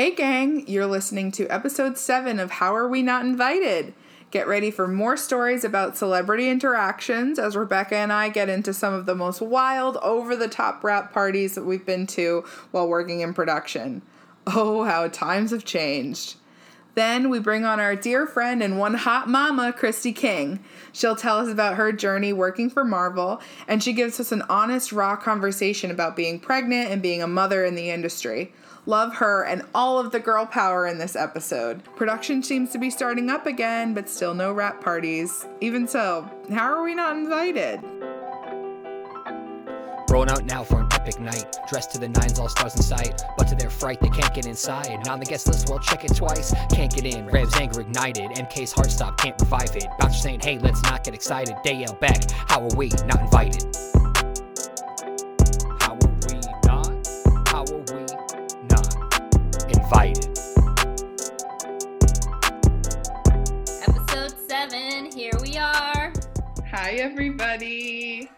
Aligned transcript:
Hey, 0.00 0.14
gang, 0.14 0.66
you're 0.66 0.86
listening 0.86 1.30
to 1.32 1.46
episode 1.48 1.98
7 1.98 2.40
of 2.40 2.52
How 2.52 2.74
Are 2.74 2.88
We 2.88 3.02
Not 3.02 3.26
Invited? 3.26 3.92
Get 4.30 4.48
ready 4.48 4.70
for 4.70 4.88
more 4.88 5.14
stories 5.14 5.62
about 5.62 5.98
celebrity 5.98 6.48
interactions 6.48 7.38
as 7.38 7.54
Rebecca 7.54 7.96
and 7.96 8.10
I 8.10 8.30
get 8.30 8.48
into 8.48 8.72
some 8.72 8.94
of 8.94 9.04
the 9.04 9.14
most 9.14 9.42
wild, 9.42 9.98
over 9.98 10.34
the 10.34 10.48
top 10.48 10.82
wrap 10.82 11.12
parties 11.12 11.54
that 11.54 11.66
we've 11.66 11.84
been 11.84 12.06
to 12.06 12.46
while 12.70 12.88
working 12.88 13.20
in 13.20 13.34
production. 13.34 14.00
Oh, 14.46 14.84
how 14.84 15.06
times 15.08 15.50
have 15.50 15.66
changed. 15.66 16.36
Then 17.00 17.30
we 17.30 17.38
bring 17.38 17.64
on 17.64 17.80
our 17.80 17.96
dear 17.96 18.26
friend 18.26 18.62
and 18.62 18.78
one 18.78 18.92
hot 18.92 19.26
mama, 19.26 19.72
Christy 19.72 20.12
King. 20.12 20.62
She'll 20.92 21.16
tell 21.16 21.38
us 21.38 21.48
about 21.48 21.76
her 21.76 21.92
journey 21.92 22.34
working 22.34 22.68
for 22.68 22.84
Marvel, 22.84 23.40
and 23.66 23.82
she 23.82 23.94
gives 23.94 24.20
us 24.20 24.32
an 24.32 24.42
honest, 24.50 24.92
raw 24.92 25.16
conversation 25.16 25.90
about 25.90 26.14
being 26.14 26.38
pregnant 26.38 26.90
and 26.90 27.00
being 27.00 27.22
a 27.22 27.26
mother 27.26 27.64
in 27.64 27.74
the 27.74 27.88
industry. 27.88 28.52
Love 28.84 29.14
her 29.14 29.42
and 29.44 29.62
all 29.74 29.98
of 29.98 30.12
the 30.12 30.20
girl 30.20 30.44
power 30.44 30.86
in 30.86 30.98
this 30.98 31.16
episode. 31.16 31.82
Production 31.96 32.42
seems 32.42 32.70
to 32.72 32.78
be 32.78 32.90
starting 32.90 33.30
up 33.30 33.46
again, 33.46 33.94
but 33.94 34.06
still 34.06 34.34
no 34.34 34.52
wrap 34.52 34.84
parties. 34.84 35.46
Even 35.62 35.88
so, 35.88 36.28
how 36.50 36.70
are 36.70 36.82
we 36.82 36.94
not 36.94 37.16
invited? 37.16 37.80
Rolling 40.10 40.28
out 40.28 40.44
now 40.44 40.64
for 40.64 40.80
an 40.80 40.88
epic 40.90 41.20
night. 41.20 41.56
Dressed 41.68 41.92
to 41.92 41.98
the 41.98 42.08
nines, 42.08 42.40
all 42.40 42.48
stars 42.48 42.74
in 42.74 42.82
sight. 42.82 43.22
But 43.38 43.46
to 43.46 43.54
their 43.54 43.70
fright, 43.70 44.00
they 44.00 44.08
can't 44.08 44.34
get 44.34 44.44
inside. 44.44 44.88
And 44.88 45.06
on 45.06 45.20
the 45.20 45.24
guest 45.24 45.46
list, 45.46 45.68
well, 45.68 45.78
check 45.78 46.04
it 46.04 46.16
twice. 46.16 46.52
Can't 46.72 46.92
get 46.92 47.04
in. 47.04 47.26
Rev's 47.26 47.54
anger 47.54 47.82
ignited. 47.82 48.32
MK's 48.32 48.72
heart 48.72 48.90
stop, 48.90 49.18
can't 49.18 49.40
revive 49.40 49.76
it. 49.76 49.86
Bouncer 50.00 50.18
saying, 50.18 50.40
hey, 50.40 50.58
let's 50.58 50.82
not 50.82 51.04
get 51.04 51.14
excited. 51.14 51.54
They 51.62 51.74
yell 51.74 51.94
back, 52.00 52.28
how 52.32 52.60
are 52.60 52.74
we 52.74 52.88
not 53.06 53.20
invited? 53.20 53.64
How 55.78 55.92
are 55.92 56.10
we 56.26 56.40
not? 56.66 57.06
How 57.46 57.62
are 57.62 57.84
we 57.94 58.04
not 58.68 58.96
invited? 59.72 60.28
Episode 63.86 64.34
7, 64.48 65.12
here 65.12 65.38
we 65.40 65.56
are. 65.56 66.12
Hi, 66.68 66.94
everybody. 66.94 68.28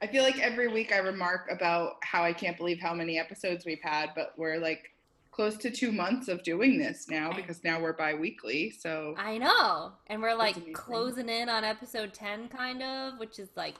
Hi, 0.00 0.06
Mary 0.06 0.08
Kate. 0.08 0.08
I 0.08 0.12
feel 0.12 0.22
like 0.22 0.52
every 0.52 0.68
week 0.68 0.92
I 0.92 0.98
remark 0.98 1.48
about 1.50 1.96
how 2.02 2.22
I 2.22 2.32
can't 2.32 2.56
believe 2.56 2.80
how 2.80 2.94
many 2.94 3.18
episodes 3.18 3.64
we've 3.64 3.82
had, 3.82 4.10
but 4.14 4.32
we're 4.36 4.58
like 4.58 4.92
close 5.30 5.56
to 5.58 5.70
two 5.70 5.92
months 5.92 6.28
of 6.28 6.42
doing 6.42 6.78
this 6.78 7.08
now 7.08 7.32
because 7.32 7.62
now 7.62 7.80
we're 7.80 7.92
bi 7.92 8.14
weekly. 8.14 8.70
So 8.70 9.14
I 9.16 9.38
know. 9.38 9.92
And 10.08 10.20
we're 10.20 10.34
like 10.34 10.72
closing 10.72 11.28
in 11.28 11.48
on 11.48 11.64
episode 11.64 12.12
10, 12.12 12.48
kind 12.48 12.82
of, 12.82 13.18
which 13.18 13.38
is 13.38 13.48
like 13.56 13.76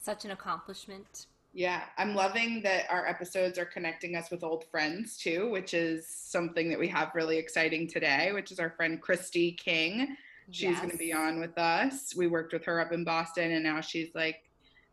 such 0.00 0.24
an 0.24 0.30
accomplishment. 0.30 1.26
Yeah, 1.54 1.82
I'm 1.98 2.14
loving 2.14 2.62
that 2.62 2.86
our 2.90 3.06
episodes 3.06 3.58
are 3.58 3.66
connecting 3.66 4.16
us 4.16 4.30
with 4.30 4.42
old 4.42 4.64
friends 4.70 5.18
too, 5.18 5.50
which 5.50 5.74
is 5.74 6.06
something 6.06 6.70
that 6.70 6.78
we 6.78 6.88
have 6.88 7.10
really 7.14 7.36
exciting 7.36 7.86
today, 7.86 8.30
which 8.32 8.52
is 8.52 8.58
our 8.58 8.70
friend 8.70 9.00
Christy 9.02 9.52
King. 9.52 10.16
She's 10.50 10.76
going 10.78 10.90
to 10.90 10.96
be 10.96 11.12
on 11.12 11.40
with 11.40 11.56
us. 11.58 12.14
We 12.16 12.26
worked 12.26 12.52
with 12.52 12.64
her 12.64 12.80
up 12.80 12.92
in 12.92 13.04
Boston 13.04 13.52
and 13.52 13.64
now 13.64 13.80
she's 13.80 14.14
like 14.14 14.42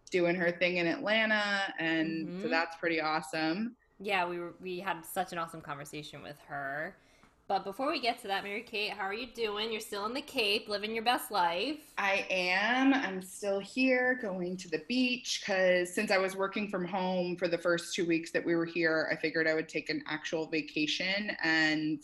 doing 0.10 0.36
her 0.36 0.52
thing 0.52 0.78
in 0.78 0.88
Atlanta 0.88 1.74
and 1.80 2.40
so 2.42 2.48
Mhm. 2.48 2.52
that's 2.52 2.76
pretty 2.78 3.00
awesome. 3.00 3.76
Yeah, 4.00 4.28
we 4.28 4.40
were, 4.40 4.56
we 4.62 4.80
had 4.80 5.06
such 5.06 5.32
an 5.34 5.38
awesome 5.38 5.62
conversation 5.62 6.24
with 6.24 6.40
her. 6.48 6.96
But 7.48 7.64
before 7.64 7.90
we 7.90 8.00
get 8.00 8.20
to 8.20 8.28
that, 8.28 8.44
Mary 8.44 8.62
Kate, 8.62 8.92
how 8.92 9.06
are 9.06 9.14
you 9.14 9.26
doing? 9.26 9.72
You're 9.72 9.82
still 9.82 10.06
in 10.06 10.14
the 10.14 10.22
Cape, 10.22 10.70
living 10.70 10.94
your 10.94 11.04
best 11.04 11.32
life. 11.32 11.80
I 11.98 12.28
am. 12.30 12.94
I'm 12.94 13.24
still 13.24 13.60
here 13.60 14.20
going 14.22 14.56
to 14.58 14.70
the 14.70 14.84
beach 14.88 15.42
because 15.42 15.92
since 15.94 16.12
I 16.12 16.20
was 16.20 16.36
working 16.36 16.70
from 16.70 16.86
home 16.86 17.36
for 17.36 17.48
the 17.48 17.58
first 17.58 17.96
two 17.96 18.06
weeks 18.06 18.32
that 18.34 18.46
we 18.46 18.56
were 18.56 18.66
here, 18.66 19.10
I 19.12 19.16
figured 19.16 19.48
I 19.48 19.56
would 19.56 19.68
take 19.68 19.90
an 19.90 20.04
actual 20.08 20.46
vacation 20.46 21.36
and 21.44 22.00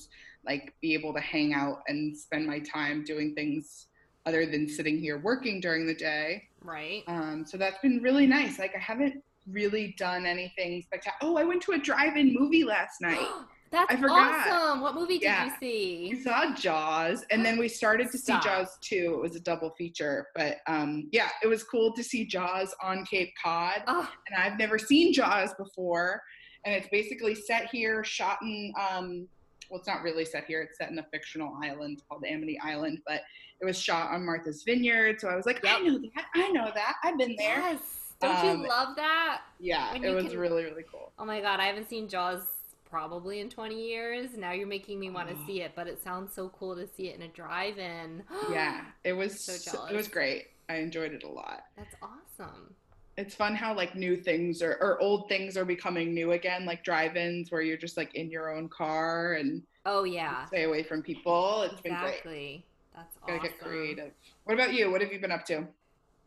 like 0.47 0.73
be 0.81 0.95
able 0.95 1.13
to 1.13 1.19
hang 1.21 1.53
out 1.53 1.83
and 1.87 2.17
spend 2.17 2.47
my 2.47 2.59
time 2.59 3.03
doing 3.03 3.35
things 3.35 3.85
other 4.25 4.47
than 4.47 4.67
sitting 4.67 4.97
here 4.97 5.19
working 5.19 5.61
during 5.61 5.85
the 5.85 5.93
day. 5.93 6.43
Right. 6.65 7.03
Um, 7.07 7.45
so 7.45 7.57
that's 7.57 7.77
been 7.79 8.01
really 8.01 8.25
nice. 8.27 8.57
Like 8.59 8.73
I 8.75 8.79
haven't 8.79 9.23
really 9.49 9.95
done 9.97 10.25
anything 10.25 10.81
spectacular. 10.81 11.31
Oh, 11.33 11.37
I 11.37 11.43
went 11.43 11.61
to 11.63 11.73
a 11.73 11.77
drive-in 11.77 12.33
movie 12.33 12.63
last 12.63 12.99
night. 13.01 13.19
That's 13.71 13.91
I 13.93 13.97
forgot. 13.97 14.47
awesome. 14.47 14.81
What 14.81 14.93
movie 14.95 15.15
did 15.17 15.23
Yeah. 15.23 15.45
you 15.45 15.51
see? 15.59 16.09
We 16.13 16.21
saw 16.21 16.53
Jaws, 16.55 17.25
and 17.31 17.43
then 17.43 17.57
we 17.57 17.67
started 17.67 18.09
to 18.11 18.17
Stop. 18.17 18.41
see 18.43 18.47
Jaws 18.49 18.77
2. 18.81 18.95
It 19.15 19.21
was 19.21 19.35
a 19.35 19.39
double 19.39 19.71
feature, 19.71 20.27
but 20.35 20.57
um, 20.67 21.09
yeah, 21.11 21.29
it 21.43 21.47
was 21.47 21.63
cool 21.63 21.91
to 21.93 22.03
see 22.03 22.25
Jaws 22.25 22.73
on 22.81 23.05
Cape 23.05 23.33
Cod. 23.43 23.81
Oh, 23.87 24.09
And 24.29 24.39
I've 24.41 24.57
never 24.57 24.77
seen 24.77 25.11
Jaws 25.11 25.53
before, 25.57 26.21
and 26.63 26.73
it's 26.75 26.87
basically 26.89 27.35
set 27.35 27.67
here, 27.71 28.03
shot 28.03 28.37
in. 28.43 28.71
Um, 28.79 29.27
well, 29.69 29.79
it's 29.79 29.87
not 29.87 30.03
really 30.03 30.25
set 30.25 30.45
here. 30.45 30.61
It's 30.61 30.77
set 30.77 30.91
in 30.91 30.99
a 30.99 31.05
fictional 31.11 31.57
island 31.61 32.01
called 32.07 32.23
Amity 32.25 32.57
Island, 32.63 32.99
but 33.05 33.21
it 33.65 33.69
was 33.69 33.79
shot 33.81 34.11
on 34.11 34.23
Martha's 34.25 34.61
Vineyard. 34.63 35.19
So 35.19 35.27
I 35.27 35.35
was 35.35 35.45
like, 35.47 35.59
I 35.65 35.79
know 35.81 35.97
that. 35.99 36.25
I 36.35 36.49
know 36.51 36.71
that. 36.73 36.95
I've 37.03 37.17
been 37.17 37.35
there. 37.37 37.57
yes. 37.57 37.79
Don't 38.21 38.35
Um, 38.45 38.61
you 38.61 38.67
love 38.69 38.95
that? 38.95 39.41
Yeah, 39.59 39.93
it 39.95 40.13
was 40.13 40.27
can- 40.27 40.37
really, 40.39 40.63
really 40.63 40.83
cool. 40.89 41.11
Oh 41.19 41.25
my 41.25 41.41
god, 41.41 41.59
I 41.59 41.65
haven't 41.65 41.89
seen 41.89 42.07
Jaws 42.07 42.43
probably 42.89 43.39
in 43.41 43.49
20 43.49 43.75
years. 43.75 44.37
Now 44.37 44.51
you're 44.51 44.67
making 44.67 44.99
me 44.99 45.09
want 45.09 45.27
to 45.29 45.35
Oh. 45.35 45.45
see 45.47 45.61
it, 45.61 45.71
but 45.75 45.87
it 45.87 46.01
sounds 46.01 46.33
so 46.33 46.49
cool 46.49 46.75
to 46.75 46.87
see 46.87 47.09
it 47.09 47.15
in 47.15 47.23
a 47.23 47.27
drive-in. 47.27 48.23
Yeah, 48.51 48.85
it 49.03 49.13
was. 49.13 49.37
So 49.39 49.71
jealous. 49.71 49.91
it 49.91 49.95
was 49.95 50.07
great. 50.07 50.47
I 50.69 50.75
enjoyed 50.75 51.11
it 51.13 51.23
a 51.23 51.27
lot. 51.29 51.65
That's 51.75 51.95
awesome. 52.01 52.75
it's 53.17 53.33
fun 53.33 53.55
how 53.55 53.73
like 53.73 53.95
new 53.95 54.17
things 54.17 54.61
are 54.61 54.77
or 54.81 54.99
old 55.01 55.29
things 55.29 55.55
are 55.55 55.63
becoming 55.63 56.13
new 56.13 56.33
again 56.33 56.65
like 56.65 56.83
drive-ins 56.83 57.49
where 57.49 57.61
you're 57.61 57.77
just 57.77 57.95
like 57.95 58.13
in 58.13 58.29
your 58.29 58.53
own 58.53 58.67
car 58.67 59.33
and 59.35 59.63
Oh 59.85 60.03
yeah. 60.03 60.45
stay 60.47 60.63
away 60.63 60.83
from 60.83 61.01
people 61.01 61.61
it's 61.61 61.79
been 61.79 61.95
great 61.97 62.65
That's 62.95 63.17
gotta 63.27 63.39
awesome. 63.39 63.49
get 63.49 63.59
creative 63.59 64.11
what 64.45 64.53
about 64.53 64.73
you 64.73 64.91
what 64.91 65.01
have 65.01 65.11
you 65.11 65.19
been 65.19 65.31
up 65.31 65.45
to 65.47 65.67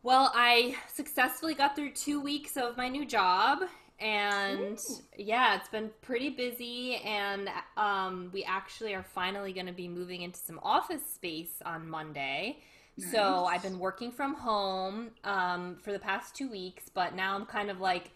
Well, 0.02 0.30
I 0.34 0.76
successfully 0.92 1.54
got 1.54 1.74
through 1.76 1.92
two 1.92 2.20
weeks 2.20 2.56
of 2.56 2.76
my 2.76 2.88
new 2.88 3.04
job, 3.04 3.60
and 3.98 4.78
Ooh. 4.78 5.02
yeah, 5.16 5.56
it's 5.56 5.68
been 5.68 5.90
pretty 6.02 6.30
busy. 6.30 6.96
And 6.96 7.50
um, 7.76 8.30
we 8.32 8.44
actually 8.44 8.94
are 8.94 9.02
finally 9.02 9.52
going 9.52 9.66
to 9.66 9.72
be 9.72 9.88
moving 9.88 10.22
into 10.22 10.38
some 10.38 10.60
office 10.62 11.02
space 11.14 11.60
on 11.64 11.88
Monday. 11.88 12.60
So 12.96 13.44
I've 13.44 13.62
been 13.62 13.78
working 13.78 14.10
from 14.10 14.34
home 14.34 15.10
um, 15.24 15.76
for 15.82 15.92
the 15.92 16.00
past 16.00 16.34
two 16.34 16.50
weeks, 16.50 16.88
but 16.92 17.14
now 17.14 17.36
I'm 17.36 17.46
kind 17.46 17.70
of 17.70 17.80
like 17.80 18.10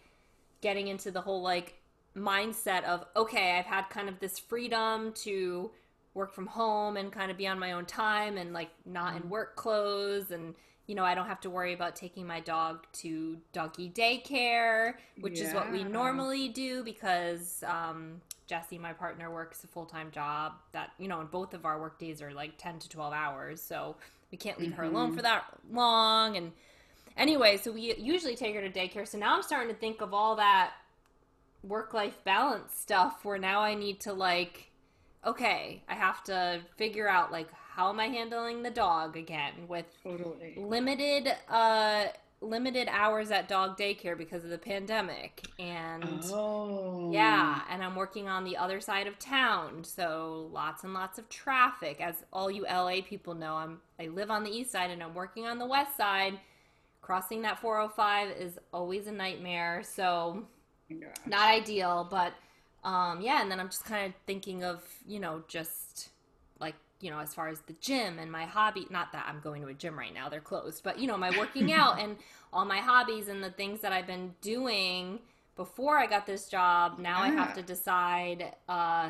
getting 0.61 0.87
into 0.89 1.11
the 1.11 1.21
whole 1.21 1.41
like 1.41 1.75
mindset 2.15 2.83
of 2.83 3.05
okay, 3.15 3.57
I've 3.59 3.65
had 3.65 3.89
kind 3.89 4.09
of 4.09 4.19
this 4.19 4.39
freedom 4.39 5.13
to 5.23 5.71
work 6.13 6.33
from 6.33 6.45
home 6.47 6.97
and 6.97 7.11
kind 7.11 7.31
of 7.31 7.37
be 7.37 7.47
on 7.47 7.57
my 7.59 7.71
own 7.71 7.85
time 7.85 8.37
and 8.37 8.53
like 8.53 8.69
not 8.85 9.15
in 9.15 9.29
work 9.29 9.55
clothes 9.55 10.31
and 10.31 10.53
you 10.87 10.95
know 10.95 11.03
I 11.03 11.15
don't 11.15 11.27
have 11.27 11.41
to 11.41 11.49
worry 11.49 11.73
about 11.73 11.95
taking 11.95 12.27
my 12.27 12.39
dog 12.39 12.85
to 12.93 13.37
doggy 13.53 13.89
daycare, 13.89 14.95
which 15.21 15.39
is 15.39 15.53
what 15.53 15.71
we 15.71 15.83
normally 15.83 16.49
do 16.49 16.83
because 16.83 17.63
um, 17.65 18.21
Jesse, 18.47 18.77
my 18.77 18.91
partner, 18.93 19.31
works 19.31 19.63
a 19.63 19.67
full 19.67 19.85
time 19.85 20.11
job 20.11 20.53
that 20.73 20.91
you 20.99 21.07
know, 21.07 21.21
and 21.21 21.31
both 21.31 21.53
of 21.53 21.65
our 21.65 21.79
work 21.79 21.97
days 21.99 22.21
are 22.21 22.33
like 22.33 22.53
ten 22.57 22.79
to 22.79 22.89
twelve 22.89 23.13
hours, 23.13 23.61
so 23.61 23.95
we 24.31 24.37
can't 24.37 24.59
leave 24.59 24.73
her 24.73 24.83
alone 24.83 25.11
Mhm. 25.11 25.15
for 25.15 25.21
that 25.21 25.45
long 25.71 26.35
and 26.37 26.51
anyway 27.15 27.55
so 27.55 27.71
we 27.71 27.95
usually 27.95 28.35
take 28.35 28.55
her 28.55 28.61
to 28.67 28.71
daycare 28.71 29.07
so 29.07 29.15
now 29.19 29.35
i'm 29.35 29.43
starting 29.43 29.71
to 29.71 29.79
think 29.79 30.01
of 30.01 30.11
all 30.15 30.35
that 30.37 30.71
work 31.61 31.93
life 31.93 32.17
balance 32.23 32.75
stuff 32.75 33.23
where 33.23 33.37
now 33.37 33.61
i 33.61 33.75
need 33.75 33.99
to 33.99 34.11
like 34.11 34.71
okay 35.25 35.81
i 35.87 35.93
have 35.93 36.23
to 36.23 36.59
figure 36.75 37.07
out 37.07 37.31
like 37.31 37.47
how 37.75 37.89
am 37.89 37.99
i 37.99 38.07
handling 38.07 38.63
the 38.63 38.71
dog 38.71 39.17
again 39.17 39.53
with 39.67 39.85
totally 40.03 40.53
limited 40.57 41.33
uh 41.49 42.05
limited 42.41 42.87
hours 42.91 43.31
at 43.31 43.47
dog 43.47 43.77
daycare 43.77 44.17
because 44.17 44.43
of 44.43 44.49
the 44.49 44.57
pandemic 44.57 45.47
and 45.59 46.23
oh 46.25 46.93
yeah, 47.13 47.61
and 47.69 47.83
I'm 47.83 47.95
working 47.95 48.27
on 48.27 48.43
the 48.43 48.57
other 48.57 48.79
side 48.81 49.07
of 49.07 49.19
town, 49.19 49.83
so 49.83 50.49
lots 50.51 50.83
and 50.83 50.93
lots 50.93 51.17
of 51.17 51.29
traffic. 51.29 52.01
As 52.01 52.23
all 52.33 52.49
you 52.51 52.63
LA 52.63 53.01
people 53.07 53.33
know, 53.33 53.55
I'm 53.55 53.79
I 53.99 54.07
live 54.07 54.31
on 54.31 54.43
the 54.43 54.51
east 54.51 54.71
side 54.71 54.91
and 54.91 55.01
I'm 55.01 55.13
working 55.13 55.45
on 55.45 55.59
the 55.59 55.65
west 55.65 55.95
side. 55.95 56.39
Crossing 57.01 57.41
that 57.43 57.59
405 57.59 58.29
is 58.37 58.59
always 58.73 59.07
a 59.07 59.11
nightmare, 59.11 59.83
so 59.83 60.45
gosh. 60.89 60.99
not 61.25 61.49
ideal, 61.49 62.07
but 62.09 62.33
um 62.83 63.21
yeah, 63.21 63.41
and 63.41 63.49
then 63.49 63.59
I'm 63.59 63.69
just 63.69 63.85
kind 63.85 64.07
of 64.07 64.13
thinking 64.25 64.63
of, 64.63 64.83
you 65.07 65.19
know, 65.19 65.43
just 65.47 66.09
like, 66.59 66.75
you 66.99 67.09
know, 67.09 67.19
as 67.19 67.33
far 67.33 67.47
as 67.49 67.59
the 67.61 67.73
gym 67.79 68.19
and 68.19 68.31
my 68.31 68.45
hobby, 68.45 68.87
not 68.89 69.11
that 69.13 69.25
I'm 69.27 69.39
going 69.39 69.61
to 69.61 69.67
a 69.67 69.73
gym 69.73 69.97
right 69.97 70.13
now, 70.13 70.29
they're 70.29 70.41
closed, 70.41 70.83
but 70.83 70.99
you 70.99 71.07
know, 71.07 71.17
my 71.17 71.37
working 71.37 71.71
out 71.81 71.99
and 71.99 72.17
all 72.51 72.65
my 72.65 72.79
hobbies 72.79 73.27
and 73.27 73.43
the 73.43 73.51
things 73.51 73.81
that 73.81 73.91
I've 73.91 74.07
been 74.07 74.33
doing 74.41 75.19
before 75.55 75.97
I 75.97 76.07
got 76.07 76.25
this 76.25 76.49
job, 76.49 76.99
now 76.99 77.21
I 77.21 77.29
have 77.29 77.53
to 77.55 77.61
decide 77.61 78.55
uh 78.67 79.09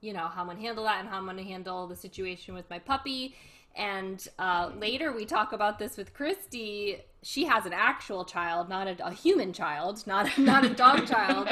you 0.00 0.12
know, 0.12 0.26
how 0.26 0.40
I'm 0.40 0.46
going 0.46 0.56
to 0.58 0.64
handle 0.64 0.84
that 0.84 0.98
and 0.98 1.08
how 1.08 1.16
I'm 1.16 1.24
going 1.24 1.36
to 1.36 1.44
handle 1.44 1.86
the 1.86 1.94
situation 1.94 2.54
with 2.54 2.68
my 2.68 2.80
puppy 2.80 3.36
And 3.76 4.26
uh, 4.38 4.70
later 4.78 5.12
we 5.12 5.24
talk 5.24 5.52
about 5.52 5.78
this 5.78 5.96
with 5.96 6.12
Christy. 6.14 6.98
She 7.22 7.44
has 7.46 7.66
an 7.66 7.72
actual 7.72 8.24
child, 8.24 8.68
not 8.68 8.86
a, 8.86 9.06
a 9.06 9.12
human 9.12 9.52
child, 9.52 10.06
not 10.06 10.36
not 10.38 10.64
a 10.64 10.70
dog 10.70 11.06
child. 11.06 11.48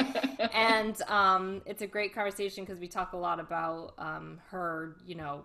And 0.53 1.01
um, 1.03 1.61
it's 1.65 1.81
a 1.81 1.87
great 1.87 2.13
conversation 2.13 2.63
because 2.63 2.79
we 2.79 2.87
talk 2.87 3.13
a 3.13 3.17
lot 3.17 3.39
about 3.39 3.93
um, 3.97 4.39
her, 4.49 4.97
you 5.05 5.15
know, 5.15 5.43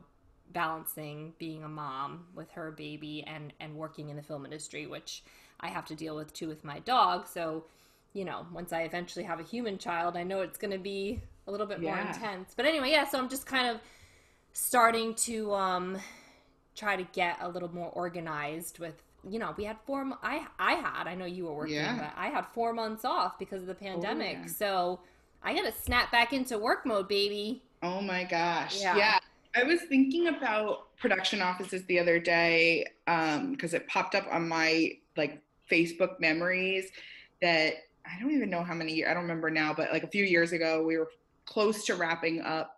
balancing 0.52 1.34
being 1.38 1.64
a 1.64 1.69
mom 1.69 2.26
with 2.34 2.50
her 2.52 2.70
baby 2.70 3.25
and 3.26 3.52
and 3.61 3.75
working 3.76 4.11
in 4.11 4.17
the 4.17 4.22
film 4.22 4.44
industry, 4.44 4.87
which 4.87 5.22
I 5.61 5.69
have 5.69 5.87
to 5.87 5.94
deal 5.94 6.17
with 6.17 6.32
too 6.32 6.49
with 6.49 6.64
my 6.64 6.81
dog. 6.81 7.26
So, 7.26 7.64
you 8.12 8.25
know, 8.25 8.46
once 8.52 8.72
I 8.72 8.82
eventually 8.82 9.25
have 9.25 9.40
a 9.40 9.43
human 9.43 9.79
child, 9.79 10.17
I 10.17 10.22
know 10.22 10.40
it's 10.40 10.58
going 10.58 10.72
to 10.72 10.79
be 10.79 11.20
a 11.46 11.50
little 11.50 11.67
bit 11.67 11.81
more 11.81 11.96
intense. 12.14 12.52
But 12.55 12.67
anyway, 12.67 12.90
yeah. 12.90 13.08
So 13.08 13.19
I'm 13.19 13.29
just 13.29 13.46
kind 13.46 13.69
of 13.69 13.81
starting 14.52 15.14
to 15.14 15.52
um 15.55 15.99
try 16.76 16.96
to 16.96 17.05
get 17.12 17.38
a 17.40 17.49
little 17.49 17.73
more 17.75 17.90
organized 17.90 18.78
with 18.78 19.02
you 19.28 19.38
know 19.38 19.52
we 19.56 19.64
had 19.64 19.76
four 19.87 20.08
i 20.23 20.46
i 20.58 20.75
had 20.75 21.08
i 21.08 21.14
know 21.14 21.25
you 21.25 21.46
were 21.46 21.55
working 21.55 21.75
Yeah. 21.75 21.96
but 21.96 22.12
i 22.17 22.28
had 22.28 22.46
four 22.55 22.73
months 22.73 23.05
off 23.05 23.38
because 23.38 23.62
of 23.62 23.67
the 23.67 23.75
oh, 23.75 23.76
pandemic 23.76 24.38
yeah. 24.43 24.46
so 24.46 25.00
i 25.43 25.52
gotta 25.52 25.73
snap 25.73 26.12
back 26.12 26.32
into 26.32 26.58
work 26.58 26.87
mode 26.87 27.08
baby 27.08 27.62
Oh 27.82 28.00
my 28.00 28.25
gosh. 28.25 28.81
Yeah. 28.81 28.96
Yeah. 28.96 29.19
I 29.55 29.62
was 29.62 29.81
thinking 29.82 30.28
about 30.28 30.96
production 30.96 31.40
offices 31.40 31.84
the 31.87 31.99
other 31.99 32.19
day 32.19 32.84
um, 33.06 33.52
because 33.52 33.75
it 33.75 33.87
popped 33.88 34.14
up 34.14 34.26
on 34.31 34.49
my 34.49 34.93
like 35.17 35.40
Facebook 35.70 36.20
memories 36.20 36.90
that 37.40 37.75
I 38.05 38.20
don't 38.20 38.32
even 38.32 38.50
know 38.50 38.62
how 38.62 38.75
many 38.75 38.93
years, 38.93 39.11
I 39.11 39.14
don't 39.14 39.22
remember 39.22 39.50
now, 39.50 39.72
but 39.75 39.90
like 39.93 40.05
a 40.05 40.08
few 40.08 40.25
years 40.25 40.52
ago, 40.52 40.84
we 40.84 40.99
were 40.99 41.11
close 41.46 41.84
to 41.87 41.94
wrapping 41.94 42.40
up 42.43 42.75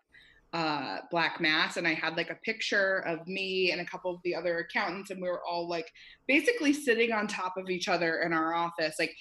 uh 0.55 0.99
black 1.11 1.41
mass 1.43 1.77
and 1.77 1.87
i 1.87 1.93
had 1.93 2.17
like 2.17 2.31
a 2.31 2.35
picture 2.37 3.01
of 3.07 3.27
me 3.29 3.71
and 3.71 3.83
a 3.83 3.85
couple 3.85 4.15
of 4.15 4.21
the 4.25 4.35
other 4.35 4.59
accountants 4.61 5.11
and 5.11 5.21
we 5.21 5.29
were 5.29 5.43
all 5.45 5.69
like 5.69 5.91
basically 6.27 6.73
sitting 6.73 7.13
on 7.13 7.27
top 7.27 7.55
of 7.59 7.69
each 7.69 7.87
other 7.87 8.21
in 8.23 8.33
our 8.33 8.55
office 8.55 8.95
like 8.99 9.15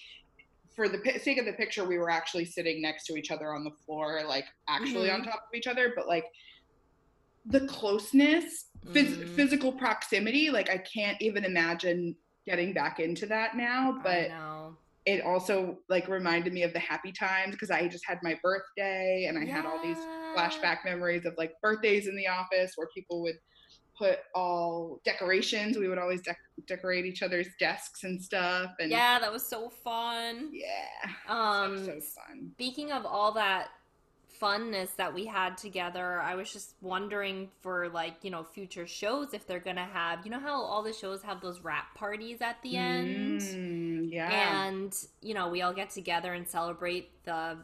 for 0.73 0.87
the 0.87 0.99
pi- 0.99 1.17
sake 1.17 1.37
of 1.37 1.45
the 1.45 1.51
picture 1.53 1.83
we 1.83 1.97
were 1.97 2.09
actually 2.09 2.45
sitting 2.45 2.81
next 2.81 3.05
to 3.05 3.17
each 3.17 3.29
other 3.29 3.53
on 3.53 3.65
the 3.65 3.71
floor 3.85 4.21
like 4.25 4.45
actually 4.69 5.09
on 5.11 5.21
top 5.21 5.33
of 5.51 5.53
each 5.53 5.67
other 5.67 5.91
but 5.97 6.07
like 6.07 6.23
the 7.45 7.67
closeness 7.67 8.65
phys- 8.85 9.17
Mhm. 9.17 9.35
physical 9.35 9.73
proximity 9.73 10.49
like 10.49 10.69
i 10.69 10.77
can't 10.77 11.21
even 11.21 11.43
imagine 11.43 12.15
getting 12.45 12.71
back 12.73 13.01
into 13.01 13.25
that 13.25 13.57
now 13.57 13.99
but. 14.01 14.29
It 15.07 15.23
also 15.23 15.77
like 15.87 16.09
reminded 16.09 16.51
me 16.51 16.63
of 16.63 16.73
the 16.73 16.79
happy 16.79 17.13
times 17.13 17.53
because 17.55 17.71
i 17.71 17.87
just 17.87 18.05
had 18.05 18.19
my 18.21 18.37
birthday 18.43 19.25
and 19.27 19.39
i 19.39 19.45
had 19.45 19.65
all 19.65 19.81
these 19.81 19.97
flashback 20.35 20.79
memories 20.83 21.25
of 21.25 21.33
like 21.37 21.53
birthdays 21.63 22.07
in 22.07 22.15
the 22.15 22.27
office 22.27 22.73
where 22.75 22.87
people 22.93 23.21
would 23.21 23.35
put 23.97 24.19
all 24.35 25.01
decorations. 25.03 25.75
We 25.75 25.87
would 25.87 25.97
always 25.97 26.21
dec- 26.21 26.35
decorate 26.67 27.05
each 27.05 27.23
other's 27.23 27.47
desks 27.59 28.03
and 28.03 28.21
stuff 28.21 28.71
and 28.79 28.91
yeah 28.91 29.17
that 29.17 29.31
was 29.31 29.47
so 29.47 29.69
fun. 29.69 30.51
Yeah. 30.51 31.09
Um 31.27 31.83
so, 31.83 31.93
fun. 31.93 32.51
Speaking 32.53 32.91
of 32.91 33.07
all 33.07 33.31
that 33.33 33.69
funness 34.41 34.95
that 34.97 35.13
we 35.13 35.25
had 35.25 35.57
together, 35.57 36.21
I 36.21 36.35
was 36.35 36.51
just 36.51 36.75
wondering 36.81 37.49
for 37.61 37.89
like, 37.89 38.15
you 38.21 38.29
know, 38.29 38.43
future 38.43 38.87
shows 38.87 39.33
if 39.33 39.47
they're 39.47 39.59
going 39.59 39.77
to 39.77 39.81
have, 39.81 40.25
you 40.25 40.31
know 40.31 40.39
how 40.39 40.61
all 40.61 40.83
the 40.83 40.93
shows 40.93 41.23
have 41.23 41.41
those 41.41 41.61
wrap 41.61 41.95
parties 41.95 42.41
at 42.41 42.61
the 42.61 42.77
end? 42.77 43.41
Mm, 43.41 43.86
yeah 44.09 44.65
And, 44.67 44.95
you 45.21 45.33
know, 45.33 45.49
we 45.49 45.61
all 45.61 45.73
get 45.73 45.89
together 45.91 46.33
and 46.33 46.47
celebrate 46.47 47.23
the 47.25 47.57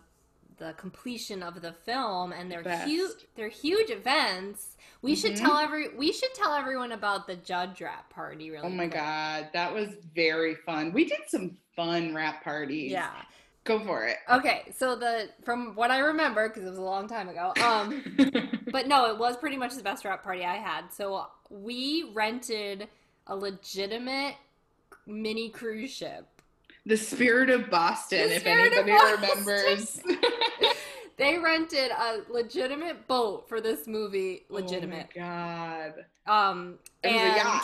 the 0.57 0.74
completion 0.74 1.42
of 1.42 1.62
the 1.62 1.74
film 1.74 2.31
and 2.31 2.50
they're 2.51 2.62
Best. 2.63 2.88
huge 2.88 3.12
they're 3.36 3.50
huge 3.50 3.90
events. 3.90 4.78
We 5.01 5.16
should 5.16 5.34
Mhm. 5.34 5.40
tell 5.40 5.57
every 5.57 5.90
we 5.95 6.12
should 6.12 6.34
tell 6.36 6.54
everyone 6.54 6.92
about 6.92 7.25
the 7.25 7.36
judge 7.36 7.81
wrap 7.81 8.10
party 8.12 8.51
really 8.51 8.66
oh 8.68 8.69
my 8.69 8.86
quick. 8.88 8.94
god 9.01 9.50
that 9.54 9.74
was 9.74 9.90
very 10.16 10.54
fun 10.56 10.94
we 10.94 11.06
did 11.06 11.22
some 11.28 11.57
fun 11.75 12.13
wrap 12.13 12.44
parties 12.44 12.92
Yeah. 12.92 13.12
go 13.63 13.80
for 13.84 14.06
it 14.06 14.18
Okay, 14.30 14.72
so 14.78 14.95
the 14.95 15.30
from 15.44 15.74
what 15.75 15.90
I 15.90 16.00
remember 16.00 16.48
because 16.50 16.63
it 16.63 16.69
was 16.69 16.78
a 16.78 16.81
long 16.84 17.07
time 17.07 17.30
ago. 17.30 17.51
Um 17.62 18.04
But 18.72 18.88
no, 18.88 19.06
it 19.12 19.18
was 19.19 19.36
pretty 19.38 19.57
much 19.57 19.75
the 19.75 19.84
best 19.84 20.04
wrap 20.06 20.24
party 20.24 20.44
I 20.45 20.56
had. 20.56 20.92
So 20.94 21.28
we 21.50 22.12
rented 22.13 22.88
a 23.28 23.36
legitimate 23.36 24.36
mini 25.06 25.50
cruise 25.50 25.92
ship. 25.92 26.28
The 26.85 26.97
spirit 26.97 27.50
of 27.50 27.69
boston 27.69 28.30
The 28.30 28.35
if 28.35 28.45
anybody 28.45 28.91
Boston. 28.91 29.21
remembers 29.21 30.00
They 31.18 31.38
rented 31.38 31.91
a 31.91 32.21
legitimate 32.31 33.07
boat 33.07 33.47
for 33.47 33.62
this 33.62 33.85
movie. 33.88 34.45
oh 34.50 34.53
my 34.56 34.59
Legitimate. 34.62 35.09
god 35.15 35.94
um, 36.25 36.80
it 37.03 37.12
was 37.13 37.21
and 37.21 37.33
a 37.33 37.38
yacht 37.38 37.63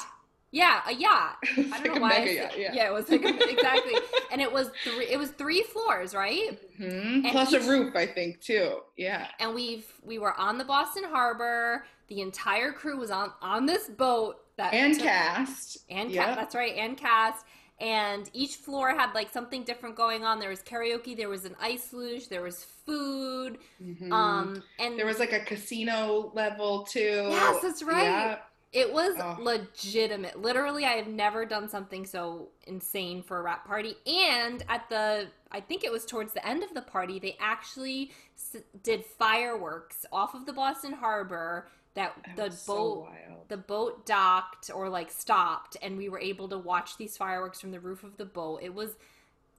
Yeah, 0.51 0.81
a 0.87 0.93
yacht. 0.93 1.37
I 1.43 1.55
don't 1.55 1.71
like 1.71 1.85
know 1.95 2.01
why. 2.01 2.23
Yacht, 2.25 2.59
yeah. 2.59 2.87
it 2.87 2.93
was 2.93 3.09
like 3.09 3.23
a, 3.23 3.49
exactly, 3.49 3.93
and 4.31 4.41
it 4.41 4.51
was 4.51 4.69
three. 4.83 5.05
It 5.07 5.17
was 5.17 5.29
three 5.31 5.61
floors, 5.63 6.13
right? 6.13 6.59
Mhm. 6.79 7.31
Plus 7.31 7.53
each- 7.53 7.61
a 7.63 7.67
roof, 7.69 7.95
I 7.95 8.05
think, 8.05 8.39
too. 8.41 8.79
Yeah. 8.97 9.27
and 9.39 9.53
we've 9.55 9.85
we 10.03 10.17
were 10.19 10.33
on 10.39 10.57
the 10.57 10.65
Boston 10.65 11.03
Harbor. 11.05 11.85
The 12.07 12.21
entire 12.21 12.71
crew 12.71 12.97
was 12.97 13.11
on 13.11 13.31
on 13.41 13.65
this 13.65 13.87
boat 13.89 14.37
that 14.57 14.73
And 14.73 14.93
took- 14.95 15.03
cast. 15.03 15.77
and 15.89 16.11
Yep. 16.11 16.25
cast. 16.25 16.37
That's 16.39 16.55
right, 16.55 16.75
and 16.75 16.97
cast. 16.97 17.45
And 17.79 18.29
each 18.33 18.55
floor 18.55 18.89
had 18.89 19.13
like 19.13 19.31
something 19.31 19.63
different 19.63 19.95
going 19.95 20.25
on. 20.25 20.39
There 20.39 20.49
was 20.49 20.61
karaoke. 20.61 21.15
There 21.15 21.29
was 21.29 21.45
an 21.45 21.55
ice 21.61 21.93
luge. 21.93 22.27
There 22.27 22.41
was 22.41 22.65
food. 22.85 23.57
Mhm. 23.81 24.11
Um, 24.11 24.63
and 24.79 24.97
there 24.99 25.05
was 25.05 25.19
like 25.19 25.31
a 25.33 25.39
casino 25.39 26.31
level 26.33 26.83
too. 26.83 27.27
Yes, 27.29 27.61
that's 27.61 27.81
right. 27.83 28.03
Yeah. 28.03 28.39
It 28.71 28.93
was 28.93 29.15
Oh. 29.19 29.35
legitimate. 29.41 30.39
Literally, 30.39 30.85
I 30.85 30.91
have 30.91 31.07
never 31.07 31.43
done 31.43 31.67
something 31.69 32.05
so 32.05 32.49
insane 32.67 33.23
for 33.23 33.39
a 33.39 33.41
wrap 33.41 33.65
party. 33.65 33.95
And 34.05 34.63
at 34.69 34.87
the, 34.89 35.27
I 35.51 35.59
think 35.61 35.83
it 35.83 35.91
was 35.91 36.05
towards 36.05 36.33
the 36.33 36.45
end 36.45 36.61
of 36.61 36.73
the 36.75 36.83
party, 36.83 37.17
they 37.17 37.35
actually 37.39 38.11
s- 38.35 38.61
did 38.83 39.03
fireworks 39.05 40.05
off 40.11 40.35
of 40.35 40.45
the 40.45 40.53
Boston 40.53 40.93
Harbor. 40.93 41.67
That, 41.95 42.13
That 42.25 42.35
the 42.35 42.43
was 42.43 42.61
so 42.61 42.75
boat, 42.75 43.09
the 43.49 43.57
boat 43.57 44.05
docked 44.05 44.69
or 44.73 44.89
like 44.89 45.11
stopped, 45.11 45.75
and 45.81 45.97
we 45.97 46.09
were 46.09 46.19
able 46.19 46.47
to 46.49 46.57
watch 46.57 46.97
these 46.97 47.17
fireworks 47.17 47.59
from 47.59 47.71
the 47.71 47.79
roof 47.79 48.03
of 48.03 48.17
the 48.17 48.25
boat. 48.25 48.61
It 48.63 48.73
was 48.73 48.95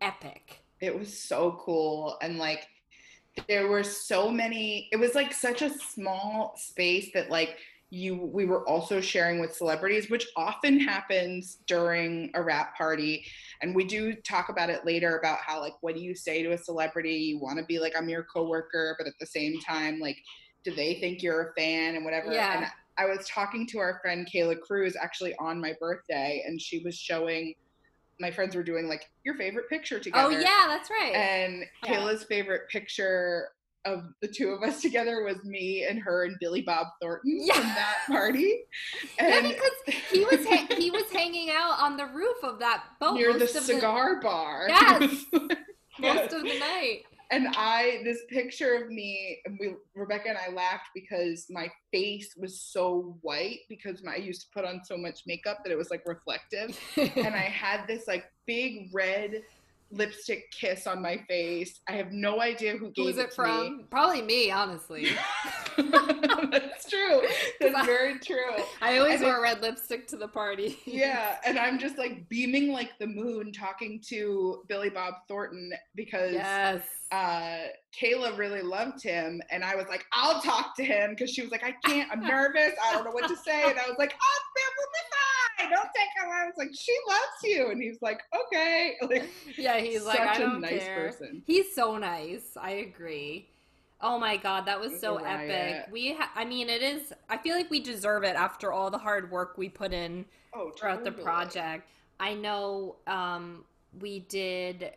epic. 0.01 0.63
It 0.81 0.99
was 0.99 1.19
so 1.19 1.59
cool. 1.61 2.17
And 2.23 2.39
like, 2.39 2.67
there 3.49 3.69
were 3.69 3.83
so 3.83 4.31
many, 4.31 4.89
it 4.93 4.97
was 4.97 5.15
like 5.15 5.33
such 5.33 5.63
a 5.63 5.71
small 5.71 6.55
space 6.57 7.11
that 7.15 7.31
like, 7.31 7.59
you 7.91 8.31
we 8.33 8.47
were 8.47 8.67
also 8.69 9.01
sharing 9.01 9.41
with 9.41 9.53
celebrities 9.55 10.09
which 10.09 10.29
often 10.37 10.79
happens 10.79 11.59
during 11.67 12.31
a 12.35 12.43
wrap 12.43 12.77
party 12.77 13.25
and 13.63 13.75
we 13.75 13.85
do 13.85 14.15
talk 14.15 14.49
about 14.49 14.71
it 14.71 14.87
later 14.87 15.19
about 15.19 15.39
how 15.45 15.61
like 15.61 15.75
what 15.81 15.97
do 15.97 16.01
you 16.01 16.15
say 16.15 16.41
to 16.41 16.53
a 16.53 16.59
celebrity 16.59 17.15
you 17.15 17.41
want 17.41 17.59
to 17.59 17.65
be 17.65 17.81
like 17.81 17.93
i'm 17.99 18.09
your 18.09 18.25
coworker 18.33 18.95
but 18.97 19.09
at 19.09 19.15
the 19.19 19.27
same 19.27 19.59
time 19.61 19.99
like 19.99 20.17
do 20.65 20.75
they 20.75 20.95
think 20.95 21.23
you're 21.23 21.49
a 21.51 21.53
fan 21.61 21.97
and 21.97 22.05
whatever 22.05 22.33
Yeah. 22.33 22.59
and 22.59 22.67
i 22.99 23.05
was 23.07 23.27
talking 23.29 23.67
to 23.69 23.79
our 23.79 23.99
friend 24.03 24.29
kayla 24.33 24.61
cruz 24.61 24.97
actually 25.01 25.35
on 25.37 25.61
my 25.61 25.73
birthday 25.81 26.43
and 26.47 26.61
she 26.61 26.81
was 26.85 26.95
showing 26.97 27.55
my 28.19 28.31
friends 28.31 28.55
were 28.55 28.63
doing 28.63 28.87
like 28.87 29.05
your 29.25 29.35
favorite 29.37 29.69
picture 29.71 29.97
oh, 29.97 30.03
together 30.03 30.29
Oh 30.37 30.39
yeah, 30.41 30.65
that's 30.67 30.91
right. 30.91 31.15
and 31.15 31.65
Yeah. 31.85 31.91
Kayla's 32.01 32.25
favorite 32.25 32.69
picture 32.69 33.49
of 33.87 34.03
the 34.21 34.29
two 34.29 34.51
of 34.51 34.63
us 34.63 34.83
together 34.87 35.23
was 35.25 35.43
me 35.43 35.87
and 35.89 35.99
her 35.99 36.27
and 36.27 36.37
Billy 36.39 36.61
Bob 36.61 36.89
Thornton 37.01 37.39
Yeah. 37.43 37.55
from 37.55 37.63
that 37.63 37.97
party. 38.09 38.61
yeah, 39.19 39.41
because 39.41 39.95
he 40.11 40.25
was 40.27 40.47
ha- 40.47 40.67
he 40.77 40.91
was 40.91 41.11
hanging 41.11 41.49
out 41.51 41.81
on 41.81 41.97
the 41.97 42.05
roof 42.09 42.37
of 42.43 42.59
that 42.59 42.85
boat 43.01 43.15
near 43.15 43.39
the 43.39 43.47
cigar 43.49 44.21
bar. 44.21 44.67
Yes. 44.69 45.25
Yes. 45.33 45.57
most 45.99 46.33
of 46.35 46.43
the 46.43 46.59
night. 46.59 47.05
And 47.31 47.49
I 47.57 48.01
this 48.05 48.23
picture 48.29 48.75
of 48.75 48.91
me 48.91 49.39
and 49.45 49.59
we 49.61 49.75
Rebecca 49.95 50.29
and 50.31 50.39
I 50.39 50.53
laughed 50.53 50.89
because 50.95 51.47
my 51.51 51.71
face 51.93 52.35
was 52.37 52.61
so 52.61 53.17
white 53.23 53.61
because 53.69 54.03
my, 54.03 54.15
I 54.15 54.17
used 54.17 54.43
to 54.43 54.47
put 54.53 54.65
on 54.65 54.83
so 54.85 54.97
much 54.97 55.21
makeup 55.27 55.59
that 55.65 55.73
it 55.73 55.77
was 55.77 55.91
like 55.91 56.03
reflective. 56.07 56.79
and 56.97 57.35
I 57.35 57.39
had 57.65 57.87
this 57.87 58.07
like 58.09 58.25
big 58.47 58.91
red 58.93 59.43
lipstick 59.93 60.51
kiss 60.53 60.87
on 60.87 61.03
my 61.03 61.19
face. 61.29 61.81
I 61.89 61.93
have 61.93 62.13
no 62.13 62.41
idea 62.41 62.77
who 62.77 62.91
gave 62.93 63.07
Who's 63.07 63.19
it, 63.19 63.23
it 63.27 63.31
to 63.33 63.43
me. 63.43 63.49
from? 63.49 63.85
Probably 63.91 64.23
me, 64.23 64.51
honestly. 64.53 65.09
That's 65.77 66.89
true. 66.89 67.23
That's 67.61 67.75
I- 67.75 67.87
very 67.87 68.19
true. 68.21 68.37
I 68.81 68.99
always 68.99 69.15
And 69.15 69.25
it- 69.25 69.27
wear 69.27 69.41
red 69.41 69.63
lipstick 69.63 70.07
to 70.09 70.17
the 70.17 70.29
party. 70.29 70.79
Yeah, 70.85 71.37
and 71.45 71.59
I'm 71.59 71.79
just 71.79 71.99
like 71.99 72.29
beaming 72.29 72.73
like 72.73 72.91
the 72.99 73.07
moon 73.07 73.53
talking 73.53 74.01
to 74.09 74.63
Billy 74.69 74.91
Bob 74.91 75.15
Thornton 75.29 75.73
because 75.95 76.33
Yes. 76.35 76.83
Uh, 77.13 77.59
Kayla 78.01 78.37
really 78.39 78.63
loved 78.63 79.03
him, 79.03 79.43
and 79.51 79.65
I 79.65 79.75
was 79.75 79.87
like, 79.89 80.05
I'll 80.13 80.41
talk 80.41 80.77
to 80.77 80.85
him 80.85 81.11
because 81.11 81.31
she 81.31 81.43
was 81.43 81.51
like, 81.51 81.65
I 81.65 81.75
can't, 81.85 82.11
I'm 82.13 82.21
nervous, 82.27 82.73
I 82.85 82.93
don't 82.93 83.05
know 83.05 83.11
what 83.11 83.29
to 83.29 83.37
say, 83.37 83.69
and 83.69 83.79
I 83.79 83.87
was 83.89 83.97
like, 83.99 84.15
Oh, 84.21 84.41
that 84.57 84.71
will 84.79 84.87
be 84.93 85.01
fine. 85.11 85.71
Don't 85.71 85.91
take 85.95 86.25
him. 86.25 86.31
I 86.33 86.45
was 86.47 86.55
like, 86.57 86.71
She 86.79 86.95
loves 87.09 87.43
you, 87.45 87.71
and 87.71 87.83
he's 87.83 88.01
like, 88.01 88.21
Okay, 88.47 88.97
like 89.03 89.29
yeah, 89.59 89.79
he's 89.79 90.05
like, 90.05 90.19
such 90.19 90.29
I 90.29 90.35
a 90.37 90.39
don't 90.39 90.61
nice 90.61 90.85
care. 90.85 90.95
person. 91.11 91.43
He's 91.47 91.75
so 91.75 91.97
nice. 91.99 92.57
I 92.61 92.71
agree. 92.71 93.49
Oh 94.01 94.19
my 94.19 94.37
god, 94.39 94.65
that 94.67 94.81
was 94.81 94.99
so 94.99 95.19
riot. 95.19 95.51
epic. 95.51 95.93
We, 95.93 96.15
ha- 96.15 96.31
I 96.35 96.45
mean, 96.47 96.71
it 96.71 96.81
is. 96.83 97.13
I 97.29 97.37
feel 97.37 97.55
like 97.57 97.71
we 97.71 97.81
deserve 97.81 98.23
it 98.25 98.35
after 98.37 98.73
all 98.73 98.91
the 98.91 98.97
hard 98.99 99.31
work 99.31 99.59
we 99.59 99.69
put 99.69 99.93
in 99.93 100.25
Oh, 100.55 100.71
throughout 100.79 101.05
the 101.05 101.13
project. 101.13 101.87
I 102.19 102.35
know 102.35 102.97
um, 103.07 103.65
we 104.01 104.21
did 104.21 104.93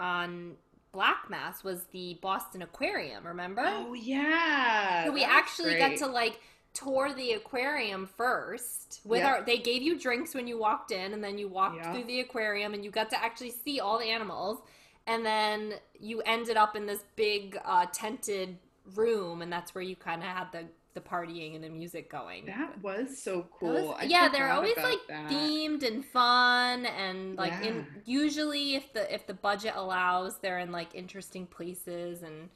on 0.00 0.54
Black 0.98 1.30
Mass 1.30 1.62
was 1.62 1.84
the 1.92 2.18
Boston 2.20 2.60
Aquarium. 2.62 3.24
Remember? 3.24 3.62
Oh 3.64 3.94
yeah. 3.94 5.04
so 5.04 5.12
we 5.12 5.22
actually 5.22 5.78
got 5.78 5.96
to 5.98 6.06
like 6.08 6.40
tour 6.74 7.14
the 7.14 7.34
aquarium 7.34 8.04
first 8.16 9.00
with 9.04 9.22
our 9.22 9.42
they 9.44 9.58
gave 9.58 9.80
you 9.80 9.96
drinks 9.96 10.34
when 10.34 10.48
you 10.48 10.58
walked 10.58 10.90
in 10.90 11.12
and 11.12 11.22
then 11.22 11.38
you 11.38 11.46
walked 11.46 11.76
Yeah. 11.76 11.92
through 11.92 12.02
the 12.04 12.18
aquarium 12.18 12.74
and 12.74 12.84
you 12.84 12.90
got 12.90 13.10
to 13.10 13.24
actually 13.24 13.52
see 13.52 13.78
all 13.78 13.96
the 14.00 14.06
animals 14.10 14.58
and 15.06 15.24
then 15.24 15.74
you 16.00 16.20
ended 16.22 16.56
up 16.56 16.74
in 16.74 16.84
this 16.86 17.04
big 17.14 17.56
uh, 17.64 17.86
tented 17.92 18.58
room 18.96 19.40
and 19.40 19.52
that's 19.52 19.76
where 19.76 19.82
you 19.84 19.94
kind 19.94 20.20
of 20.20 20.28
had 20.28 20.50
the 20.50 20.64
the 20.98 21.08
partying 21.08 21.54
and 21.54 21.62
the 21.62 21.68
music 21.68 22.10
going 22.10 22.46
That 22.46 22.82
was 22.82 23.22
so 23.22 23.46
cool. 23.58 23.88
was- 23.94 24.04
yeah, 24.06 24.28
they're 24.28 24.50
always 24.50 24.76
like 24.76 24.98
that. 25.08 25.30
themed 25.30 25.86
and 25.86 26.04
fun, 26.04 26.86
and 26.86 27.36
like 27.36 27.52
in 27.64 27.86
usually 28.04 28.74
if 28.74 28.92
the 28.92 29.12
if 29.12 29.26
the 29.26 29.34
budget 29.34 29.74
allows, 29.76 30.38
they're 30.38 30.58
in 30.58 30.72
like 30.72 30.94
interesting 30.94 31.46
places 31.46 32.22
and 32.22 32.48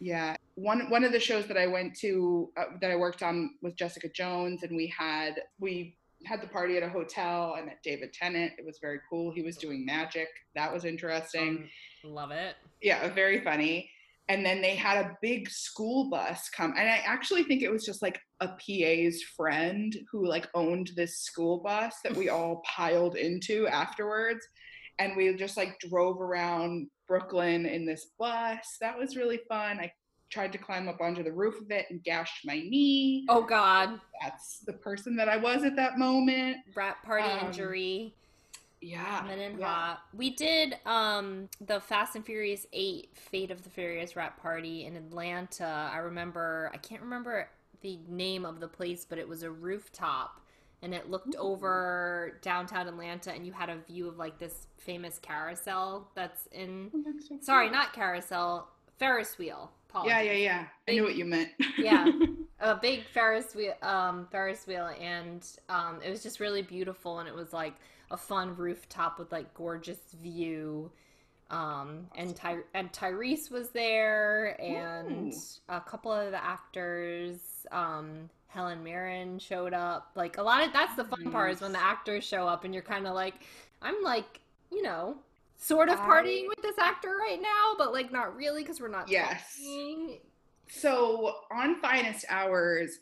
Yeah, 0.00 0.36
one 0.54 0.88
one 0.90 1.02
of 1.04 1.12
the 1.12 1.20
shows 1.20 1.46
that 1.48 1.56
I 1.56 1.66
went 1.66 1.96
to 2.00 2.50
uh, 2.56 2.64
that 2.80 2.90
I 2.90 2.96
worked 2.96 3.22
on 3.22 3.50
was 3.62 3.74
Jessica 3.74 4.08
Jones, 4.08 4.62
and 4.62 4.76
we 4.76 4.86
had 4.86 5.40
we 5.58 5.96
had 6.24 6.40
the 6.40 6.48
party 6.48 6.76
at 6.76 6.82
a 6.82 6.88
hotel. 6.88 7.54
I 7.56 7.62
met 7.62 7.78
David 7.82 8.12
Tennant. 8.12 8.52
It 8.58 8.64
was 8.66 8.78
very 8.80 9.00
cool. 9.08 9.32
He 9.32 9.42
was 9.42 9.56
doing 9.56 9.84
magic. 9.86 10.28
That 10.54 10.72
was 10.72 10.84
interesting. 10.84 11.68
um, 12.04 12.12
love 12.14 12.30
it. 12.32 12.54
Yeah, 12.82 13.08
very 13.10 13.40
funny. 13.42 13.90
And 14.30 14.44
then 14.44 14.60
they 14.60 14.74
had 14.74 15.04
a 15.06 15.16
big 15.22 15.48
school 15.48 16.10
bus 16.10 16.50
come, 16.50 16.74
and 16.76 16.88
I 16.88 17.02
actually 17.06 17.44
think 17.44 17.62
it 17.62 17.70
was 17.72 17.84
just 17.86 18.02
like 18.02 18.20
a 18.40 18.48
PA's 18.48 19.22
friend 19.36 19.96
who 20.12 20.26
like 20.26 20.46
owned 20.54 20.90
this 20.96 21.20
school 21.20 21.58
bus 21.64 21.94
that 22.04 22.14
we 22.14 22.28
all 22.28 22.62
piled 22.66 23.16
into 23.16 23.66
afterwards, 23.68 24.46
and 24.98 25.16
we 25.16 25.32
just 25.34 25.56
like 25.56 25.78
drove 25.80 26.20
around 26.20 26.88
Brooklyn 27.06 27.64
in 27.64 27.86
this 27.86 28.10
bus. 28.18 28.76
That 28.82 28.98
was 28.98 29.16
really 29.16 29.40
fun. 29.48 29.78
I 29.80 29.90
tried 30.30 30.52
to 30.52 30.58
climb 30.58 30.90
up 30.90 31.00
onto 31.00 31.22
the 31.22 31.32
roof 31.32 31.58
of 31.62 31.70
it 31.70 31.86
and 31.88 32.04
gashed 32.04 32.44
my 32.44 32.56
knee. 32.56 33.24
Oh 33.30 33.42
God, 33.42 33.98
That's 34.20 34.58
the 34.66 34.74
person 34.74 35.16
that 35.16 35.30
I 35.30 35.38
was 35.38 35.64
at 35.64 35.74
that 35.76 35.96
moment. 35.98 36.58
rat 36.76 36.96
party 37.02 37.24
Um, 37.30 37.46
injury. 37.46 38.14
Yeah, 38.80 39.26
yeah. 39.58 39.96
We 40.14 40.30
did 40.30 40.76
um 40.86 41.48
the 41.60 41.80
Fast 41.80 42.14
and 42.16 42.24
Furious 42.24 42.66
8 42.72 43.10
Fate 43.14 43.50
of 43.50 43.62
the 43.64 43.70
Furious 43.70 44.14
Wrap 44.16 44.40
Party 44.40 44.84
in 44.84 44.96
Atlanta. 44.96 45.90
I 45.92 45.98
remember 45.98 46.70
I 46.72 46.76
can't 46.76 47.02
remember 47.02 47.48
the 47.80 47.98
name 48.08 48.44
of 48.44 48.60
the 48.60 48.68
place, 48.68 49.04
but 49.08 49.18
it 49.18 49.28
was 49.28 49.42
a 49.42 49.50
rooftop 49.50 50.40
and 50.82 50.94
it 50.94 51.10
looked 51.10 51.34
Ooh. 51.34 51.38
over 51.38 52.38
downtown 52.42 52.86
Atlanta 52.86 53.32
and 53.32 53.44
you 53.44 53.52
had 53.52 53.68
a 53.68 53.76
view 53.78 54.08
of 54.08 54.16
like 54.16 54.38
this 54.38 54.68
famous 54.76 55.18
carousel 55.18 56.10
that's 56.14 56.46
in 56.52 56.90
Oh, 56.94 57.02
that's 57.04 57.28
so 57.28 57.36
sorry, 57.40 57.68
cool. 57.68 57.76
not 57.76 57.92
carousel, 57.92 58.68
Ferris 58.98 59.38
wheel. 59.38 59.72
Yeah, 60.04 60.20
yeah, 60.20 60.30
Apologies. 60.30 60.42
yeah. 60.42 60.66
I 60.86 60.92
knew 60.92 61.02
what 61.02 61.16
you 61.16 61.24
meant. 61.24 61.48
Yeah. 61.78 62.06
a 62.60 62.76
big 62.76 63.04
Ferris 63.06 63.54
wheel, 63.54 63.74
um, 63.82 64.26
Ferris 64.30 64.66
wheel, 64.66 64.90
and 65.00 65.44
um, 65.68 66.00
it 66.04 66.10
was 66.10 66.22
just 66.22 66.40
really 66.40 66.62
beautiful, 66.62 67.18
and 67.20 67.28
it 67.28 67.34
was 67.34 67.52
like 67.52 67.74
a 68.10 68.16
fun 68.16 68.56
rooftop 68.56 69.18
with 69.18 69.30
like 69.32 69.52
gorgeous 69.54 69.98
view. 70.22 70.90
Um, 71.50 72.08
and 72.14 72.36
Ty- 72.36 72.64
and 72.74 72.92
Tyrese 72.92 73.50
was 73.50 73.70
there, 73.70 74.54
and 74.60 75.32
Ooh. 75.32 75.38
a 75.70 75.80
couple 75.80 76.12
of 76.12 76.30
the 76.30 76.44
actors. 76.44 77.40
Um, 77.72 78.28
Helen 78.48 78.82
Mirren 78.84 79.38
showed 79.38 79.72
up. 79.72 80.10
Like 80.14 80.36
a 80.36 80.42
lot 80.42 80.66
of 80.66 80.72
that's 80.74 80.94
the 80.96 81.04
fun 81.04 81.30
part 81.32 81.52
is 81.52 81.60
when 81.62 81.72
the 81.72 81.82
actors 81.82 82.24
show 82.24 82.46
up, 82.46 82.64
and 82.64 82.74
you're 82.74 82.82
kind 82.82 83.06
of 83.06 83.14
like, 83.14 83.34
I'm 83.82 84.02
like, 84.02 84.40
you 84.70 84.82
know. 84.82 85.16
Sort 85.60 85.88
of 85.88 85.98
I- 85.98 86.06
partying 86.08 86.46
with 86.48 86.62
this 86.62 86.78
actor 86.78 87.16
right 87.18 87.40
now, 87.42 87.74
but 87.78 87.92
like 87.92 88.12
not 88.12 88.36
really 88.36 88.62
because 88.62 88.80
we're 88.80 88.88
not 88.88 89.08
Yes. 89.08 89.56
talking. 89.58 90.18
So 90.68 91.34
on 91.50 91.80
Finest 91.80 92.26
Hours, 92.28 92.98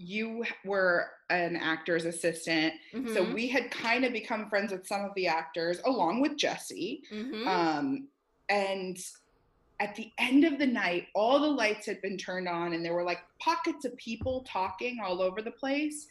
you 0.00 0.44
were 0.64 1.10
an 1.28 1.56
actor's 1.56 2.06
assistant. 2.06 2.72
So 2.92 3.24
Mhm. 3.24 3.34
we 3.34 3.48
had 3.48 3.70
kind 3.70 4.04
of 4.06 4.14
become 4.14 4.48
friends 4.48 4.72
with 4.72 4.86
some 4.86 5.04
of 5.04 5.14
the 5.14 5.26
actors, 5.26 5.78
along 5.84 6.22
with 6.22 6.38
Jesse. 6.38 7.02
Mhm. 7.10 7.46
Um, 7.46 8.08
and 8.48 8.98
at 9.78 9.94
the 9.94 10.10
end 10.16 10.44
of 10.44 10.58
the 10.58 10.66
night, 10.66 11.08
all 11.14 11.38
the 11.38 11.46
lights 11.46 11.84
had 11.84 12.00
been 12.00 12.16
turned 12.16 12.48
on, 12.48 12.72
and 12.72 12.82
there 12.84 12.94
were 12.94 13.04
like 13.04 13.20
pockets 13.40 13.84
of 13.84 13.94
people 13.96 14.42
talking 14.44 15.00
all 15.00 15.20
over 15.20 15.42
the 15.42 15.50
place. 15.50 16.08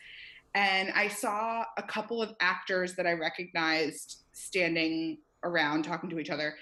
And 0.53 0.91
I 0.91 1.08
saw 1.08 1.65
a 1.77 1.84
couple 1.84 2.22
of 2.22 2.36
actors 2.39 2.96
that 2.96 3.08
I 3.08 3.13
recognized 3.13 4.24
standing 4.34 5.19
around 5.43 5.84
talking 5.84 6.10
to 6.10 6.19
each 6.19 6.29
other. 6.29 6.58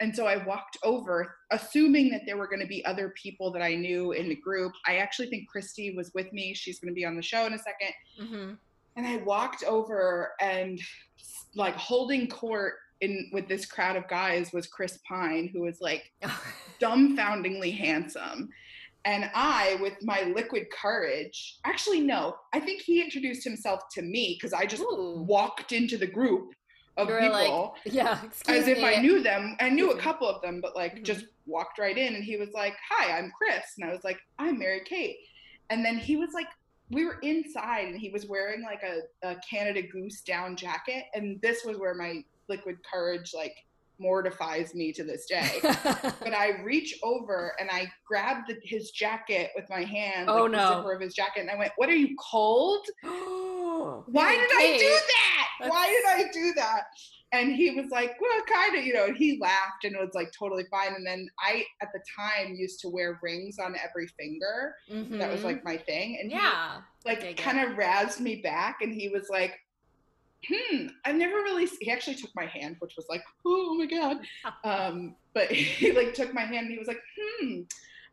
And 0.00 0.16
so 0.16 0.26
I 0.26 0.42
walked 0.44 0.78
over, 0.82 1.36
assuming 1.50 2.10
that 2.10 2.22
there 2.24 2.38
were 2.38 2.46
going 2.46 2.60
to 2.60 2.66
be 2.66 2.84
other 2.86 3.12
people 3.22 3.52
that 3.52 3.62
I 3.62 3.74
knew 3.74 4.12
in 4.12 4.30
the 4.30 4.34
group. 4.34 4.72
I 4.86 4.96
actually 4.96 5.28
think 5.28 5.48
Christy 5.48 5.94
was 5.94 6.10
with 6.14 6.32
me. 6.32 6.54
She's 6.54 6.80
going 6.80 6.92
to 6.92 6.94
be 6.94 7.04
on 7.04 7.16
the 7.16 7.22
show 7.22 7.44
in 7.44 7.52
a 7.52 7.58
second. 7.58 7.92
Mhm. 8.18 8.58
And 8.96 9.06
I 9.06 9.18
walked 9.18 9.62
over 9.64 10.32
and 10.40 10.80
like 11.54 11.74
holding 11.74 12.28
court 12.28 12.74
in 13.00 13.30
with 13.32 13.46
this 13.48 13.66
crowd 13.66 13.96
of 13.96 14.08
guys 14.08 14.52
was 14.52 14.66
Chris 14.66 14.98
Pine, 15.06 15.50
who 15.52 15.62
was 15.62 15.80
like 15.80 16.12
dumbfoundingly 16.80 17.76
handsome. 17.76 18.48
And 19.04 19.30
I, 19.34 19.78
with 19.80 19.94
my 20.02 20.22
liquid 20.34 20.66
courage, 20.70 21.58
actually, 21.64 22.00
no, 22.00 22.36
I 22.52 22.60
think 22.60 22.82
he 22.82 23.02
introduced 23.02 23.44
himself 23.44 23.80
to 23.92 24.02
me 24.02 24.36
because 24.38 24.52
I 24.52 24.66
just 24.66 24.82
Ooh. 24.82 25.24
walked 25.26 25.72
into 25.72 25.96
the 25.96 26.06
group 26.06 26.52
of 26.96 27.08
You 27.08 27.18
people 27.18 27.74
like, 27.84 27.84
yeah, 27.94 28.22
excuse 28.24 28.58
as 28.62 28.68
if 28.68 28.78
me. 28.78 28.84
I 28.84 29.00
knew 29.00 29.22
them. 29.22 29.56
I 29.60 29.68
knew 29.68 29.90
a 29.92 29.96
Mhm. 29.96 30.00
couple 30.00 30.28
of 30.28 30.42
them, 30.42 30.60
but 30.60 30.74
like 30.76 30.96
Mhm. 30.96 31.04
just 31.04 31.24
walked 31.46 31.78
right 31.78 31.96
in 31.96 32.14
and 32.14 32.24
he 32.24 32.36
was 32.36 32.50
like, 32.52 32.74
Hi, 32.90 33.16
I'm 33.16 33.32
Chris. 33.36 33.64
And 33.78 33.88
I 33.88 33.92
was 33.92 34.04
like, 34.04 34.18
I'm 34.38 34.58
Mary 34.58 34.82
Kate. 34.84 35.16
And 35.70 35.84
then 35.84 35.96
he 35.98 36.16
was 36.16 36.30
like, 36.34 36.48
we 36.90 37.04
were 37.04 37.20
inside 37.22 37.86
and 37.86 37.98
he 38.00 38.10
was 38.10 38.26
wearing 38.26 38.62
like 38.62 38.82
a, 38.82 39.02
a 39.28 39.36
Canada 39.48 39.82
Goose 39.82 40.22
down 40.22 40.56
jacket. 40.56 41.04
And 41.14 41.40
this 41.40 41.64
was 41.64 41.78
where 41.78 41.94
my 41.94 42.22
liquid 42.48 42.78
courage 42.92 43.30
like 43.32 43.54
mortifies 44.00 44.74
me 44.74 44.92
to 44.94 45.04
this 45.04 45.26
day. 45.26 45.48
but 45.62 46.34
I 46.34 46.60
reach 46.64 46.98
over 47.04 47.54
and 47.60 47.70
I 47.70 47.86
grab 48.08 48.38
the, 48.48 48.56
his 48.64 48.90
jacket 48.90 49.50
with 49.54 49.66
my 49.70 49.84
hand, 49.84 50.28
Oh, 50.28 50.44
like 50.44 50.52
the 50.52 50.56
no. 50.56 50.68
zipper 50.78 50.92
of 50.94 51.00
his 51.00 51.14
jacket, 51.14 51.40
and 51.42 51.50
I 51.50 51.54
went, 51.56 51.70
"What 51.76 51.88
are 51.90 51.94
you 51.94 52.16
cold? 52.18 52.84
Why 53.02 54.30
did 54.36 54.50
I 54.56 54.76
do 54.78 54.88
that? 54.88 55.49
Why 55.68 55.86
did 55.88 56.26
I 56.26 56.30
do 56.32 56.52
that?" 56.54 56.84
And 57.32 57.52
he 57.52 57.70
was 57.70 57.90
like, 57.90 58.16
"Well, 58.20 58.42
kind 58.46 58.76
of, 58.76 58.84
you 58.84 58.94
know." 58.94 59.12
He 59.12 59.38
laughed 59.40 59.84
and 59.84 59.94
it 59.94 60.00
was 60.00 60.14
like 60.14 60.32
totally 60.36 60.64
fine. 60.70 60.94
And 60.94 61.06
then 61.06 61.28
I, 61.38 61.64
at 61.82 61.88
the 61.92 62.00
time, 62.16 62.54
used 62.54 62.80
to 62.80 62.88
wear 62.88 63.18
rings 63.22 63.58
on 63.58 63.74
every 63.82 64.08
finger. 64.18 64.74
That 65.18 65.30
was 65.30 65.44
like 65.44 65.64
my 65.64 65.76
thing. 65.76 66.18
And 66.20 66.30
he 66.30 66.36
yeah. 66.36 66.80
like 67.04 67.36
kind 67.36 67.60
of 67.60 67.76
razzed 67.76 68.20
me 68.20 68.36
back 68.42 68.78
and 68.82 68.92
he 68.92 69.08
was 69.08 69.28
like 69.30 69.58
hmm 70.48 70.86
i've 71.04 71.16
never 71.16 71.36
really 71.36 71.64
s-" 71.64 71.76
he 71.80 71.90
actually 71.90 72.16
took 72.16 72.30
my 72.34 72.46
hand 72.46 72.76
which 72.78 72.94
was 72.96 73.06
like 73.08 73.22
oh 73.46 73.74
my 73.74 73.86
god 73.86 74.18
um 74.64 75.14
but 75.34 75.50
he 75.50 75.92
like 75.92 76.14
took 76.14 76.32
my 76.32 76.42
hand 76.42 76.66
and 76.66 76.72
he 76.72 76.78
was 76.78 76.88
like 76.88 77.00
hmm 77.18 77.60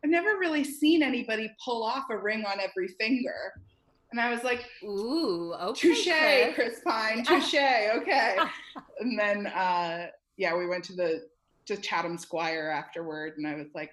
i've 0.04 0.10
never 0.10 0.38
really 0.38 0.64
seen 0.64 1.02
anybody 1.02 1.50
pull 1.64 1.82
off 1.82 2.04
a 2.10 2.16
ring 2.16 2.44
on 2.44 2.60
every 2.60 2.88
finger 3.00 3.52
and 4.10 4.20
i 4.20 4.30
was 4.30 4.42
like 4.44 4.64
Ooh, 4.84 5.52
okay. 5.54 5.80
touche 5.80 6.04
Chris. 6.04 6.54
chris 6.54 6.80
pine 6.84 7.24
touche 7.24 7.54
okay 7.54 8.36
and 9.00 9.18
then 9.18 9.46
uh 9.48 10.06
yeah 10.36 10.56
we 10.56 10.66
went 10.66 10.84
to 10.84 10.92
the 10.94 11.26
to 11.66 11.76
chatham 11.76 12.16
squire 12.16 12.68
afterward 12.70 13.34
and 13.36 13.46
i 13.46 13.54
was 13.54 13.68
like 13.74 13.92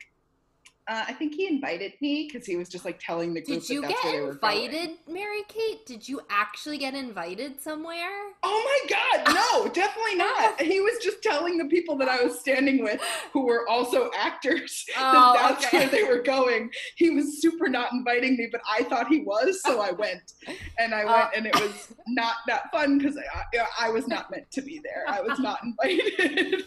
uh, 0.88 1.04
I 1.08 1.14
think 1.14 1.34
he 1.34 1.48
invited 1.48 1.94
me 2.00 2.30
because 2.32 2.46
he 2.46 2.56
was 2.58 2.70
just 2.70 2.86
like 2.86 3.00
telling 3.00 3.34
the 3.34 3.42
group 3.42 3.62
Did 3.62 3.70
you 3.70 3.82
that 3.82 3.90
that's 3.90 4.02
get 4.04 4.12
where 4.12 4.14
they 4.22 4.26
were 4.28 4.36
going. 4.36 4.64
invited, 4.66 4.90
Mary 5.10 5.42
Kate? 5.48 5.84
Did 5.86 6.08
you 6.08 6.22
actually 6.30 6.78
get 6.78 6.94
invited 6.94 7.60
somewhere? 7.60 8.12
Oh 8.44 8.86
my 8.90 8.96
God, 9.24 9.34
no, 9.34 9.68
definitely 9.74 10.16
not. 10.16 10.62
He 10.62 10.80
was 10.82 11.04
just 11.04 11.24
telling 11.24 11.58
the 11.58 11.66
people 11.66 11.98
that 11.98 12.08
I 12.08 12.24
was 12.24 12.40
standing 12.40 12.84
with, 12.84 13.02
who 13.34 13.46
were 13.48 13.68
also 13.68 14.12
actors, 14.16 14.86
Oh, 14.98 15.34
that 15.34 15.50
that's 15.60 15.66
okay. 15.66 15.80
where 15.80 15.90
they 15.90 16.04
were 16.04 16.22
going. 16.36 16.70
He 16.98 17.10
was 17.10 17.42
super 17.42 17.68
not 17.68 17.92
inviting 17.92 18.38
me, 18.38 18.48
but 18.52 18.62
I 18.70 18.84
thought 18.84 19.08
he 19.08 19.22
was, 19.22 19.62
so 19.64 19.82
I 19.82 19.90
went. 19.92 20.34
And 20.78 20.94
I 20.94 21.04
went, 21.06 21.18
Uh. 21.18 21.30
and 21.36 21.46
it 21.48 21.56
was 21.60 21.94
not 22.08 22.36
that 22.48 22.72
fun 22.72 23.00
because 23.00 23.18
I, 23.18 23.88
I 23.88 23.90
was 23.90 24.08
not 24.08 24.30
meant 24.30 24.52
to 24.52 24.62
be 24.62 24.80
there. 24.84 25.04
I 25.08 25.22
was 25.22 25.40
not 25.40 25.60
invited. 25.64 26.64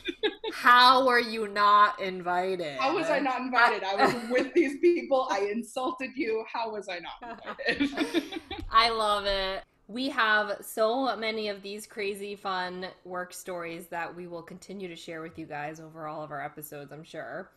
How 0.52 1.06
were 1.06 1.20
you 1.20 1.46
not 1.46 2.00
invited? 2.00 2.78
How 2.80 2.94
was 2.94 3.08
I 3.10 3.20
not 3.20 3.38
invited? 3.40 3.84
I 3.84 3.94
was 3.94 4.07
with 4.30 4.52
these 4.54 4.78
people. 4.78 5.28
I 5.30 5.48
insulted 5.52 6.10
you. 6.14 6.44
How 6.52 6.70
was 6.70 6.88
I 6.88 6.98
not 6.98 7.40
invited? 7.68 8.40
I 8.70 8.90
love 8.90 9.26
it. 9.26 9.64
We 9.86 10.10
have 10.10 10.58
so 10.60 11.16
many 11.16 11.48
of 11.48 11.62
these 11.62 11.86
crazy 11.86 12.36
fun 12.36 12.86
work 13.04 13.32
stories 13.32 13.86
that 13.86 14.14
we 14.14 14.26
will 14.26 14.42
continue 14.42 14.86
to 14.88 14.96
share 14.96 15.22
with 15.22 15.38
you 15.38 15.46
guys 15.46 15.80
over 15.80 16.06
all 16.06 16.22
of 16.22 16.30
our 16.30 16.44
episodes, 16.44 16.92
I'm 16.92 17.04
sure. 17.04 17.50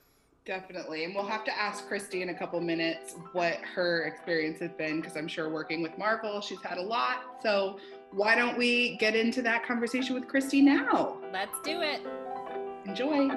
Definitely. 0.45 1.03
And 1.03 1.13
we'll 1.13 1.27
have 1.27 1.43
to 1.43 1.55
ask 1.55 1.87
Christy 1.87 2.23
in 2.23 2.29
a 2.29 2.33
couple 2.33 2.59
minutes 2.61 3.15
what 3.33 3.57
her 3.75 4.05
experience 4.05 4.59
has 4.59 4.71
been 4.71 4.99
because 4.99 5.15
I'm 5.15 5.27
sure 5.27 5.49
working 5.49 5.83
with 5.83 5.97
Marvel, 5.97 6.41
she's 6.41 6.61
had 6.61 6.77
a 6.77 6.81
lot. 6.81 7.41
So 7.43 7.79
why 8.11 8.35
don't 8.35 8.57
we 8.57 8.97
get 8.97 9.15
into 9.15 9.41
that 9.43 9.65
conversation 9.65 10.15
with 10.15 10.27
Christy 10.27 10.61
now? 10.61 11.17
Let's 11.31 11.59
do 11.63 11.81
it. 11.81 12.01
Enjoy. 12.85 13.29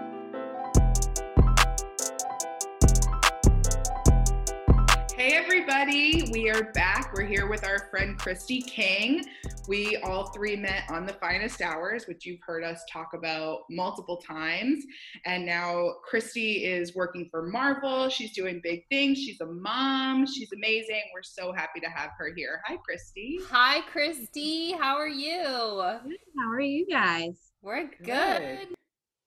Hey, 5.24 5.36
everybody. 5.36 6.28
We 6.32 6.50
are 6.50 6.64
back. 6.74 7.14
We're 7.14 7.24
here 7.24 7.48
with 7.48 7.64
our 7.64 7.88
friend 7.88 8.18
Christy 8.18 8.60
King. 8.60 9.24
We 9.66 9.96
all 10.04 10.26
three 10.32 10.54
met 10.54 10.82
on 10.90 11.06
the 11.06 11.14
finest 11.14 11.62
hours, 11.62 12.06
which 12.06 12.26
you've 12.26 12.42
heard 12.46 12.62
us 12.62 12.82
talk 12.92 13.14
about 13.14 13.60
multiple 13.70 14.18
times. 14.18 14.84
And 15.24 15.46
now 15.46 15.92
Christy 16.04 16.66
is 16.66 16.94
working 16.94 17.26
for 17.30 17.46
Marvel. 17.46 18.10
She's 18.10 18.34
doing 18.34 18.60
big 18.62 18.82
things. 18.90 19.16
She's 19.16 19.40
a 19.40 19.46
mom. 19.46 20.26
She's 20.26 20.52
amazing. 20.52 21.00
We're 21.14 21.22
so 21.22 21.54
happy 21.54 21.80
to 21.80 21.88
have 21.88 22.10
her 22.18 22.34
here. 22.36 22.60
Hi, 22.66 22.76
Christy. 22.86 23.38
Hi, 23.48 23.80
Christy. 23.90 24.72
How 24.72 24.94
are 24.96 25.08
you? 25.08 25.42
How 25.42 26.50
are 26.52 26.60
you 26.60 26.86
guys? 26.86 27.38
We're 27.62 27.84
good. 27.84 28.04
Good. 28.04 28.68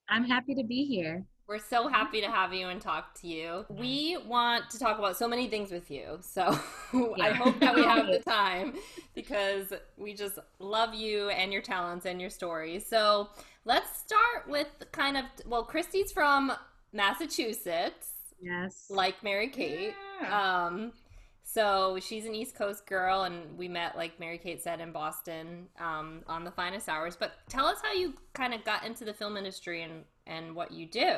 I'm 0.08 0.22
happy 0.22 0.54
to 0.54 0.62
be 0.62 0.84
here. 0.84 1.26
We're 1.48 1.58
so 1.58 1.88
happy 1.88 2.20
to 2.20 2.30
have 2.30 2.52
you 2.52 2.68
and 2.68 2.78
talk 2.78 3.14
to 3.22 3.26
you. 3.26 3.64
We 3.70 4.18
want 4.26 4.68
to 4.68 4.78
talk 4.78 4.98
about 4.98 5.16
so 5.16 5.26
many 5.26 5.48
things 5.48 5.70
with 5.72 5.90
you. 5.90 6.18
So 6.20 6.42
I 6.92 7.30
hope 7.30 7.58
that 7.60 7.74
we 7.74 7.82
have 7.84 8.06
the 8.06 8.18
time 8.26 8.74
because 9.14 9.72
we 9.96 10.12
just 10.12 10.38
love 10.58 10.92
you 10.94 11.30
and 11.30 11.50
your 11.50 11.62
talents 11.62 12.04
and 12.04 12.20
your 12.20 12.28
stories. 12.28 12.84
So 12.86 13.30
let's 13.64 13.98
start 13.98 14.46
with 14.46 14.68
kind 14.92 15.16
of, 15.16 15.24
well, 15.46 15.64
Christy's 15.64 16.12
from 16.12 16.52
Massachusetts, 16.92 18.10
Yes. 18.42 18.86
like 18.90 19.22
Mary 19.24 19.48
Kate. 19.48 19.94
Yeah. 20.20 20.66
Um, 20.66 20.92
so 21.44 21.98
she's 21.98 22.26
an 22.26 22.34
East 22.34 22.56
Coast 22.56 22.86
girl, 22.86 23.22
and 23.22 23.56
we 23.56 23.68
met, 23.68 23.96
like 23.96 24.20
Mary 24.20 24.36
Kate 24.36 24.62
said, 24.62 24.80
in 24.80 24.92
Boston 24.92 25.66
um, 25.80 26.20
on 26.26 26.44
the 26.44 26.50
finest 26.50 26.90
hours. 26.90 27.16
But 27.16 27.32
tell 27.48 27.64
us 27.64 27.78
how 27.82 27.94
you 27.94 28.12
kind 28.34 28.52
of 28.52 28.62
got 28.64 28.84
into 28.84 29.06
the 29.06 29.14
film 29.14 29.34
industry 29.38 29.82
and, 29.82 30.04
and 30.28 30.54
what 30.54 30.70
you 30.70 30.86
do. 30.86 31.16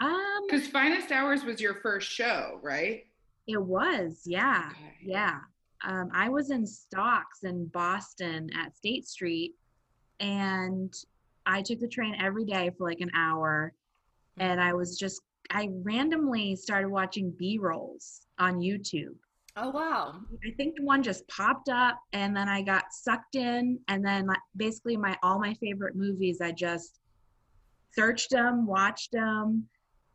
Um, 0.00 0.42
Because 0.46 0.66
Finest 0.68 1.10
Hours 1.10 1.44
was 1.44 1.60
your 1.60 1.74
first 1.74 2.10
show, 2.10 2.58
right? 2.62 3.04
it 3.46 3.60
was, 3.60 4.22
yeah. 4.26 4.68
Okay. 4.70 4.94
Yeah. 5.02 5.38
Um, 5.84 6.10
I 6.14 6.28
was 6.28 6.50
in 6.50 6.64
stocks 6.64 7.42
in 7.42 7.66
Boston 7.66 8.48
at 8.56 8.76
State 8.76 9.08
Street, 9.08 9.54
and 10.20 10.94
I 11.46 11.62
took 11.62 11.80
the 11.80 11.88
train 11.88 12.14
every 12.20 12.44
day 12.44 12.70
for 12.78 12.88
like 12.88 13.00
an 13.00 13.10
hour. 13.14 13.72
And 14.38 14.60
I 14.60 14.72
was 14.72 14.96
just, 14.96 15.22
I 15.50 15.68
randomly 15.82 16.54
started 16.54 16.90
watching 16.90 17.32
B 17.36 17.58
rolls 17.60 18.20
on 18.38 18.60
YouTube. 18.60 19.16
Oh, 19.56 19.70
wow. 19.70 20.20
I 20.46 20.54
think 20.56 20.76
one 20.80 21.02
just 21.02 21.26
popped 21.26 21.68
up, 21.70 21.98
and 22.12 22.36
then 22.36 22.48
I 22.48 22.62
got 22.62 22.84
sucked 22.92 23.34
in, 23.34 23.80
and 23.88 24.04
then 24.04 24.26
like, 24.28 24.38
basically 24.56 24.96
my 24.96 25.18
all 25.24 25.40
my 25.40 25.54
favorite 25.54 25.96
movies, 25.96 26.40
I 26.40 26.52
just 26.52 26.99
searched 27.92 28.30
them, 28.30 28.66
watched 28.66 29.12
them, 29.12 29.68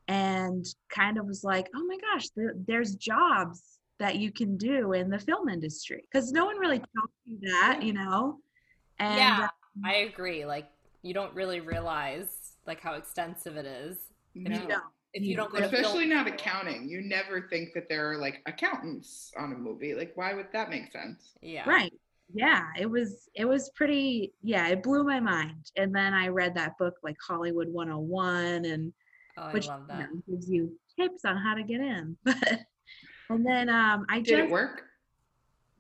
and 0.08 0.65
kind 0.89 1.17
of 1.17 1.25
was 1.25 1.44
like, 1.44 1.67
oh 1.75 1.84
my 1.86 1.98
gosh, 1.98 2.29
there, 2.36 2.53
there's 2.67 2.96
jobs 2.96 3.79
that 4.00 4.17
you 4.17 4.32
can 4.32 4.58
do 4.58 4.94
in 4.94 5.10
the 5.10 5.20
film 5.20 5.50
industry 5.50 6.03
because 6.12 6.32
no 6.32 6.46
one 6.46 6.58
really 6.58 6.77
tells 6.79 7.10
you 7.25 7.38
that, 7.41 7.79
you 7.82 7.94
know. 7.94 8.39
And 9.00 9.17
yeah, 9.17 9.39
uh, 9.46 9.88
I 9.88 9.94
agree. 10.12 10.46
Like, 10.46 10.67
you 11.01 11.13
don't 11.13 11.34
really 11.34 11.60
realize 11.60 12.27
like 12.65 12.82
how 12.82 12.94
extensive 12.94 13.58
it 13.58 13.65
is. 13.65 13.98
No. 14.34 14.51
you 14.60 14.67
don't- 14.67 14.84
If 15.13 15.24
you 15.24 15.36
don't 15.36 15.51
go 15.51 15.60
Especially 15.60 16.00
film 16.00 16.10
not 16.10 16.25
school. 16.27 16.34
accounting. 16.36 16.89
You 16.89 17.01
never 17.01 17.48
think 17.50 17.74
that 17.74 17.88
there 17.88 18.12
are 18.12 18.17
like 18.17 18.41
accountants 18.48 19.32
on 19.38 19.53
a 19.53 19.55
movie. 19.55 19.94
Like, 19.96 20.12
why 20.15 20.34
would 20.34 20.48
that 20.51 20.70
make 20.70 20.91
sense? 20.91 21.32
Yeah. 21.41 21.67
right 21.70 21.94
yeah 22.34 22.63
it 22.79 22.89
was 22.89 23.29
it 23.36 23.46
was 23.46 23.70
pretty 23.75 24.34
yeah 24.41 24.67
it 24.67 24.82
blew 24.82 25.03
my 25.03 25.20
mind 25.20 25.72
and 25.77 25.94
then 25.94 26.13
i 26.13 26.27
read 26.27 26.55
that 26.55 26.77
book 26.79 26.96
like 27.03 27.15
hollywood 27.25 27.67
101 27.72 28.65
and 28.65 28.91
Oh, 29.38 29.44
I 29.44 29.51
which 29.51 29.67
love 29.67 29.82
you 29.89 29.98
know, 29.98 30.08
gives 30.29 30.50
you 30.50 30.72
tips 30.98 31.25
on 31.25 31.36
how 31.36 31.55
to 31.55 31.63
get 31.63 31.82
in. 31.82 32.15
But 32.24 32.65
and 33.29 33.46
then 33.46 33.67
um, 33.70 34.05
I 34.08 34.20
Did 34.20 34.25
just 34.25 34.39
it 34.44 34.50
work? 34.50 34.84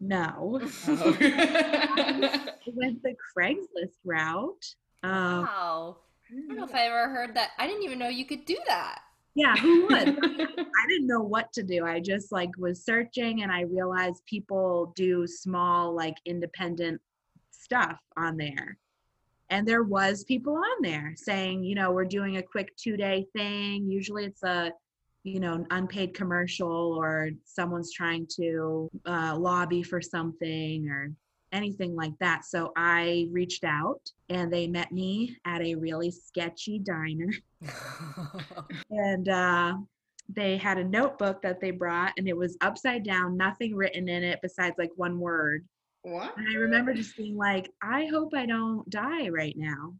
no, 0.01 0.59
Oh. 0.61 1.17
I 1.21 2.51
went 2.73 3.01
the 3.01 3.15
Craigslist 3.37 3.95
route. 4.03 4.65
Um, 5.03 5.43
Wow. 5.43 5.97
I 6.29 6.33
don't 6.47 6.57
know 6.57 6.65
if 6.65 6.75
I 6.75 6.87
ever 6.87 7.07
heard 7.13 7.33
that. 7.35 7.51
I 7.57 7.65
didn't 7.65 7.83
even 7.83 7.97
know 7.99 8.09
you 8.09 8.25
could 8.25 8.43
do 8.45 8.57
that. 8.67 9.03
Yeah, 9.35 9.55
who 9.57 9.83
would? 9.83 9.91
I 10.23 10.87
didn't 10.87 11.07
know 11.07 11.21
what 11.21 11.51
to 11.53 11.63
do. 11.63 11.85
I 11.85 11.99
just 11.99 12.31
like 12.31 12.51
was 12.57 12.83
searching, 12.83 13.43
and 13.43 13.51
I 13.51 13.61
realized 13.61 14.25
people 14.25 14.93
do 14.95 15.27
small, 15.27 15.93
like 15.93 16.15
independent 16.25 17.01
stuff 17.51 17.99
on 18.15 18.37
there. 18.37 18.77
And 19.49 19.67
there 19.67 19.83
was 19.83 20.23
people 20.23 20.55
on 20.55 20.81
there 20.81 21.13
saying, 21.17 21.63
you 21.63 21.75
know, 21.75 21.91
we're 21.91 22.05
doing 22.05 22.37
a 22.37 22.43
quick 22.43 22.75
two 22.77 22.97
day 22.97 23.27
thing. 23.35 23.89
Usually 23.89 24.25
it's 24.25 24.43
a, 24.43 24.71
you 25.23 25.39
know, 25.39 25.53
an 25.53 25.67
unpaid 25.69 26.13
commercial 26.13 26.97
or 26.99 27.31
someone's 27.43 27.91
trying 27.91 28.27
to 28.37 28.89
uh, 29.05 29.35
lobby 29.37 29.83
for 29.83 30.01
something 30.01 30.87
or 30.89 31.11
anything 31.55 31.95
like 31.95 32.13
that. 32.19 32.45
So 32.45 32.71
I 32.75 33.27
reached 33.31 33.63
out 33.63 34.01
and 34.29 34.51
they 34.51 34.67
met 34.67 34.91
me 34.91 35.37
at 35.45 35.61
a 35.61 35.75
really 35.75 36.11
sketchy 36.11 36.79
diner. 36.79 37.31
And 38.89 39.29
uh, 39.29 39.73
they 40.29 40.57
had 40.57 40.77
a 40.77 40.83
notebook 40.83 41.41
that 41.41 41.61
they 41.61 41.71
brought 41.71 42.13
and 42.17 42.27
it 42.27 42.37
was 42.37 42.57
upside 42.61 43.03
down, 43.03 43.37
nothing 43.37 43.75
written 43.75 44.09
in 44.09 44.23
it 44.23 44.39
besides 44.41 44.75
like 44.77 44.91
one 44.95 45.19
word. 45.19 45.65
what? 46.03 46.37
And 46.37 46.47
I 46.49 46.55
remember 46.55 46.93
just 46.93 47.15
being 47.17 47.37
like, 47.37 47.69
I 47.81 48.05
hope 48.05 48.33
I 48.35 48.45
don't 48.45 48.87
die 48.89 49.29
right 49.29 49.55
now. 49.57 49.93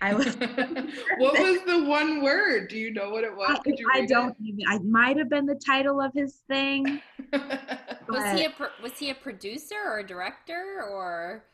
I 0.00 0.14
was 0.14 0.34
what 0.36 1.38
was 1.38 1.60
the 1.66 1.84
one 1.84 2.22
word? 2.22 2.68
Do 2.68 2.78
you 2.78 2.92
know 2.92 3.10
what 3.10 3.24
it 3.24 3.34
was? 3.36 3.58
I, 3.94 4.00
I 4.00 4.06
don't 4.06 4.36
even 4.42 4.64
I 4.66 4.78
might 4.78 5.16
have 5.18 5.28
been 5.28 5.46
the 5.46 5.54
title 5.64 6.00
of 6.00 6.12
his 6.14 6.42
thing. 6.48 7.00
was 7.32 8.32
he 8.32 8.44
a 8.44 8.50
pro- 8.50 8.68
was 8.82 8.98
he 8.98 9.10
a 9.10 9.14
producer 9.14 9.76
or 9.84 9.98
a 9.98 10.06
director 10.06 10.84
or 10.90 11.44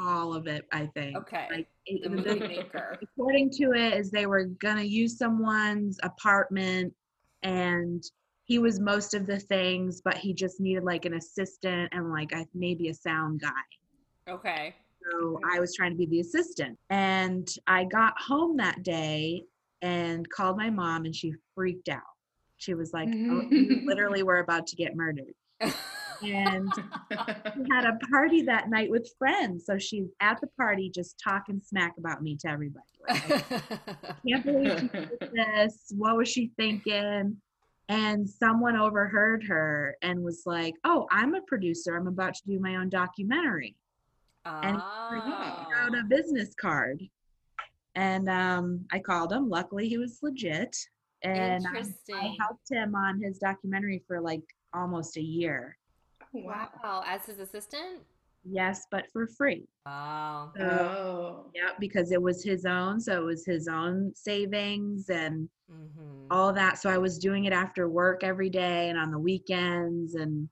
All 0.00 0.34
of 0.34 0.46
it, 0.46 0.66
I 0.72 0.86
think. 0.86 1.16
okay 1.16 1.46
Like 1.50 1.68
it, 1.86 2.02
the 2.02 2.10
the- 2.10 2.16
movie 2.34 2.40
maker? 2.40 2.98
according 3.02 3.50
to 3.50 3.72
it 3.72 3.94
is 3.94 4.10
they 4.10 4.26
were 4.26 4.44
gonna 4.44 4.82
use 4.82 5.16
someone's 5.18 5.98
apartment 6.02 6.92
and 7.42 8.02
he 8.44 8.58
was 8.58 8.80
most 8.80 9.14
of 9.14 9.26
the 9.26 9.38
things 9.38 10.00
but 10.04 10.16
he 10.16 10.32
just 10.34 10.60
needed 10.60 10.82
like 10.84 11.04
an 11.04 11.14
assistant 11.14 11.88
and 11.92 12.10
like 12.10 12.32
a, 12.32 12.44
maybe 12.54 12.88
a 12.88 12.94
sound 12.94 13.40
guy 13.40 14.32
Okay. 14.32 14.74
So 15.10 15.40
i 15.50 15.60
was 15.60 15.74
trying 15.74 15.90
to 15.90 15.96
be 15.96 16.06
the 16.06 16.20
assistant 16.20 16.78
and 16.90 17.54
i 17.66 17.84
got 17.84 18.14
home 18.18 18.56
that 18.56 18.82
day 18.82 19.42
and 19.82 20.28
called 20.30 20.56
my 20.56 20.70
mom 20.70 21.04
and 21.04 21.14
she 21.14 21.32
freaked 21.54 21.88
out 21.88 22.02
she 22.56 22.74
was 22.74 22.92
like 22.92 23.08
oh, 23.08 23.42
you 23.50 23.82
mm. 23.82 23.84
literally 23.86 24.22
were 24.22 24.38
about 24.38 24.66
to 24.66 24.76
get 24.76 24.96
murdered 24.96 25.34
and 25.60 26.72
we 27.10 27.66
had 27.70 27.84
a 27.84 27.98
party 28.10 28.42
that 28.42 28.68
night 28.68 28.90
with 28.90 29.08
friends 29.18 29.64
so 29.66 29.78
she's 29.78 30.08
at 30.20 30.40
the 30.40 30.48
party 30.56 30.90
just 30.92 31.20
talking 31.22 31.60
smack 31.64 31.94
about 31.98 32.22
me 32.22 32.36
to 32.36 32.48
everybody 32.48 32.82
like, 33.08 33.48
can't 34.26 34.44
believe 34.44 34.80
she 34.80 34.88
did 34.88 35.18
this. 35.32 35.92
What 35.96 36.16
was 36.16 36.28
she 36.28 36.50
thinking? 36.56 37.36
And 37.88 38.28
someone 38.28 38.76
overheard 38.76 39.44
her 39.44 39.96
and 40.02 40.22
was 40.22 40.42
like, 40.44 40.74
Oh, 40.84 41.06
I'm 41.10 41.34
a 41.34 41.40
producer. 41.42 41.96
I'm 41.96 42.06
about 42.06 42.34
to 42.34 42.42
do 42.46 42.60
my 42.60 42.76
own 42.76 42.88
documentary. 42.88 43.76
Ah. 44.48 45.66
Wrote 45.82 45.98
a 45.98 46.04
business 46.04 46.54
card. 46.60 47.02
And 47.94 48.28
um, 48.28 48.84
I 48.92 48.98
called 48.98 49.32
him. 49.32 49.48
Luckily, 49.48 49.88
he 49.88 49.98
was 49.98 50.18
legit. 50.22 50.76
And 51.24 51.66
I, 51.66 51.80
I 52.14 52.36
helped 52.40 52.70
him 52.70 52.94
on 52.94 53.20
his 53.20 53.38
documentary 53.38 54.02
for 54.06 54.20
like 54.20 54.42
almost 54.72 55.16
a 55.16 55.22
year. 55.22 55.76
wow. 56.32 56.68
Wow. 56.82 57.02
As 57.06 57.26
his 57.26 57.40
assistant? 57.40 58.00
Yes, 58.44 58.86
but 58.90 59.06
for 59.12 59.26
free. 59.26 59.66
Wow. 59.84 60.52
So, 60.56 60.62
Oh. 60.64 61.50
yeah, 61.54 61.70
because 61.80 62.12
it 62.12 62.22
was 62.22 62.44
his 62.44 62.64
own. 62.66 63.00
So 63.00 63.20
it 63.20 63.24
was 63.24 63.44
his 63.44 63.66
own 63.68 64.12
savings 64.14 65.08
and 65.10 65.48
hmm 65.70 65.84
all 66.30 66.52
that 66.52 66.76
so 66.76 66.90
i 66.90 66.98
was 66.98 67.16
doing 67.18 67.46
it 67.46 67.54
after 67.54 67.88
work 67.88 68.22
every 68.22 68.50
day 68.50 68.90
and 68.90 68.98
on 68.98 69.10
the 69.10 69.18
weekends 69.18 70.14
and 70.14 70.46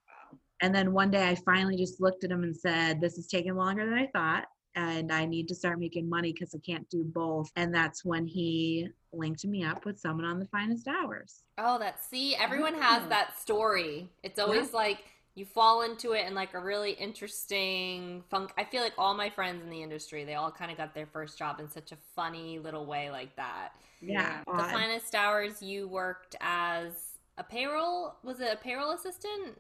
and 0.63 0.75
then 0.75 0.93
one 0.93 1.11
day 1.11 1.29
i 1.29 1.35
finally 1.35 1.77
just 1.77 2.01
looked 2.01 2.25
at 2.25 2.31
him 2.31 2.43
and 2.43 2.57
said 2.57 3.01
this 3.01 3.19
is 3.19 3.27
taking 3.27 3.55
longer 3.57 3.85
than 3.85 3.95
i 3.95 4.07
thought 4.15 4.45
and 4.75 5.13
i 5.13 5.25
need 5.25 5.49
to 5.49 5.55
start 5.55 5.79
making 5.79 6.09
money 6.09 6.33
because 6.33 6.55
i 6.55 6.59
can't 6.65 6.89
do 6.91 7.03
both 7.05 7.51
and 7.57 7.75
that's 7.75 8.05
when 8.05 8.27
he 8.27 8.89
linked 9.13 9.45
me 9.45 9.65
up 9.65 9.85
with 9.85 9.99
someone 9.99 10.27
on 10.27 10.39
the 10.39 10.47
finest 10.47 10.87
hours 10.89 11.43
Oh, 11.59 11.79
that 11.79 12.05
see, 12.05 12.37
everyone 12.37 12.75
has 12.75 13.09
that 13.09 13.39
story. 13.41 14.11
It's 14.23 14.39
always 14.39 14.75
like 14.75 14.99
you 15.35 15.47
fall 15.47 15.83
into 15.83 16.13
it 16.13 16.27
in 16.27 16.35
like 16.35 16.53
a 16.53 16.61
really 16.61 16.93
interesting 16.93 18.23
funk. 18.31 18.53
I 18.59 18.65
feel 18.65 18.83
like 18.83 18.93
all 18.99 19.15
my 19.15 19.31
friends 19.31 19.63
in 19.63 19.71
the 19.71 19.83
industry, 19.83 20.25
they 20.25 20.35
all 20.35 20.51
kind 20.51 20.71
of 20.71 20.77
got 20.77 20.95
their 20.95 21.07
first 21.07 21.39
job 21.39 21.61
in 21.61 21.71
such 21.71 21.93
a 21.93 21.97
funny 22.15 22.59
little 22.59 22.85
way 22.85 23.11
like 23.11 23.35
that. 23.37 23.71
Yeah. 24.03 24.43
The 24.47 24.53
odd. 24.53 24.71
finest 24.71 25.15
hours 25.15 25.63
you 25.63 25.89
worked 25.89 26.37
as 26.43 26.93
a 27.39 27.43
payroll 27.43 28.17
was 28.23 28.41
it 28.41 28.53
a 28.53 28.57
payroll 28.57 28.91
assistant? 28.91 29.59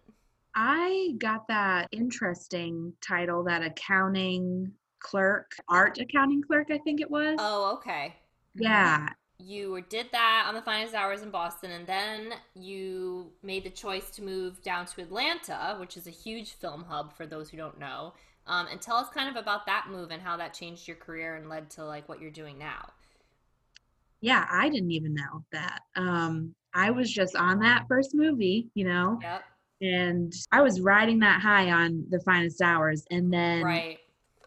I 0.56 1.12
got 1.18 1.46
that 1.48 1.88
interesting 1.92 2.94
title, 3.06 3.44
that 3.44 3.62
accounting 3.62 4.72
clerk, 5.00 5.52
art 5.68 5.98
accounting 5.98 6.42
clerk, 6.42 6.68
I 6.70 6.78
think 6.78 7.02
it 7.02 7.10
was. 7.10 7.36
Oh, 7.38 7.74
okay. 7.74 8.14
yeah. 8.54 9.10
You 9.38 9.84
did 9.90 10.06
that 10.12 10.46
on 10.48 10.54
the 10.54 10.62
finest 10.62 10.94
hours 10.94 11.20
in 11.20 11.30
Boston, 11.30 11.72
and 11.72 11.86
then 11.86 12.32
you 12.54 13.32
made 13.42 13.64
the 13.64 13.70
choice 13.70 14.10
to 14.12 14.22
move 14.22 14.62
down 14.62 14.86
to 14.86 15.02
Atlanta, 15.02 15.76
which 15.78 15.98
is 15.98 16.06
a 16.06 16.10
huge 16.10 16.54
film 16.54 16.86
hub 16.88 17.14
for 17.14 17.26
those 17.26 17.50
who 17.50 17.58
don't 17.58 17.78
know. 17.78 18.14
Um, 18.46 18.66
and 18.70 18.80
tell 18.80 18.96
us 18.96 19.10
kind 19.10 19.28
of 19.28 19.36
about 19.36 19.66
that 19.66 19.88
move 19.90 20.10
and 20.10 20.22
how 20.22 20.38
that 20.38 20.54
changed 20.54 20.88
your 20.88 20.96
career 20.96 21.36
and 21.36 21.50
led 21.50 21.68
to 21.72 21.84
like 21.84 22.08
what 22.08 22.18
you're 22.18 22.30
doing 22.30 22.56
now. 22.56 22.88
Yeah, 24.22 24.46
I 24.50 24.70
didn't 24.70 24.92
even 24.92 25.14
know 25.14 25.44
that. 25.52 25.80
Um, 25.96 26.54
I 26.72 26.90
was 26.90 27.12
just 27.12 27.36
on 27.36 27.58
that 27.60 27.84
first 27.88 28.14
movie, 28.14 28.70
you 28.74 28.86
know, 28.86 29.18
Yep. 29.22 29.44
And 29.80 30.32
I 30.52 30.62
was 30.62 30.80
riding 30.80 31.18
that 31.20 31.40
high 31.40 31.70
on 31.70 32.04
the 32.08 32.20
finest 32.20 32.62
hours. 32.62 33.06
And 33.10 33.32
then 33.32 33.62
Right. 33.62 33.98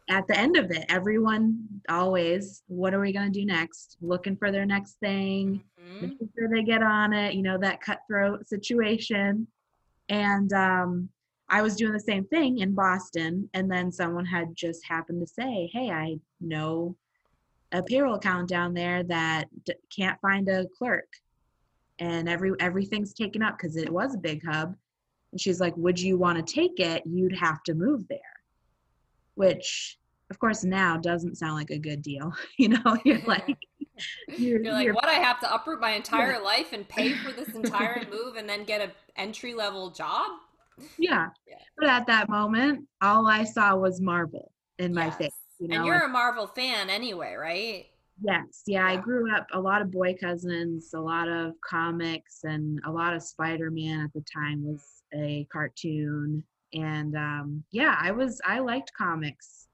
at 0.09 0.27
the 0.27 0.37
end 0.37 0.57
of 0.57 0.71
it, 0.71 0.85
everyone 0.89 1.67
always, 1.87 2.63
what 2.67 2.93
are 2.93 2.99
we 2.99 3.13
going 3.13 3.31
to 3.31 3.39
do 3.39 3.45
next? 3.45 3.97
Looking 4.01 4.35
for 4.35 4.51
their 4.51 4.65
next 4.65 4.95
thing, 4.99 5.63
Mhm. 5.77 6.01
making 6.01 6.29
sure 6.35 6.49
they 6.49 6.63
get 6.63 6.81
on 6.81 7.13
it, 7.13 7.35
you 7.35 7.43
know, 7.43 7.57
that 7.59 7.81
cutthroat 7.81 8.47
situation. 8.47 9.47
And 10.09 10.51
um, 10.53 11.09
I 11.47 11.61
was 11.61 11.75
doing 11.75 11.93
the 11.93 11.99
same 11.99 12.25
thing 12.25 12.59
in 12.59 12.73
Boston. 12.73 13.49
And 13.53 13.69
then 13.69 13.91
someone 13.91 14.25
had 14.25 14.55
just 14.55 14.83
happened 14.85 15.21
to 15.21 15.27
say, 15.27 15.67
hey, 15.71 15.91
I 15.91 16.19
know 16.41 16.95
a 17.71 17.83
payroll 17.83 18.15
account 18.15 18.49
down 18.49 18.73
there 18.73 19.03
that 19.03 19.47
d- 19.65 19.75
can't 19.95 20.19
find 20.21 20.49
a 20.49 20.65
clerk. 20.75 21.07
And 21.99 22.27
every 22.27 22.53
everything's 22.59 23.13
taken 23.13 23.43
up 23.43 23.57
because 23.59 23.75
it 23.75 23.91
was 23.91 24.15
a 24.15 24.19
big 24.19 24.43
hub. 24.43 24.75
And 25.31 25.39
she's 25.39 25.59
like, 25.59 25.75
would 25.77 25.99
you 25.99 26.17
want 26.17 26.45
to 26.45 26.53
take 26.53 26.79
it? 26.79 27.03
You'd 27.05 27.37
have 27.37 27.63
to 27.63 27.73
move 27.73 28.07
there. 28.07 28.19
Which, 29.35 29.97
of 30.29 30.39
course, 30.39 30.63
now 30.63 30.97
doesn't 30.97 31.37
sound 31.37 31.55
like 31.55 31.69
a 31.69 31.77
good 31.77 32.01
deal. 32.01 32.33
you 32.57 32.69
know, 32.69 32.97
you're 33.05 33.21
like, 33.25 33.57
you're, 34.37 34.61
You're 34.63 34.73
like, 34.73 34.85
you're 34.85 34.93
what? 34.93 35.09
I 35.09 35.13
have 35.13 35.39
to 35.41 35.53
uproot 35.53 35.79
my 35.79 35.91
entire 35.91 36.41
life 36.41 36.73
and 36.73 36.87
pay 36.87 37.13
for 37.13 37.31
this 37.31 37.49
entire 37.49 38.05
move 38.11 38.35
and 38.35 38.47
then 38.47 38.63
get 38.63 38.81
an 38.81 38.91
entry 39.15 39.53
level 39.53 39.91
job? 39.91 40.31
Yeah. 40.97 41.27
Yeah. 41.47 41.55
But 41.77 41.89
at 41.89 42.07
that 42.07 42.29
moment, 42.29 42.87
all 43.01 43.27
I 43.27 43.43
saw 43.43 43.75
was 43.75 43.99
Marvel 43.99 44.51
in 44.77 44.93
my 44.93 45.09
face. 45.11 45.31
You 45.59 45.67
know, 45.67 45.75
and 45.75 45.85
you're 45.85 46.05
a 46.05 46.07
Marvel 46.07 46.47
fan 46.47 46.89
anyway, 46.89 47.33
right? 47.33 47.87
Yes. 48.21 48.63
Yeah, 48.67 48.86
I 48.86 48.97
grew 48.97 49.34
up 49.34 49.47
a 49.53 49.60
lot 49.60 49.82
of 49.82 49.91
boy 49.91 50.15
cousins, 50.19 50.93
a 50.93 50.99
lot 50.99 51.27
of 51.27 51.53
comics, 51.67 52.39
and 52.43 52.79
a 52.86 52.91
lot 52.91 53.13
of 53.13 53.23
Spider 53.23 53.71
Man 53.71 54.01
at 54.01 54.13
the 54.13 54.23
time 54.32 54.63
was 54.63 54.84
a 55.13 55.47
cartoon. 55.51 56.43
And 56.73 57.15
um, 57.15 57.63
yeah, 57.71 57.97
I 57.99 58.12
was, 58.12 58.39
I 58.45 58.60
liked 58.60 58.91
comics. 58.97 59.67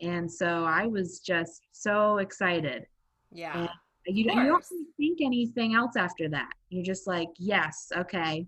And 0.00 0.30
so 0.30 0.64
I 0.64 0.86
was 0.86 1.20
just 1.20 1.62
so 1.72 2.18
excited. 2.18 2.86
Yeah. 3.32 3.58
And 3.58 3.68
you, 4.06 4.24
you 4.24 4.24
don't 4.24 4.46
really 4.46 4.86
think 4.96 5.18
anything 5.20 5.74
else 5.74 5.96
after 5.96 6.28
that. 6.30 6.52
You're 6.70 6.84
just 6.84 7.06
like, 7.06 7.28
yes, 7.36 7.90
okay. 7.96 8.46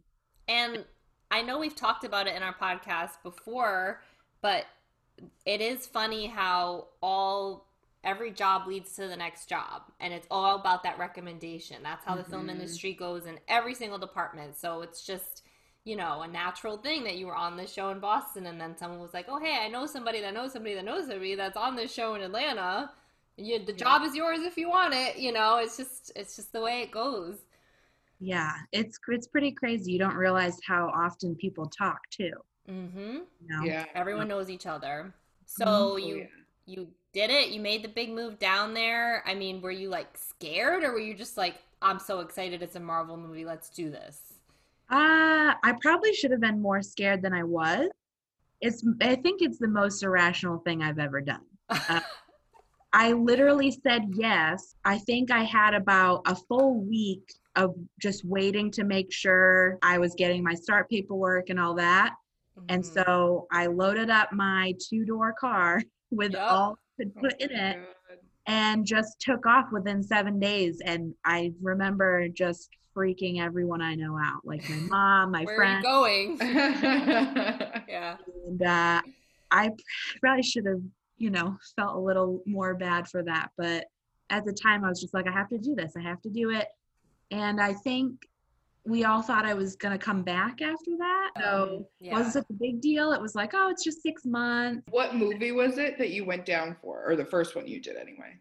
And 0.48 0.84
I 1.30 1.42
know 1.42 1.58
we've 1.58 1.76
talked 1.76 2.04
about 2.04 2.26
it 2.26 2.34
in 2.34 2.42
our 2.42 2.54
podcast 2.54 3.22
before, 3.22 4.02
but 4.42 4.64
it 5.44 5.60
is 5.60 5.86
funny 5.86 6.26
how 6.26 6.88
all 7.02 7.66
every 8.04 8.30
job 8.30 8.66
leads 8.66 8.94
to 8.96 9.08
the 9.08 9.16
next 9.16 9.48
job 9.48 9.82
and 10.00 10.12
it's 10.12 10.26
all 10.30 10.56
about 10.56 10.82
that 10.82 10.98
recommendation. 10.98 11.82
That's 11.82 12.04
how 12.04 12.16
the 12.16 12.24
film 12.24 12.48
Mhm. 12.48 12.50
industry 12.50 12.94
goes 12.94 13.26
in 13.26 13.38
every 13.48 13.74
single 13.74 13.98
department. 13.98 14.56
So 14.56 14.82
it's 14.82 15.04
just, 15.04 15.42
you 15.84 15.96
know, 15.96 16.22
a 16.22 16.28
natural 16.28 16.78
thing 16.78 17.04
that 17.04 17.16
you 17.16 17.26
were 17.26 17.34
on 17.34 17.56
this 17.56 17.72
show 17.72 17.90
in 17.90 18.00
Boston 18.00 18.46
and 18.46 18.60
then 18.60 18.76
someone 18.76 19.00
was 19.00 19.14
like, 19.14 19.26
"Oh, 19.28 19.38
hey, 19.38 19.58
I 19.64 19.68
know 19.68 19.86
somebody 19.86 20.20
that 20.20 20.34
knows 20.34 20.52
somebody 20.52 20.74
that 20.74 20.84
knows 20.84 21.06
somebody 21.06 21.34
that's 21.34 21.56
on 21.56 21.76
this 21.76 21.92
show 21.92 22.14
in 22.14 22.22
Atlanta." 22.22 22.92
You, 23.36 23.58
the 23.64 23.72
job 23.72 24.02
is 24.02 24.14
yours 24.14 24.40
if 24.40 24.56
you 24.58 24.68
want 24.68 24.94
it, 24.94 25.16
you 25.18 25.32
know. 25.32 25.56
It's 25.58 25.76
just 25.76 26.12
it's 26.16 26.36
just 26.36 26.52
the 26.52 26.60
way 26.60 26.82
it 26.82 26.90
goes. 26.90 27.38
Yeah, 28.20 28.52
it's 28.72 28.98
it's 29.08 29.26
pretty 29.26 29.52
crazy. 29.52 29.92
You 29.92 29.98
don't 29.98 30.14
realize 30.16 30.58
how 30.66 30.88
often 30.88 31.34
people 31.36 31.66
talk 31.68 32.00
too. 32.10 32.32
Mhm. 32.68 33.26
You 33.40 33.48
know? 33.48 33.64
Yeah. 33.64 33.86
Everyone 33.94 34.28
knows 34.28 34.50
each 34.50 34.66
other. 34.66 35.12
So 35.46 35.64
Oh, 35.66 35.96
you 35.96 36.16
yeah. 36.18 36.26
you 36.66 36.94
did 37.12 37.30
it. 37.30 37.50
You 37.50 37.60
made 37.60 37.82
the 37.82 37.88
big 37.88 38.10
move 38.10 38.38
down 38.38 38.74
there. 38.74 39.22
I 39.26 39.34
mean, 39.34 39.60
were 39.60 39.70
you 39.70 39.88
like 39.88 40.16
scared 40.16 40.84
or 40.84 40.92
were 40.92 41.00
you 41.00 41.14
just 41.14 41.36
like 41.36 41.56
I'm 41.82 41.98
so 41.98 42.20
excited 42.20 42.62
it's 42.62 42.76
a 42.76 42.80
Marvel 42.80 43.16
movie. 43.16 43.44
Let's 43.44 43.70
do 43.70 43.90
this. 43.90 44.34
Uh, 44.90 45.54
I 45.62 45.74
probably 45.80 46.12
should 46.14 46.32
have 46.32 46.40
been 46.40 46.60
more 46.60 46.82
scared 46.82 47.22
than 47.22 47.32
I 47.32 47.44
was. 47.44 47.88
It's 48.60 48.84
I 49.00 49.16
think 49.16 49.42
it's 49.42 49.58
the 49.58 49.68
most 49.68 50.02
irrational 50.02 50.58
thing 50.58 50.82
I've 50.82 50.98
ever 50.98 51.20
done. 51.20 51.42
Uh, 51.88 52.00
I 52.92 53.12
literally 53.12 53.70
said 53.70 54.02
yes. 54.14 54.74
I 54.84 54.98
think 54.98 55.30
I 55.30 55.44
had 55.44 55.74
about 55.74 56.22
a 56.26 56.34
full 56.34 56.80
week 56.80 57.22
of 57.56 57.74
just 58.00 58.24
waiting 58.24 58.70
to 58.72 58.84
make 58.84 59.12
sure 59.12 59.78
I 59.82 59.98
was 59.98 60.14
getting 60.16 60.42
my 60.42 60.54
start 60.54 60.88
paperwork 60.90 61.50
and 61.50 61.60
all 61.60 61.74
that. 61.76 62.14
And 62.68 62.82
Mhm. 62.82 62.92
so 62.92 63.46
I 63.52 63.66
loaded 63.66 64.10
up 64.10 64.32
my 64.32 64.74
two 64.88 65.04
door 65.04 65.34
car 65.38 65.82
with 66.10 66.32
Yep. 66.32 66.42
all 66.48 66.78
Could 67.00 67.12
Oh 67.16 67.20
put 67.20 67.40
in 67.40 67.50
it 67.50 67.76
God. 67.76 68.18
and 68.46 68.84
just 68.84 69.20
took 69.20 69.46
off 69.46 69.66
within 69.72 70.02
seven 70.02 70.38
days. 70.38 70.82
And 70.84 71.14
I 71.24 71.52
remember 71.62 72.28
just 72.28 72.68
freaking 72.94 73.40
everyone 73.40 73.80
I 73.80 73.94
know 73.94 74.18
out, 74.18 74.40
like 74.44 74.68
my 74.68 74.76
mom, 74.80 75.30
my 75.30 75.44
Where 75.44 75.56
friends. 75.56 75.86
are 75.86 76.10
you 76.10 76.36
going? 76.36 76.38
yeah. 77.88 78.16
And 78.46 78.62
uh, 78.62 79.00
I 79.50 79.70
probably 80.20 80.42
should 80.42 80.66
have, 80.66 80.82
you 81.16 81.30
know, 81.30 81.56
felt 81.74 81.96
a 81.96 81.98
little 81.98 82.42
more 82.44 82.74
bad 82.74 83.08
for 83.08 83.22
that. 83.22 83.48
But 83.56 83.86
at 84.28 84.44
the 84.44 84.52
time, 84.52 84.84
I 84.84 84.90
was 84.90 85.00
just 85.00 85.14
like, 85.14 85.26
I 85.26 85.32
have 85.32 85.48
to 85.48 85.58
do 85.58 85.74
this. 85.74 85.94
I 85.96 86.02
have 86.02 86.20
to 86.22 86.28
do 86.28 86.50
it. 86.50 86.66
And 87.30 87.62
I 87.62 87.72
think 87.72 88.26
we 88.84 89.04
all 89.04 89.22
thought 89.22 89.44
I 89.44 89.54
was 89.54 89.76
going 89.76 89.96
to 89.96 90.02
come 90.04 90.22
back 90.22 90.62
after 90.62 90.96
that. 90.98 91.30
So 91.38 91.86
it 92.00 92.06
Yeah. 92.06 92.12
wasn't 92.14 92.32
such 92.34 92.46
a 92.50 92.54
big 92.54 92.80
deal. 92.80 93.12
It 93.12 93.20
was 93.20 93.34
like, 93.34 93.50
oh, 93.54 93.68
it's 93.70 93.84
just 93.84 94.02
six 94.02 94.24
months. 94.24 94.82
what 94.90 95.14
movie 95.14 95.52
was 95.52 95.78
it 95.78 95.98
that 95.98 96.10
you 96.10 96.24
went 96.24 96.44
down 96.46 96.76
for, 96.80 97.04
or 97.06 97.14
the 97.16 97.24
first 97.24 97.54
one 97.54 97.66
you 97.66 97.80
did 97.80 97.96
anyway? 97.96 98.36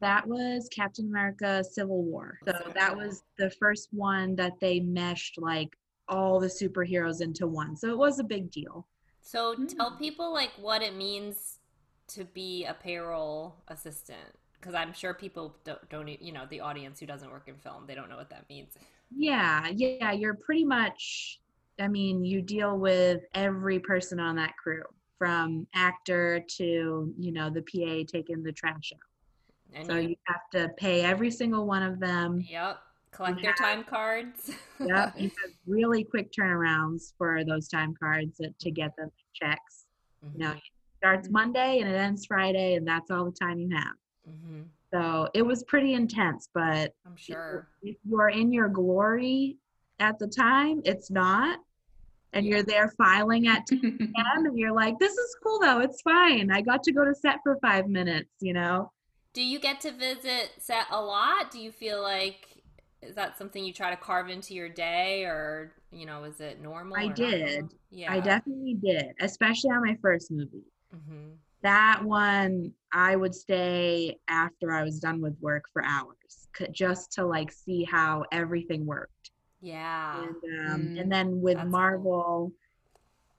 That 0.00 0.26
was 0.26 0.68
Captain 0.70 1.06
America 1.06 1.64
Civil 1.64 2.02
War. 2.02 2.38
So 2.44 2.52
So 2.52 2.72
that 2.74 2.94
was 2.94 3.22
the 3.38 3.50
first 3.50 3.88
one 3.92 4.36
that 4.36 4.52
they 4.60 4.80
meshed 4.80 5.38
like 5.38 5.74
all 6.08 6.38
the 6.38 6.48
superheroes 6.48 7.22
into 7.22 7.46
one. 7.46 7.76
So 7.76 7.88
it 7.88 7.96
was 7.96 8.18
a 8.18 8.24
big 8.24 8.50
deal. 8.50 8.86
So 9.22 9.54
tell 9.54 9.92
Mm. 9.92 9.98
people 9.98 10.32
like 10.32 10.50
what 10.60 10.82
it 10.82 10.94
means 10.94 11.58
to 12.08 12.24
be 12.24 12.64
a 12.66 12.74
payroll 12.74 13.56
assistant 13.68 14.38
because 14.60 14.74
I'm 14.74 14.92
sure 14.92 15.14
people 15.14 15.56
don't, 15.64 15.88
don't 15.88 16.08
e- 16.08 16.18
you 16.20 16.32
know 16.32 16.46
the 16.48 16.60
audience 16.60 17.00
who 17.00 17.06
doesn't 17.06 17.30
work 17.30 17.48
in 17.48 17.56
film 17.56 17.84
they 17.86 17.94
don't 17.96 18.08
know 18.08 18.16
what 18.16 18.30
that 18.30 18.48
means. 18.48 18.74
Yeah, 19.14 19.68
yeah, 19.74 20.12
you're 20.12 20.34
pretty 20.44 20.64
much 20.64 21.40
I 21.78 21.88
mean, 21.88 22.24
you 22.24 22.40
deal 22.40 22.78
with 22.78 23.20
every 23.34 23.78
person 23.78 24.18
on 24.18 24.36
that 24.36 24.56
crew, 24.56 24.82
from 25.18 25.66
actor 25.74 26.42
to, 26.56 27.12
you 27.18 27.32
know, 27.32 27.50
the 27.50 27.60
PA 27.62 28.02
taking 28.10 28.42
the 28.42 28.52
trash 28.52 28.92
out. 28.94 29.74
And 29.74 29.86
So 29.86 29.96
you, 29.98 30.16
have 30.26 30.40
to 30.52 30.70
pay 30.78 31.02
every 31.02 31.30
single 31.30 31.66
one 31.66 31.82
of 31.82 32.00
them. 32.00 32.42
yep, 32.48 32.78
collect 33.10 33.36
you 33.36 33.42
their 33.42 33.52
have- 33.58 33.58
time 33.76 33.84
cards. 33.84 34.52
Yep, 34.80 35.14
you 35.18 35.24
have 35.42 35.50
really 35.66 36.02
quick 36.04 36.32
turnarounds 36.32 37.12
for 37.18 37.44
those 37.44 37.68
time 37.68 37.94
cards 37.98 38.38
that- 38.38 38.58
to 38.60 38.70
get 38.70 38.96
them 38.96 39.10
checks. 39.34 39.84
You 40.32 40.38
know, 40.38 40.50
it 40.52 40.62
starts 40.98 41.28
Monday 41.30 41.80
and 41.80 41.90
it 41.90 41.94
ends 41.96 42.24
Friday, 42.26 42.74
and 42.76 42.86
that's 42.88 43.10
all 43.10 43.26
the 43.26 43.32
time 43.38 43.58
you 43.58 43.68
have. 43.76 43.96
hmm 44.42 44.62
So 44.92 45.28
it 45.34 45.42
was 45.42 45.64
pretty 45.64 45.94
intense, 45.94 46.48
but 46.54 46.94
I'm 47.04 47.16
sure. 47.16 47.68
if 47.82 47.96
you're 48.08 48.28
in 48.28 48.52
your 48.52 48.68
glory 48.68 49.56
at 49.98 50.18
the 50.18 50.26
time, 50.26 50.82
it's 50.84 51.10
not. 51.10 51.58
And 52.32 52.44
you're 52.44 52.62
there 52.62 52.92
filing 52.98 53.48
at 53.48 53.66
10 53.68 53.80
p.m. 53.80 54.46
and 54.46 54.58
you're 54.58 54.72
like, 54.74 54.98
this 54.98 55.12
is 55.12 55.36
cool 55.42 55.58
though. 55.60 55.80
It's 55.80 56.02
fine. 56.02 56.50
I 56.50 56.60
got 56.60 56.82
to 56.84 56.92
go 56.92 57.04
to 57.04 57.14
set 57.14 57.38
for 57.42 57.56
five 57.62 57.88
minutes, 57.88 58.30
you 58.40 58.52
know? 58.52 58.92
Do 59.32 59.42
you 59.42 59.58
get 59.58 59.80
to 59.82 59.92
visit 59.92 60.52
set 60.58 60.86
a 60.90 61.00
lot? 61.00 61.50
Do 61.50 61.58
you 61.58 61.72
feel 61.72 62.02
like 62.02 62.56
is 63.02 63.14
that 63.14 63.38
something 63.38 63.64
you 63.64 63.72
try 63.72 63.90
to 63.90 63.96
carve 63.96 64.28
into 64.28 64.54
your 64.54 64.68
day, 64.68 65.24
or 65.24 65.72
you 65.90 66.06
know, 66.06 66.24
is 66.24 66.40
it 66.40 66.60
normal? 66.60 66.96
I 66.96 67.08
did. 67.08 67.40
normal? 67.40 67.70
Yeah. 67.90 68.12
I 68.12 68.20
definitely 68.20 68.74
did, 68.74 69.06
especially 69.20 69.70
on 69.70 69.84
my 69.84 69.96
first 70.02 70.30
movie. 70.30 70.64
hmm 70.90 71.32
That 71.66 72.04
one, 72.04 72.72
I 72.92 73.16
would 73.16 73.34
stay 73.34 74.20
after 74.28 74.70
I 74.70 74.84
was 74.84 75.00
done 75.00 75.20
with 75.20 75.36
work 75.40 75.64
for 75.72 75.84
hours 75.84 76.48
just 76.70 77.10
to 77.14 77.26
like 77.26 77.50
see 77.50 77.82
how 77.82 78.22
everything 78.30 78.86
worked. 78.86 79.32
Yeah. 79.60 80.22
and 80.22 80.36
um, 80.70 80.80
Mm, 80.94 81.00
and 81.00 81.10
then 81.10 81.40
with 81.40 81.56
that's 81.56 81.64
cool. 81.64 81.72
Marvel, 81.72 82.52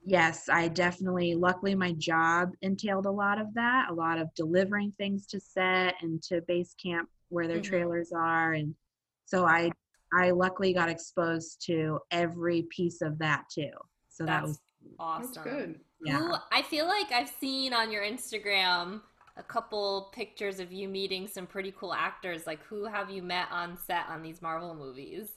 yes, 0.04 0.50
I 0.50 0.68
definitely, 0.68 1.36
luckily, 1.36 1.74
my 1.74 1.94
job 1.94 2.52
entailed 2.62 3.06
a 3.06 3.12
lot 3.12 3.40
of 3.40 3.54
that, 3.54 3.88
a 3.90 3.94
lot 3.94 4.20
of 4.20 4.28
delivering 4.36 4.92
things 4.98 5.26
to 5.28 5.40
set 5.40 5.96
and 6.02 6.22
to 6.24 6.42
base 6.42 6.74
camp 6.74 7.08
where 7.30 7.48
their 7.48 7.62
Mhm. 7.62 7.64
trailers 7.64 8.12
are. 8.12 8.52
And 8.54 8.76
so 9.24 9.46
I, 9.46 9.72
I 10.14 10.32
luckily 10.32 10.74
got 10.74 10.90
exposed 10.90 11.62
to 11.68 12.00
every 12.12 12.64
piece 12.64 13.02
of 13.02 13.18
that 13.20 13.46
too. 13.50 13.72
So 14.10 14.26
that 14.26 14.44
was, 14.44 14.60
awesome. 15.00 15.32
That's 15.34 15.48
good. 15.48 15.80
Yeah. 16.04 16.18
Who 16.18 16.36
I 16.52 16.62
feel 16.62 16.88
like 16.88 17.12
I've 17.12 17.30
seen 17.30 17.74
on 17.74 17.92
your 17.92 18.04
Instagram 18.04 19.02
a 19.38 19.44
couple 19.44 20.10
pictures 20.14 20.60
of 20.60 20.72
you 20.72 20.88
meeting 20.88 21.28
some 21.28 21.46
pretty 21.46 21.74
cool 21.78 21.94
actors. 21.94 22.48
Like, 22.48 22.64
who 22.64 22.86
have 22.86 23.10
you 23.10 23.22
met 23.22 23.48
on 23.52 23.78
set 23.78 24.06
on 24.10 24.22
these 24.22 24.42
Marvel 24.42 24.76
movies? 24.76 25.30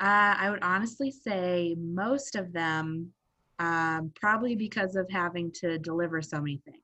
Uh, 0.00 0.34
I 0.38 0.50
would 0.50 0.62
honestly 0.62 1.10
say 1.10 1.76
most 1.78 2.34
of 2.34 2.52
them, 2.52 3.12
um, 3.58 4.12
probably 4.14 4.56
because 4.56 4.96
of 4.96 5.08
having 5.10 5.52
to 5.60 5.78
deliver 5.78 6.22
so 6.22 6.38
many 6.38 6.60
things. 6.64 6.78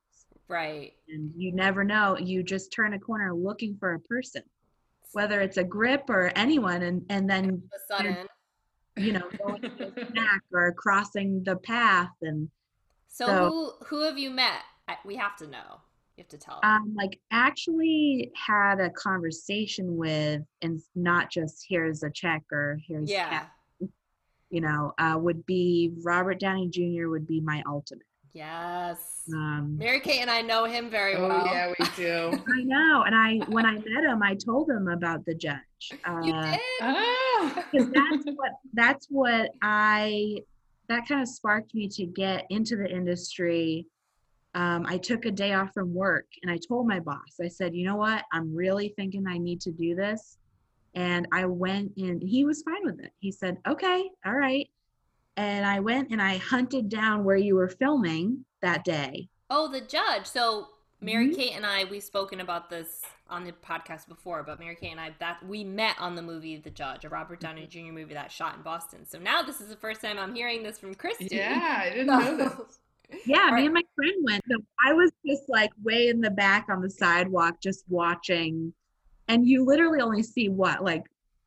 Right. 0.49 0.93
And 1.09 1.33
you 1.37 1.53
never 1.53 1.83
know. 1.83 2.17
You 2.19 2.43
just 2.43 2.73
turn 2.73 2.93
a 2.93 2.99
corner 2.99 3.35
looking 3.35 3.77
for 3.79 3.95
a 3.95 4.01
person, 4.01 4.43
whether 5.13 5.41
it's 5.41 5.57
a 5.57 5.65
grip 5.65 6.09
or 6.09 6.31
anyone, 6.37 6.83
and, 6.83 7.05
and 7.09 7.29
then, 7.29 7.63
you 8.97 9.13
know, 9.13 9.29
going 9.45 9.63
to 9.63 9.93
snack 10.13 10.43
or 10.53 10.73
crossing 10.73 11.43
the 11.43 11.57
path. 11.57 12.11
And 12.23 12.49
So, 13.17 13.25
So- 13.27 13.49
who 13.49 13.73
who 13.87 14.03
have 14.03 14.19
you 14.19 14.29
met? 14.31 14.61
I, 14.89 14.97
we 15.07 15.17
have 15.17 15.37
to 15.39 15.47
know. 15.47 15.81
You 16.19 16.23
have 16.23 16.29
to 16.29 16.39
tell. 16.39 16.61
um, 16.63 16.95
like 16.97 17.19
actually 17.31 18.31
had 18.37 18.79
a 18.81 18.91
conversation 18.91 19.97
with, 19.97 20.43
and 20.63 20.81
not 20.95 21.31
just 21.31 21.65
here's 21.69 22.03
a 22.03 22.11
check 22.11 22.43
or 22.53 22.79
here's, 22.87 23.11
yeah. 23.11 23.29
cash, 23.31 23.49
you 24.51 24.61
know, 24.63 24.93
uh, 24.99 25.17
would 25.19 25.45
be 25.47 25.93
Robert 26.03 26.39
Downey 26.41 26.69
Jr. 26.69 27.09
would 27.09 27.27
be 27.27 27.41
my 27.41 27.63
ultimate. 27.67 28.07
Yes. 28.33 29.23
Um, 29.33 29.77
Mary 29.79 30.01
Kate 30.01 30.21
and 30.21 30.31
I 30.31 30.43
know 30.43 30.65
him 30.67 30.89
very 30.91 31.15
Oh 31.17 31.27
well. 31.27 31.47
yeah, 31.47 31.73
we 31.79 31.87
do. 31.97 32.33
I 32.33 32.63
know. 32.65 33.03
And 33.07 33.15
I, 33.15 33.39
when 33.51 33.65
I 33.67 33.73
met 33.73 34.05
him, 34.05 34.23
I 34.23 34.35
told 34.35 34.69
him 34.71 34.89
about 34.89 35.25
the 35.25 35.35
judge. 35.35 35.59
You 35.91 35.99
Uh, 36.05 36.51
did? 36.51 36.61
ah. 36.83 37.65
because 37.73 37.91
that's 37.93 38.25
what 38.37 38.53
that's 38.75 39.07
what 39.11 39.51
I 39.63 40.39
that 40.89 41.09
kind 41.09 41.23
of 41.23 41.29
sparked 41.29 41.75
me 41.75 41.89
to 41.89 42.07
get 42.07 42.47
into 42.51 42.77
the 42.77 42.89
industry. 42.89 43.87
Um, 44.55 44.87
I 44.89 44.97
took 44.97 45.27
a 45.27 45.31
day 45.31 45.53
off 45.53 45.71
from 45.75 45.93
work 45.93 46.27
and 46.43 46.51
I 46.51 46.59
told 46.67 46.87
my 46.87 47.01
boss, 47.01 47.37
I 47.43 47.49
said, 47.49 47.75
you 47.75 47.85
know 47.85 47.97
what, 47.97 48.25
I'm 48.33 48.55
really 48.55 48.95
thinking 48.97 49.27
I 49.27 49.39
need 49.39 49.61
to 49.63 49.73
do 49.73 49.95
this. 49.95 50.39
And 50.95 51.29
I 51.33 51.45
went 51.45 51.93
and 51.99 52.23
he 52.23 52.45
was 52.45 52.63
fine 52.63 52.85
with 52.85 53.01
it. 53.01 53.13
He 53.19 53.31
said, 53.31 53.59
okay, 53.69 54.09
all 54.25 54.35
right. 54.35 54.69
And 55.37 55.67
I 55.67 55.81
went 55.81 56.11
and 56.11 56.23
I 56.23 56.39
hunted 56.39 56.89
down 56.89 57.23
where 57.23 57.37
you 57.37 57.55
were 57.57 57.69
filming 57.69 58.47
that 58.63 58.85
day. 58.85 59.29
Oh, 59.51 59.69
the 59.71 59.83
judge. 59.83 60.25
So 60.27 60.69
Mary 61.03 61.29
Mhm. 61.29 61.37
Kate 61.37 61.53
and 61.55 61.67
I, 61.67 61.85
we've 61.85 62.03
spoken 62.03 62.41
about 62.41 62.71
this 62.71 63.03
on 63.29 63.45
the 63.45 63.53
podcast 63.53 64.09
before, 64.09 64.43
but 64.43 64.61
Mary 64.61 64.77
Kate 64.77 64.93
and 64.93 65.01
I, 65.01 65.13
that 65.19 65.45
we 65.47 65.65
met 65.65 65.97
on 65.99 66.15
the 66.15 66.23
movie 66.23 66.57
The 66.57 66.71
Judge, 66.71 67.05
a 67.05 67.09
Robert 67.09 67.41
Downey 67.41 67.63
mm-hmm. 67.63 67.87
Jr. 67.89 67.93
movie 67.93 68.15
that 68.15 68.31
shot 68.31 68.57
in 68.57 68.63
Boston. 68.63 69.07
So 69.07 69.19
now 69.19 69.43
this 69.43 69.61
is 69.61 69.69
the 69.69 69.77
first 69.77 70.01
time 70.01 70.19
I'm 70.19 70.35
hearing 70.35 70.63
this 70.63 70.79
from 70.79 70.95
Christy. 70.95 71.29
Yeah, 71.31 71.83
I 71.85 71.91
didn't 71.95 72.07
know 72.07 72.37
this. 72.37 72.79
Yeah, 73.25 73.51
Right. 73.51 73.61
me 73.61 73.67
and 73.67 73.75
my 73.75 73.83
friend 73.95 74.15
went. 74.25 74.43
So 74.51 74.57
I 74.85 74.93
was 74.93 75.13
just 75.25 75.45
like 75.49 75.71
way 75.85 76.09
in 76.09 76.21
the 76.21 76.31
back 76.31 76.67
on 76.69 76.83
the 76.83 76.91
sidewalk, 76.91 77.61
just 77.61 77.85
watching. 77.89 78.73
And 79.29 79.47
you 79.47 79.65
literally 79.65 80.01
only 80.01 80.25
see 80.25 80.49
what, 80.49 80.83
like 80.83 81.05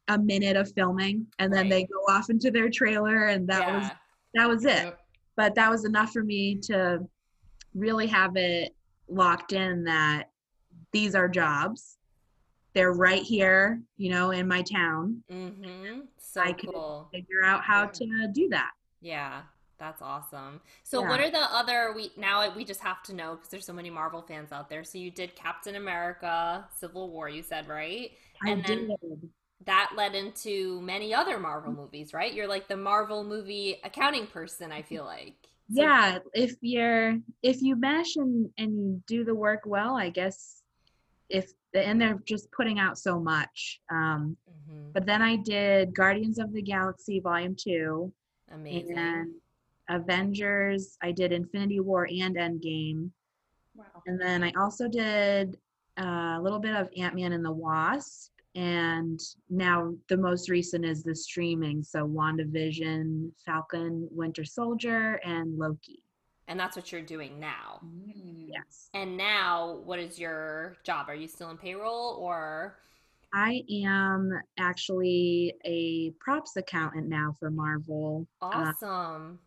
a 0.07 0.17
minute 0.17 0.55
of 0.55 0.71
filming, 0.71 1.27
and 1.37 1.53
then 1.53 1.67
they 1.67 1.83
go 1.83 1.99
off 2.07 2.29
into 2.29 2.49
their 2.49 2.69
trailer, 2.69 3.25
and 3.25 3.45
that 3.49 3.67
yeah. 3.67 3.77
was 3.77 3.89
that 4.35 4.47
was 4.47 4.63
it. 4.63 4.85
Yep. 4.85 4.99
But 5.35 5.55
that 5.55 5.69
was 5.69 5.83
enough 5.83 6.13
for 6.13 6.23
me 6.23 6.55
to 6.63 7.05
really 7.75 8.07
have 8.07 8.37
it 8.37 8.73
locked 9.09 9.53
in 9.53 9.83
that 9.83 10.29
these 10.91 11.15
are 11.15 11.27
jobs. 11.27 11.97
They're 12.73 12.93
right 12.93 13.21
here, 13.23 13.81
you 13.97 14.09
know, 14.09 14.31
in 14.31 14.47
my 14.47 14.61
town. 14.61 15.23
Mm-hmm. 15.31 16.01
So 16.19 16.41
I 16.41 16.53
could- 16.53 16.69
cool. 16.71 17.09
Figure 17.11 17.43
out 17.43 17.63
how 17.63 17.83
Yeah. 17.83 17.91
to 17.91 18.27
do 18.31 18.49
that. 18.49 18.71
Yeah, 19.01 19.41
that's 19.77 20.01
awesome. 20.01 20.61
So, 20.83 21.01
Yeah. 21.01 21.09
what 21.09 21.19
are 21.19 21.31
the 21.31 21.39
other? 21.55 21.93
We 21.95 22.11
now 22.15 22.53
we 22.55 22.63
just 22.63 22.81
have 22.81 23.01
to 23.03 23.13
know 23.15 23.35
because 23.35 23.49
there's 23.49 23.65
so 23.65 23.73
many 23.73 23.89
Marvel 23.89 24.21
fans 24.21 24.51
out 24.51 24.69
there. 24.69 24.83
So 24.83 24.97
you 24.97 25.09
did 25.09 25.35
Captain 25.35 25.75
America: 25.75 26.67
Civil 26.75 27.09
War. 27.09 27.27
You 27.29 27.41
said 27.43 27.67
right, 27.67 28.11
I 28.43 28.51
And 28.51 28.63
then- 28.65 28.87
did. 28.87 29.29
that 29.65 29.91
led 29.95 30.15
into 30.15 30.79
many 30.81 31.13
other 31.13 31.37
Marvel 31.39 31.73
movies, 31.73 32.13
right? 32.13 32.33
You're 32.33 32.47
like 32.47 32.67
the 32.67 32.77
Marvel 32.77 33.23
movie 33.23 33.79
accounting 33.83 34.27
person. 34.27 34.71
I 34.71 34.81
feel 34.83 35.05
like. 35.05 35.35
So- 35.71 35.81
yeah 35.83 36.17
if 36.33 36.55
you're 36.61 37.19
if 37.43 37.61
you 37.61 37.75
mesh 37.75 38.15
and 38.15 38.51
and 38.57 38.71
you 38.73 39.03
do 39.05 39.23
the 39.23 39.35
work 39.35 39.61
well 39.67 39.95
i 39.95 40.09
guess 40.09 40.58
if 41.29 41.51
and 41.73 42.01
they're 42.01 42.19
just 42.25 42.51
putting 42.51 42.79
out 42.79 42.97
so 42.97 43.19
much 43.19 43.79
um 43.91 44.35
Mhm. 44.69 44.93
but 44.93 45.05
then 45.05 45.21
i 45.21 45.35
did 45.35 45.93
guardians 45.93 46.39
of 46.39 46.51
the 46.53 46.61
galaxy 46.61 47.19
volume 47.19 47.55
2 47.55 48.11
Amazing. 48.51 48.97
and 48.97 49.33
avengers 49.89 50.97
i 51.01 51.11
did 51.11 51.31
infinity 51.31 51.79
war 51.79 52.07
and 52.09 52.35
endgame 52.35 53.11
Wow. 53.75 53.85
and 54.07 54.19
then 54.19 54.43
i 54.43 54.51
also 54.57 54.87
did 54.87 55.57
uh, 55.99 56.35
a 56.37 56.41
little 56.41 56.59
bit 56.59 56.75
of 56.75 56.89
ant-man 56.97 57.33
and 57.33 57.45
the 57.45 57.51
wasp 57.51 58.31
and 58.55 59.19
now 59.49 59.93
the 60.07 60.17
most 60.17 60.49
recent 60.49 60.83
is 60.85 61.03
the 61.03 61.15
streaming 61.15 61.83
so 61.83 61.99
wandavision 62.07 63.31
falcon 63.45 64.07
winter 64.11 64.43
soldier 64.43 65.19
and 65.23 65.57
loki 65.57 66.01
And 66.47 66.59
that's 66.59 66.75
what 66.75 66.91
you're 66.91 67.09
doing 67.15 67.39
now. 67.39 67.67
Mm. 67.85 68.28
Yes 68.51 68.89
And 68.93 69.17
now, 69.17 69.79
what 69.85 69.99
is 69.99 70.19
your 70.19 70.77
job? 70.83 71.05
Are 71.09 71.15
you 71.15 71.27
still 71.27 71.49
in 71.51 71.57
payroll 71.57 72.17
or? 72.19 72.75
I 73.33 73.61
am 73.85 74.31
actually 74.57 75.53
a 75.63 76.11
props 76.19 76.55
accountant 76.55 77.07
now 77.07 77.35
for 77.39 77.51
Marvel. 77.51 78.27
Uh, 78.41 78.55
Awesome. 78.73 79.39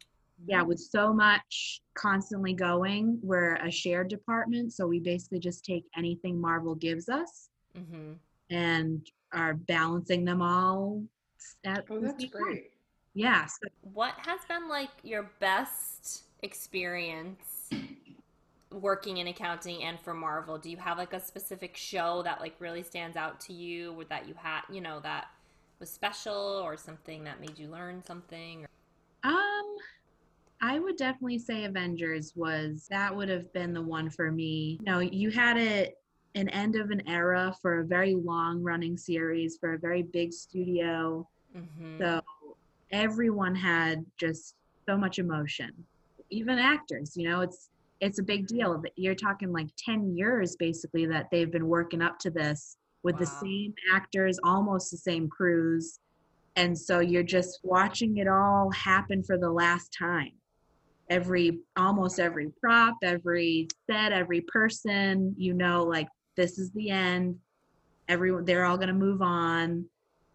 yeah, 0.47 0.63
with 0.63 0.79
so 0.79 1.13
much 1.13 1.81
constantly 1.95 2.53
going, 2.53 3.19
we're 3.23 3.57
a 3.57 3.71
shared 3.71 4.09
department. 4.09 4.73
So 4.73 4.87
we 4.87 5.01
basically 5.01 5.41
just 5.41 5.65
take 5.65 5.85
anything 5.97 6.41
Marvel 6.41 6.75
gives 6.75 7.09
us 7.09 7.49
hmm 7.75 8.13
and 8.51 9.07
are 9.33 9.55
balancing 9.55 10.25
them 10.25 10.43
all. 10.43 11.03
At 11.65 11.85
Oh, 11.91 12.01
that's 12.01 12.25
great. 12.27 12.71
Yeah. 13.15 13.47
So 13.47 13.69
What 13.95 14.15
has 14.27 14.41
been 14.47 14.69
like 14.69 14.91
your 15.03 15.31
best 15.41 16.25
experience 16.43 17.71
working 18.73 19.19
in 19.19 19.29
accounting 19.29 19.83
and 19.83 20.01
for 20.01 20.15
Marvel? 20.15 20.59
Do 20.59 20.71
you 20.71 20.77
have 20.79 20.99
like 20.99 21.13
a 21.13 21.21
specific 21.21 21.77
show 21.77 22.23
that 22.23 22.41
like 22.41 22.55
really 22.59 22.83
stands 22.83 23.17
out 23.17 23.41
to 23.43 23.53
you 23.53 23.93
or 23.93 24.05
that 24.05 24.29
you 24.29 24.35
had, 24.35 24.63
you 24.71 24.81
know, 24.81 25.01
that 25.01 25.27
was 25.79 25.91
special 25.91 26.63
or 26.65 26.77
something 26.77 27.25
that 27.25 27.41
made 27.41 27.59
you 27.59 27.69
learn 27.69 28.03
something? 28.05 28.67
Um, 29.25 29.77
I 30.61 30.79
would 30.79 30.97
definitely 30.97 31.39
say 31.39 31.65
Avengers 31.65 32.33
was 32.37 32.87
that 32.91 33.15
would 33.15 33.29
have 33.29 33.53
been 33.53 33.73
the 33.73 33.83
one 33.83 34.11
for 34.11 34.31
me. 34.31 34.79
You 34.81 34.87
know, 34.87 34.99
you 35.01 35.31
had 35.31 35.57
it 35.57 35.99
an 36.35 36.49
end 36.49 36.77
of 36.77 36.91
an 36.91 37.03
era 37.07 37.55
for 37.61 37.81
a 37.81 37.85
very 37.85 38.15
long 38.15 38.63
running 38.63 38.97
series 38.97 39.57
for 39.59 39.75
a 39.75 39.79
very 39.79 40.03
big 40.03 40.33
studio. 40.33 41.29
Mm-hmm. 41.57 41.99
So 41.99 42.23
everyone 42.91 43.55
had 43.55 44.05
just 44.17 44.55
so 44.87 44.97
much 44.97 45.19
emotion. 45.19 45.73
Even 46.31 46.59
actors, 46.59 47.17
you 47.17 47.29
know, 47.29 47.41
it's 47.41 47.69
it's 48.03 48.19
a 48.19 48.23
big 48.23 48.49
deal. 48.49 48.79
That 48.79 48.93
You're 48.97 49.15
talking 49.15 49.53
like 49.53 49.69
10 49.79 50.15
years 50.15 50.57
basically 50.57 51.07
that 51.07 51.29
they've 51.31 51.51
been 51.51 51.69
working 51.69 52.03
up 52.03 52.19
to 52.21 52.31
this 52.31 52.77
with 53.05 53.17
the 53.19 53.27
same 53.27 53.73
actors, 53.93 54.39
almost 54.45 54.91
the 54.91 54.97
same 54.97 55.29
crews. 55.29 56.01
And 56.57 56.77
so 56.77 57.01
you're 57.01 57.23
just 57.23 57.61
watching 57.63 58.19
it 58.19 58.29
all 58.29 58.71
happen 58.73 59.23
for 59.23 59.39
the 59.39 59.51
last 59.51 59.95
time. 59.97 60.33
Every 61.11 61.61
almost 61.77 62.19
every 62.21 62.51
prop, 62.61 62.97
every 63.03 63.69
set, 63.89 64.13
every 64.13 64.43
person, 64.43 65.35
you 65.39 65.55
know, 65.55 65.85
like 65.85 66.09
this 66.37 66.59
is 66.59 66.71
the 66.73 66.91
end. 66.91 67.39
Everyone 68.09 68.45
they're 68.45 68.65
all 68.65 68.79
gonna 68.79 68.93
move 68.93 69.23
on. 69.23 69.85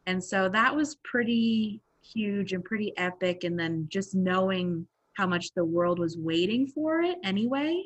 And 0.06 0.24
so 0.24 0.50
that 0.50 0.74
was 0.74 0.96
pretty 1.04 1.82
huge 2.02 2.54
and 2.54 2.64
pretty 2.64 2.98
epic. 2.98 3.44
And 3.44 3.60
then 3.60 3.88
just 3.90 4.16
knowing 4.16 4.88
how 5.18 5.26
much 5.28 5.52
the 5.56 5.66
world 5.66 5.98
was 6.00 6.16
waiting 6.18 6.68
for 6.68 7.02
it 7.02 7.18
anyway, 7.24 7.84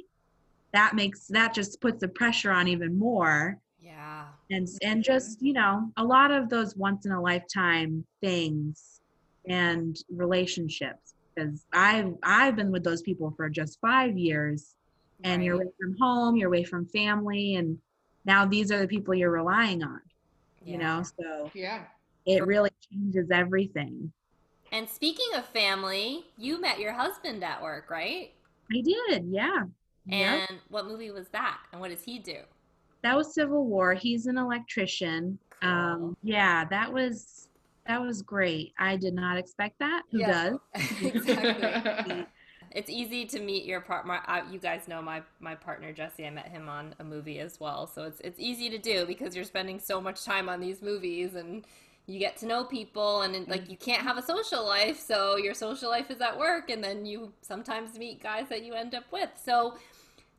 that 0.73 0.95
makes 0.95 1.27
that 1.27 1.53
just 1.53 1.79
puts 1.81 2.01
the 2.01 2.07
pressure 2.09 2.51
on 2.51 2.67
even 2.67 2.99
more. 2.99 3.57
Yeah. 3.79 4.27
And 4.51 4.67
and 4.83 5.01
just, 5.01 5.41
you 5.41 5.53
know, 5.53 5.91
a 5.95 6.03
lot 6.03 6.31
of 6.31 6.49
those 6.49 6.75
once 6.75 7.05
in 7.05 7.13
a 7.13 7.21
lifetime 7.21 8.05
things 8.21 8.99
and 9.47 9.95
relationships. 10.09 11.13
Because 11.33 11.65
I've 11.71 12.13
I've 12.21 12.57
been 12.57 12.71
with 12.71 12.83
those 12.83 13.01
people 13.01 13.33
for 13.37 13.49
just 13.49 13.79
five 13.79 14.17
years 14.17 14.75
and 15.23 15.43
you're 15.43 15.55
away 15.55 15.71
from 15.79 15.95
home, 15.99 16.35
you're 16.35 16.49
away 16.49 16.63
from 16.65 16.85
family, 16.87 17.55
and 17.55 17.77
now 18.25 18.45
these 18.45 18.71
are 18.71 18.79
the 18.79 18.87
people 18.87 19.13
you're 19.13 19.31
relying 19.31 19.83
on, 19.83 20.01
you 20.65 20.77
know? 20.77 21.03
So 21.03 21.51
Yeah. 21.53 21.83
it 22.25 22.45
really 22.45 22.71
changes 22.91 23.29
everything. 23.31 24.11
And 24.71 24.87
speaking 24.89 25.27
of 25.35 25.45
family, 25.45 26.25
you 26.37 26.59
met 26.61 26.79
your 26.79 26.93
husband 26.93 27.43
at 27.43 27.61
work, 27.61 27.89
right? 27.89 28.31
I 28.71 28.81
did, 28.81 29.25
yeah. 29.29 29.63
Yep. 30.05 30.49
And 30.49 30.59
what 30.69 30.87
movie 30.87 31.11
was 31.11 31.27
that? 31.29 31.57
And 31.71 31.81
what 31.81 31.91
does 31.91 32.01
he 32.03 32.19
do? 32.19 32.37
That 33.03 33.15
was 33.15 33.33
Civil 33.33 33.65
War. 33.65 33.93
He's 33.93 34.27
an 34.27 34.37
electrician. 34.37 35.37
Cool. 35.61 35.69
Um, 35.69 36.17
yeah, 36.23 36.65
that 36.65 36.91
was 36.91 37.47
that 37.87 37.99
was 38.01 38.21
great. 38.21 38.73
I 38.79 38.95
did 38.95 39.13
not 39.13 39.37
expect 39.37 39.79
that. 39.79 40.03
Who 40.11 40.19
Yeah. 40.19 40.51
does? 40.75 40.91
exactly. 41.01 42.25
It's 42.73 42.89
easy 42.89 43.25
to 43.25 43.39
meet 43.39 43.65
your 43.65 43.81
partner. 43.81 44.21
Uh, 44.27 44.43
you 44.49 44.59
guys 44.59 44.87
know 44.87 45.01
my 45.01 45.21
my 45.39 45.55
partner 45.55 45.91
Jesse. 45.91 46.25
I 46.25 46.29
met 46.29 46.47
him 46.47 46.69
on 46.69 46.95
a 46.99 47.03
movie 47.03 47.39
as 47.39 47.59
well, 47.59 47.85
so 47.87 48.03
it's 48.03 48.21
it's 48.21 48.39
easy 48.39 48.69
to 48.69 48.77
do 48.77 49.05
because 49.05 49.35
you're 49.35 49.45
spending 49.45 49.79
so 49.79 49.99
much 49.99 50.23
time 50.23 50.47
on 50.47 50.61
these 50.61 50.81
movies 50.81 51.35
and 51.35 51.65
you 52.07 52.19
get 52.19 52.37
to 52.37 52.45
know 52.45 52.63
people 52.63 53.21
and 53.21 53.47
like 53.47 53.69
you 53.69 53.77
can't 53.77 54.01
have 54.01 54.17
a 54.17 54.21
social 54.21 54.65
life, 54.65 54.99
so 54.99 55.37
your 55.37 55.53
social 55.53 55.89
life 55.89 56.09
is 56.11 56.21
at 56.21 56.37
work, 56.37 56.69
and 56.69 56.83
then 56.83 57.05
you 57.05 57.31
sometimes 57.41 57.97
meet 57.97 58.21
guys 58.21 58.49
that 58.49 58.63
you 58.63 58.73
end 58.73 58.95
up 58.95 59.05
with. 59.11 59.29
So, 59.43 59.77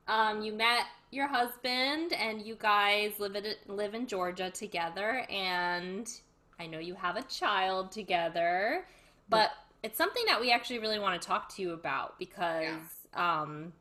um, 0.08 0.42
you 0.42 0.52
met 0.52 0.84
your 1.10 1.28
husband 1.28 2.12
and 2.12 2.42
you 2.42 2.56
guys 2.58 3.12
live 3.18 3.36
in 3.36 3.54
live 3.66 3.94
in 3.94 4.06
Georgia 4.06 4.50
together, 4.50 5.24
and 5.30 6.10
I 6.58 6.66
know 6.66 6.78
you 6.78 6.94
have 6.94 7.16
a 7.16 7.22
child 7.22 7.92
together, 7.92 8.84
but 9.28 9.50
it's 9.82 9.98
something 9.98 10.24
that 10.26 10.40
we 10.40 10.52
actually 10.52 10.78
really 10.78 10.98
want 10.98 11.20
to 11.20 11.26
talk 11.26 11.54
to 11.56 11.62
you 11.62 11.72
about 11.72 12.18
because 12.18 13.06
um, 13.14 13.72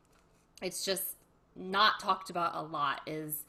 it's 0.61 0.83
just 0.83 1.15
not 1.55 1.99
talked 1.99 2.29
about 2.29 2.55
a 2.55 2.61
lot 2.61 3.01
is 3.05 3.43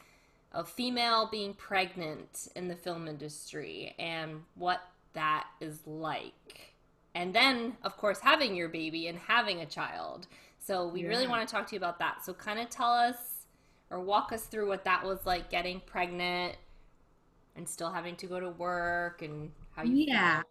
a 0.52 0.64
female 0.64 1.28
being 1.30 1.54
pregnant 1.54 2.48
in 2.56 2.68
the 2.68 2.76
film 2.76 3.08
industry 3.08 3.94
and 3.98 4.42
what 4.54 4.80
that 5.14 5.46
is 5.60 5.86
like 5.86 6.74
and 7.14 7.34
then 7.34 7.76
of 7.82 7.96
course 7.96 8.18
having 8.20 8.54
your 8.54 8.68
baby 8.68 9.08
and 9.08 9.18
having 9.18 9.60
a 9.60 9.66
child 9.66 10.26
so 10.58 10.86
we 10.86 11.04
really 11.04 11.26
want 11.26 11.46
to 11.46 11.52
talk 11.52 11.66
to 11.66 11.74
you 11.74 11.78
about 11.78 11.98
that 11.98 12.24
so 12.24 12.32
kind 12.32 12.58
of 12.58 12.68
tell 12.70 12.92
us 12.92 13.46
or 13.90 14.00
walk 14.00 14.32
us 14.32 14.44
through 14.44 14.66
what 14.66 14.84
that 14.84 15.04
was 15.04 15.24
like 15.26 15.50
getting 15.50 15.80
pregnant 15.80 16.56
and 17.56 17.68
still 17.68 17.90
having 17.90 18.16
to 18.16 18.26
go 18.26 18.40
to 18.40 18.50
work 18.50 19.22
and 19.22 19.50
how 19.76 19.82
you 19.82 20.04
Yeah. 20.06 20.36
felt. 20.36 20.46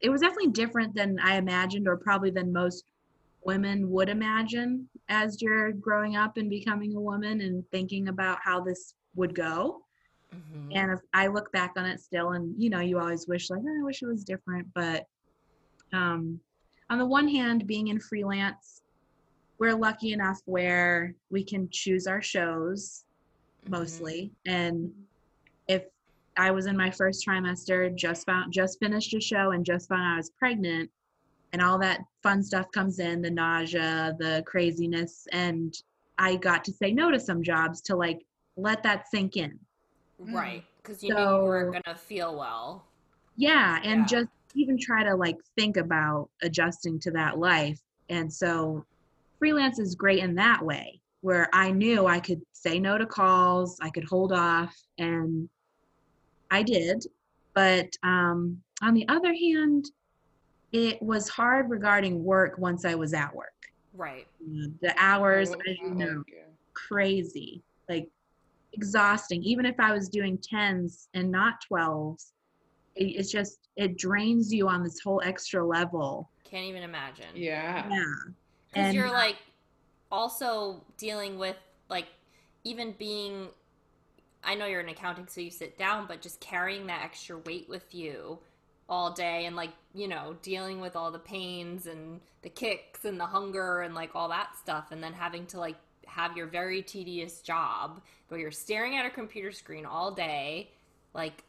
It 0.00 0.10
was 0.10 0.20
definitely 0.20 0.52
different 0.52 0.94
than 0.94 1.18
I 1.18 1.36
imagined, 1.36 1.88
or 1.88 1.96
probably 1.96 2.30
than 2.30 2.52
most 2.52 2.84
women 3.44 3.90
would 3.90 4.08
imagine 4.08 4.88
as 5.08 5.40
you're 5.40 5.72
growing 5.72 6.16
up 6.16 6.36
and 6.36 6.50
becoming 6.50 6.94
a 6.94 7.00
woman 7.00 7.40
and 7.40 7.64
thinking 7.70 8.08
about 8.08 8.38
how 8.42 8.60
this 8.60 8.94
would 9.16 9.34
go. 9.34 9.82
Mhm. 10.34 10.76
And 10.76 10.92
if 10.92 11.00
I 11.12 11.26
look 11.26 11.50
back 11.52 11.72
on 11.76 11.86
it 11.86 12.00
still, 12.00 12.32
and 12.32 12.54
you 12.60 12.70
know, 12.70 12.80
you 12.80 12.98
always 12.98 13.26
wish 13.26 13.50
like, 13.50 13.62
"Oh, 13.64 13.80
I 13.80 13.84
wish 13.84 14.02
it 14.02 14.06
was 14.06 14.24
different. 14.24 14.72
But 14.74 15.06
um, 15.92 16.40
on 16.90 16.98
the 16.98 17.06
one 17.06 17.28
hand, 17.28 17.66
being 17.66 17.88
in 17.88 17.98
freelance, 17.98 18.82
we're 19.58 19.74
lucky 19.74 20.12
enough 20.12 20.40
where 20.44 21.14
we 21.30 21.42
can 21.42 21.68
choose 21.70 22.06
our 22.06 22.22
shows 22.22 23.04
mostly. 23.68 24.32
And 24.46 24.92
if 25.68 25.84
I 26.36 26.50
was 26.50 26.66
in 26.66 26.76
my 26.76 26.90
first 26.90 27.26
trimester, 27.26 27.94
just 27.94 28.26
found 28.26 28.52
just 28.52 28.78
finished 28.78 29.14
a 29.14 29.20
show 29.20 29.52
and 29.52 29.64
just 29.64 29.88
found 29.88 30.02
I 30.02 30.16
was 30.16 30.30
pregnant, 30.38 30.90
and 31.52 31.62
all 31.62 31.78
that 31.78 32.00
fun 32.22 32.42
stuff 32.42 32.66
comes 32.72 32.98
in, 32.98 33.22
the 33.22 33.30
nausea, 33.30 34.14
the 34.18 34.42
craziness, 34.46 35.26
and 35.32 35.74
I 36.18 36.36
got 36.36 36.64
to 36.64 36.72
say 36.72 36.92
no 36.92 37.10
to 37.10 37.20
some 37.20 37.42
jobs 37.42 37.80
to 37.82 37.96
like 37.96 38.20
let 38.56 38.82
that 38.82 39.08
sink 39.08 39.36
in. 39.36 39.58
Right, 40.18 40.64
because 40.78 41.02
you 41.02 41.14
knew 41.14 41.20
you 41.20 41.42
weren't 41.42 41.84
gonna 41.84 41.96
feel 41.96 42.36
well. 42.36 42.86
Yeah, 43.36 43.80
and 43.84 44.00
Yeah. 44.00 44.06
just 44.06 44.30
even 44.54 44.78
try 44.78 45.04
to 45.04 45.14
like 45.14 45.36
think 45.56 45.76
about 45.76 46.30
adjusting 46.42 46.98
to 47.00 47.10
that 47.12 47.38
life. 47.38 47.78
And 48.08 48.32
so 48.32 48.86
freelance 49.38 49.78
is 49.78 49.94
great 49.94 50.20
in 50.20 50.34
that 50.36 50.64
way 50.64 51.00
where 51.20 51.48
I 51.52 51.70
knew 51.70 52.06
I 52.06 52.20
could 52.20 52.40
say 52.52 52.78
no 52.78 52.96
to 52.96 53.06
calls, 53.06 53.78
I 53.82 53.90
could 53.90 54.04
hold 54.04 54.32
off 54.32 54.74
and 54.98 55.48
I 56.50 56.62
did. 56.62 57.04
But 57.54 57.88
um 58.02 58.62
on 58.82 58.94
the 58.94 59.06
other 59.08 59.34
hand, 59.34 59.90
it 60.72 61.00
was 61.02 61.28
hard 61.28 61.70
regarding 61.70 62.22
work 62.24 62.58
once 62.58 62.84
I 62.84 62.94
was 62.94 63.12
at 63.12 63.34
work. 63.34 63.52
Right. 63.92 64.26
The 64.80 64.94
hours, 64.98 65.50
What 65.50 65.60
as 65.68 65.76
you 65.82 65.94
know, 65.94 66.22
crazy, 66.74 67.62
like 67.88 68.08
exhausting. 68.76 69.42
Even 69.42 69.66
if 69.66 69.78
I 69.78 69.92
was 69.92 70.08
doing 70.08 70.38
10s 70.38 71.08
and 71.14 71.30
not 71.30 71.54
12s, 71.70 72.32
it, 72.94 73.04
it's 73.04 73.30
just, 73.30 73.68
it 73.76 73.98
drains 73.98 74.52
you 74.52 74.68
on 74.68 74.82
this 74.82 75.00
whole 75.00 75.20
extra 75.24 75.66
level. 75.66 76.30
Can't 76.44 76.66
even 76.66 76.82
imagine. 76.82 77.26
Yeah. 77.34 77.88
Yeah. 77.90 78.04
Because 78.72 78.94
you're 78.94 79.10
like 79.10 79.36
also 80.12 80.84
dealing 80.96 81.38
with 81.38 81.56
like 81.88 82.06
even 82.64 82.92
being 82.98 83.48
I 84.46 84.54
know 84.54 84.66
you're 84.66 84.80
in 84.80 84.88
accounting 84.88 85.26
so 85.26 85.40
you 85.40 85.50
sit 85.50 85.76
down, 85.76 86.06
but 86.06 86.22
just 86.22 86.38
carrying 86.40 86.86
that 86.86 87.02
extra 87.02 87.36
weight 87.38 87.68
with 87.68 87.94
you 87.94 88.38
all 88.88 89.12
day 89.12 89.46
and 89.46 89.56
like, 89.56 89.72
you 89.92 90.06
know, 90.06 90.36
dealing 90.42 90.80
with 90.80 90.94
all 90.94 91.10
the 91.10 91.18
pains 91.18 91.88
and 91.88 92.20
the 92.42 92.48
kicks 92.48 93.04
and 93.04 93.18
the 93.18 93.26
hunger 93.26 93.80
and 93.80 93.94
like 93.94 94.14
all 94.14 94.28
that 94.28 94.56
stuff 94.56 94.92
and 94.92 95.02
then 95.02 95.12
having 95.12 95.46
to 95.46 95.58
like 95.58 95.74
have 96.06 96.36
your 96.36 96.46
very 96.46 96.82
tedious 96.82 97.40
job 97.40 98.00
where 98.28 98.40
you're 98.40 98.50
staring 98.50 98.96
at 98.96 99.06
a 99.06 99.10
computer 99.10 99.52
screen 99.52 99.84
all 99.84 100.10
day, 100.10 100.70
like 101.14 101.44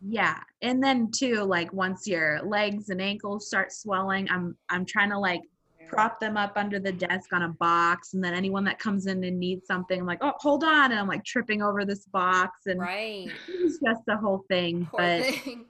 Yeah. 0.00 0.38
And 0.62 0.82
then 0.82 1.10
too, 1.10 1.42
like 1.42 1.72
once 1.72 2.06
your 2.06 2.42
legs 2.42 2.88
and 2.90 3.00
ankles 3.00 3.46
start 3.46 3.72
swelling, 3.72 4.28
I'm 4.30 4.56
I'm 4.68 4.84
trying 4.84 5.10
to 5.10 5.18
like 5.18 5.42
prop 5.88 6.18
them 6.18 6.38
up 6.38 6.52
under 6.56 6.80
the 6.80 6.90
desk 6.90 7.34
on 7.34 7.42
a 7.42 7.48
box 7.48 8.14
and 8.14 8.24
then 8.24 8.32
anyone 8.32 8.64
that 8.64 8.78
comes 8.78 9.06
in 9.06 9.22
and 9.24 9.38
needs 9.38 9.66
something, 9.66 10.00
I'm 10.00 10.06
like, 10.06 10.22
oh 10.22 10.32
hold 10.38 10.64
on. 10.64 10.90
And 10.90 10.98
I'm 10.98 11.06
like 11.06 11.24
tripping 11.24 11.62
over 11.62 11.84
this 11.84 12.06
box 12.06 12.60
and 12.66 12.80
right. 12.80 13.28
it's 13.48 13.78
just 13.78 14.00
the 14.06 14.16
whole 14.16 14.44
thing. 14.48 14.86
Poor 14.90 15.00
but 15.00 15.24
thing. 15.26 15.66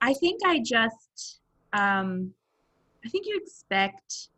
I 0.00 0.14
think 0.14 0.40
I 0.44 0.58
just, 0.58 1.40
um, 1.72 2.32
I 3.04 3.08
think 3.08 3.26
you 3.26 3.38
expect 3.42 4.28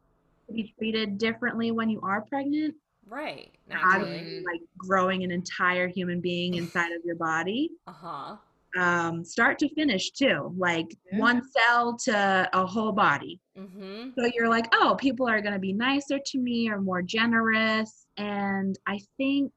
to 0.46 0.52
be 0.52 0.74
treated 0.78 1.18
differently 1.18 1.70
when 1.70 1.88
you 1.88 2.00
are 2.02 2.20
pregnant. 2.20 2.74
Right. 3.12 3.50
Obviously, 3.70 4.22
Naturally. 4.22 4.44
like 4.50 4.60
growing 4.78 5.22
an 5.22 5.30
entire 5.30 5.86
human 5.86 6.20
being 6.22 6.54
inside 6.54 6.92
of 6.92 7.02
your 7.04 7.16
body, 7.16 7.70
Uh-huh. 7.86 8.36
um, 8.78 9.22
start 9.22 9.58
to 9.58 9.68
finish 9.74 10.12
too, 10.12 10.54
like 10.56 10.86
Yeah. 11.12 11.18
one 11.18 11.42
cell 11.50 11.94
to 12.06 12.48
a 12.54 12.66
whole 12.66 12.92
body. 12.92 13.38
Mm-hmm. 13.56 14.10
So 14.18 14.30
you're 14.34 14.48
like, 14.48 14.66
oh, 14.72 14.96
people 14.98 15.28
are 15.28 15.42
going 15.42 15.52
to 15.52 15.58
be 15.58 15.74
nicer 15.74 16.18
to 16.24 16.38
me 16.38 16.70
or 16.70 16.80
more 16.80 17.02
generous. 17.02 18.06
And 18.16 18.78
I 18.86 18.98
think 19.18 19.52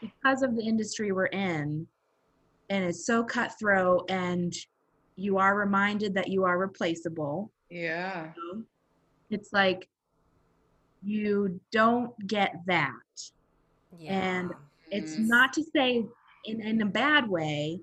because 0.00 0.42
of 0.42 0.56
the 0.56 0.64
industry 0.64 1.12
we're 1.12 1.26
in, 1.26 1.86
and 2.68 2.84
it's 2.84 3.06
so 3.06 3.22
cutthroat, 3.22 4.10
and 4.10 4.52
you 5.14 5.38
are 5.38 5.56
reminded 5.56 6.14
that 6.14 6.28
you 6.28 6.42
are 6.42 6.58
replaceable, 6.58 7.52
Yeah. 7.70 8.32
know, 8.36 8.64
it's 9.30 9.52
like 9.52 9.88
you 11.16 11.60
don't 11.70 12.12
get 12.26 12.52
that. 12.66 12.92
Yeah. 13.96 14.12
And 14.12 14.52
It's 14.90 15.16
Mm. 15.16 15.26
not 15.26 15.52
to 15.54 15.64
say 15.74 16.04
in, 16.44 16.60
in 16.60 16.80
a 16.82 16.86
bad 16.86 17.28
way, 17.28 17.80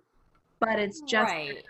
but 0.62 0.80
it's 0.80 1.02
just 1.02 1.32
right. 1.34 1.62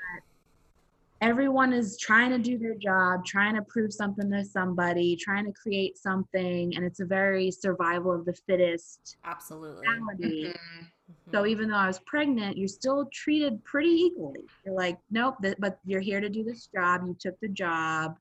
everyone 1.22 1.74
is 1.74 1.98
trying 2.00 2.30
to 2.32 2.38
do 2.38 2.58
their 2.60 2.76
job, 2.76 3.26
trying 3.26 3.56
to 3.56 3.62
prove 3.64 3.92
something 3.94 4.30
to 4.30 4.44
somebody, 4.46 5.16
trying 5.16 5.46
to 5.46 5.52
create 5.54 5.98
something, 5.98 6.76
and 6.76 6.86
it's 6.86 7.00
a 7.00 7.06
very 7.06 7.50
survival 7.50 8.12
of 8.14 8.26
the 8.26 8.34
fittest 8.48 9.18
Absolutely. 9.24 9.88
Mhm. 9.88 10.54
So 11.32 11.44
Mhm. 11.44 11.50
even 11.50 11.70
though 11.70 11.76
I 11.78 11.88
was 11.88 12.00
pregnant, 12.06 12.58
you're 12.58 12.68
still 12.68 13.08
treated 13.12 13.64
pretty 13.66 13.90
equally. 13.90 14.46
You're 14.64 14.76
like, 14.76 15.00
nope, 15.10 15.36
th- 15.42 15.58
but 15.60 15.80
you're 15.84 16.00
here 16.02 16.22
to 16.22 16.30
do 16.30 16.44
this 16.44 16.68
job. 16.68 17.08
You 17.08 17.16
took 17.16 17.40
the 17.40 17.50
job. 17.50 18.18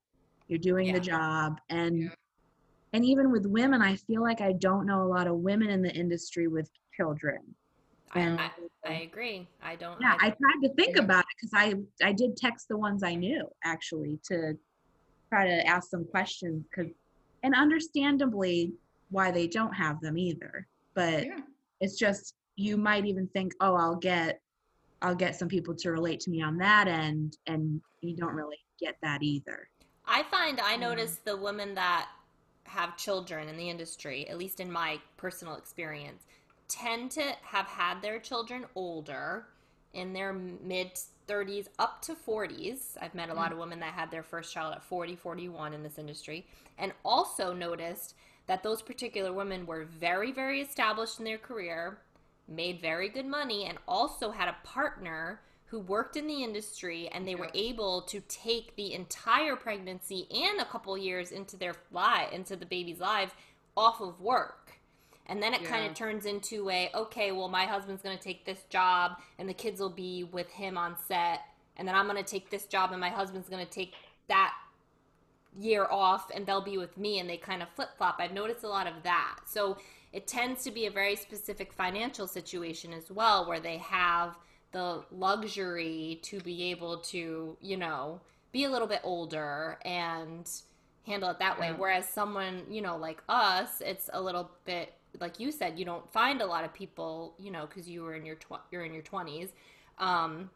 You're 0.49 0.59
doing 0.59 0.87
Yeah. 0.87 0.95
the 0.95 1.01
job, 1.01 1.61
and 1.69 1.99
Yeah. 1.99 2.15
And 2.93 3.05
even 3.05 3.33
with 3.33 3.47
women, 3.47 3.81
I 3.81 3.97
feel 3.97 4.23
like 4.23 4.41
I 4.41 4.53
don't 4.53 4.87
know 4.87 5.03
a 5.03 5.09
lot 5.09 5.27
of 5.27 5.37
women 5.37 5.71
in 5.71 5.83
the 5.83 5.93
industry 5.93 6.47
with 6.47 6.71
children. 6.95 7.39
And 8.15 8.39
I, 8.39 8.51
I 8.87 8.93
agree. 9.01 9.49
I 9.63 9.77
don't. 9.77 9.99
yeah, 10.01 10.15
I 10.21 10.29
tried 10.29 10.61
to 10.69 10.75
think 10.75 10.97
about 10.97 11.21
it 11.21 11.27
because 11.41 11.51
I 11.55 12.07
I 12.07 12.13
did 12.13 12.37
text 12.37 12.67
the 12.69 12.77
ones 12.77 13.03
I 13.03 13.15
knew 13.15 13.49
actually 13.65 14.19
to 14.29 14.55
try 15.33 15.47
to 15.47 15.67
ask 15.67 15.89
some 15.89 16.05
questions 16.05 16.65
because 16.71 16.93
and 17.43 17.55
understandably 17.55 18.73
why 19.11 19.31
they 19.31 19.47
don't 19.47 19.73
have 19.73 20.01
them 20.01 20.19
either. 20.19 20.67
But 20.95 21.25
Yeah. 21.25 21.41
it's 21.81 21.99
just 21.99 22.35
you 22.57 22.77
might 22.77 23.07
even 23.07 23.27
think, 23.29 23.53
oh, 23.61 23.75
I'll 23.77 23.97
get 23.97 24.39
I'll 25.01 25.15
get 25.15 25.35
some 25.35 25.49
people 25.49 25.75
to 25.77 25.91
relate 25.91 26.21
to 26.21 26.31
me 26.31 26.43
on 26.43 26.59
that 26.59 26.87
end, 26.87 27.39
and 27.47 27.81
you 28.03 28.15
don't 28.17 28.35
really 28.35 28.59
get 28.79 28.97
that 29.03 29.23
either. 29.23 29.69
I 30.05 30.23
find 30.25 30.61
I 30.61 30.77
Mm. 30.77 30.81
notice 30.81 31.17
the 31.25 31.37
women 31.37 31.75
that 31.77 32.09
have 32.73 32.97
children 32.97 33.49
in 33.49 33.57
the 33.57 33.69
industry, 33.69 34.29
at 34.29 34.39
least 34.39 34.61
in 34.61 34.71
my 34.71 34.99
personal 35.17 35.57
experience, 35.57 36.25
tend 36.69 37.11
to 37.13 37.23
have 37.43 37.67
had 37.67 38.01
their 38.01 38.19
children 38.19 38.65
older 38.75 39.47
in 39.93 40.13
their 40.13 40.33
mid 40.33 40.93
30s 41.29 41.69
up 41.79 42.03
to 42.03 42.15
40s. 42.15 42.97
I've 43.01 43.15
met 43.15 43.29
a 43.29 43.35
lot 43.35 43.53
of 43.53 43.59
women 43.59 43.81
that 43.81 43.95
had 43.95 44.11
their 44.11 44.23
first 44.23 44.53
child 44.53 44.75
at 44.75 44.83
40, 44.83 45.17
41 45.17 45.75
in 45.75 45.83
this 45.83 45.99
industry, 45.99 46.47
and 46.79 46.93
also 47.05 47.53
noticed 47.53 48.15
that 48.47 48.63
those 48.63 48.83
particular 48.83 49.33
women 49.33 49.67
were 49.67 49.85
very, 49.85 50.33
very 50.33 50.61
established 50.61 51.19
in 51.19 51.25
their 51.25 51.39
career, 51.39 51.99
made 52.49 52.81
very 52.81 53.09
good 53.09 53.27
money, 53.27 53.67
and 53.67 53.79
also 53.87 54.31
had 54.31 54.49
a 54.49 54.57
partner 54.65 55.41
who 55.73 55.81
worked 55.81 56.19
in 56.19 56.27
the 56.27 56.45
industry 56.45 57.09
and 57.13 57.27
they 57.27 57.35
were 57.35 57.49
able 57.55 58.03
to 58.03 58.21
take 58.29 58.77
the 58.77 58.93
entire 58.93 59.57
pregnancy 59.57 60.27
and 60.31 60.61
a 60.61 60.67
couple 60.67 60.97
years 60.99 61.33
into 61.33 61.57
their 61.57 61.75
life 61.91 62.31
into 62.31 62.55
the 62.57 62.67
baby's 62.67 63.01
lives 63.01 63.33
off 63.75 64.03
of 64.03 64.21
work. 64.21 64.73
And 65.25 65.43
then 65.43 65.55
it 65.55 65.65
kind 65.65 65.87
of 65.87 65.95
turns 65.95 66.27
into 66.27 66.69
a 66.69 66.91
okay 66.95 67.33
well 67.33 67.49
my 67.49 67.65
husband's 67.65 68.03
going 68.03 68.19
to 68.19 68.23
take 68.23 68.45
this 68.45 68.65
job 68.69 69.13
and 69.39 69.49
the 69.49 69.55
kids 69.55 69.81
will 69.81 69.89
be 69.89 70.25
with 70.25 70.51
him 70.51 70.77
on 70.77 70.95
set. 71.09 71.41
And 71.79 71.89
then 71.89 71.95
i'm 71.95 72.07
going 72.07 72.23
to 72.23 72.31
take 72.31 72.51
this 72.51 72.67
job 72.67 72.93
and 72.93 73.01
my 73.01 73.09
husband's 73.09 73.49
going 73.49 73.65
to 73.65 73.73
take 73.73 73.95
that 74.29 74.53
year 75.59 75.87
off 75.91 76.31
and 76.35 76.45
they'll 76.45 76.61
be 76.61 76.77
with 76.77 76.99
me 76.99 77.19
and 77.19 77.31
they 77.31 77.39
kind 77.39 77.63
of 77.63 77.69
flip-flop. 77.71 78.17
I've 78.19 78.35
noticed 78.35 78.63
a 78.63 78.69
lot 78.69 78.87
of 78.87 79.03
that. 79.05 79.39
So 79.47 79.79
it 80.13 80.27
tends 80.27 80.65
to 80.65 80.71
be 80.71 80.85
a 80.85 80.91
very 80.91 81.17
specific 81.17 81.73
financial 81.73 82.27
situation 82.27 82.93
as 82.93 83.11
well 83.11 83.49
where 83.49 83.61
they 83.61 83.79
have 83.79 84.37
the 84.73 85.05
luxury 85.11 86.19
to 86.23 86.41
be 86.41 86.71
able 86.71 86.99
to 86.99 87.57
you 87.61 87.77
know 87.77 88.21
be 88.53 88.65
a 88.65 88.71
little 88.71 88.89
bit 88.89 89.01
older 89.05 89.79
and 89.85 90.51
handle 91.07 91.31
it 91.31 91.39
that 91.39 91.59
way. 91.59 91.69
Yeah. 91.69 91.77
whereas 91.77 92.09
someone 92.09 92.63
you 92.71 92.81
know 92.81 92.97
like 92.97 93.23
us 93.29 93.81
it's 93.81 94.09
a 94.13 94.21
little 94.21 94.51
bit 94.65 94.95
like 95.21 95.39
you 95.39 95.51
said 95.53 95.79
you 95.79 95.85
don't 95.85 96.11
find 96.13 96.41
a 96.41 96.47
lot 96.47 96.65
of 96.65 96.73
people 96.73 97.35
you 97.39 97.51
know 97.51 97.67
because 97.67 97.89
you 97.89 98.03
were 98.03 98.15
in 98.15 98.25
your 98.25 98.37
tw- 98.37 98.63
you're 98.71 98.85
in 98.85 98.95
your 98.95 99.03
20s 99.03 99.51
um 99.99 100.51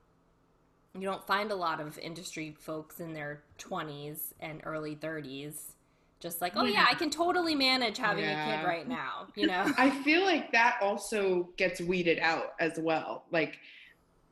you 0.95 1.03
don't 1.03 1.27
find 1.27 1.51
a 1.51 1.55
lot 1.55 1.79
of 1.81 1.99
industry 1.99 2.57
folks 2.59 3.01
in 3.01 3.13
their 3.13 3.43
20s 3.59 4.33
and 4.41 4.61
early 4.65 4.97
30s 4.97 5.73
just 6.21 6.41
like 6.41 6.55
oh 6.57 6.65
yeah. 6.65 6.87
i 6.89 6.95
can 6.95 7.11
totally 7.11 7.55
manage 7.55 7.99
having 7.99 8.25
a 8.25 8.45
kid 8.45 8.67
right 8.67 8.89
now 8.89 9.27
you 9.35 9.47
know? 9.49 9.71
I 9.77 9.91
feel 10.03 10.25
like 10.25 10.53
that 10.53 10.79
also 10.81 11.51
gets 11.57 11.81
weeded 11.81 12.19
out 12.19 12.55
as 12.59 12.79
well. 12.79 13.25
Like 13.31 13.59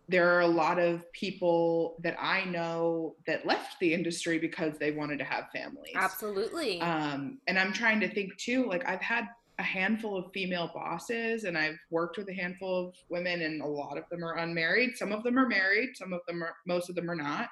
there 0.08 0.30
are 0.36 0.40
a 0.40 0.46
lot 0.48 0.78
of 0.78 1.10
people 1.12 1.98
that 2.02 2.16
I 2.20 2.44
know 2.44 3.16
that 3.26 3.46
left 3.46 3.76
the 3.80 3.94
industry 3.94 4.38
because 4.38 4.78
they 4.78 4.90
wanted 4.92 5.18
to 5.18 5.24
have 5.24 5.46
families. 5.54 5.94
absolutely 5.94 6.80
Um, 6.80 7.40
and 7.46 7.58
I'm 7.58 7.72
trying 7.72 8.00
to 8.00 8.08
think 8.12 8.36
too, 8.38 8.66
like 8.66 8.86
I've 8.86 9.00
had 9.02 9.26
a 9.58 9.62
handful 9.62 10.16
of 10.18 10.32
female 10.34 10.70
bosses 10.74 11.44
and 11.44 11.56
I've 11.56 11.78
worked 11.90 12.18
with 12.18 12.28
a 12.28 12.34
handful 12.34 12.88
of 12.88 12.94
women 13.08 13.42
and 13.42 13.62
a 13.62 13.66
lot 13.66 13.98
of 13.98 14.04
them 14.10 14.24
are 14.24 14.36
unmarried. 14.38 14.96
Some 14.96 15.12
of 15.12 15.22
them 15.24 15.38
are 15.38 15.48
married, 15.48 15.90
some 15.96 16.12
of 16.12 16.20
them 16.26 16.42
are 16.42 16.54
most 16.66 16.90
of 16.90 16.96
them 16.96 17.10
are 17.10 17.16
not. 17.16 17.48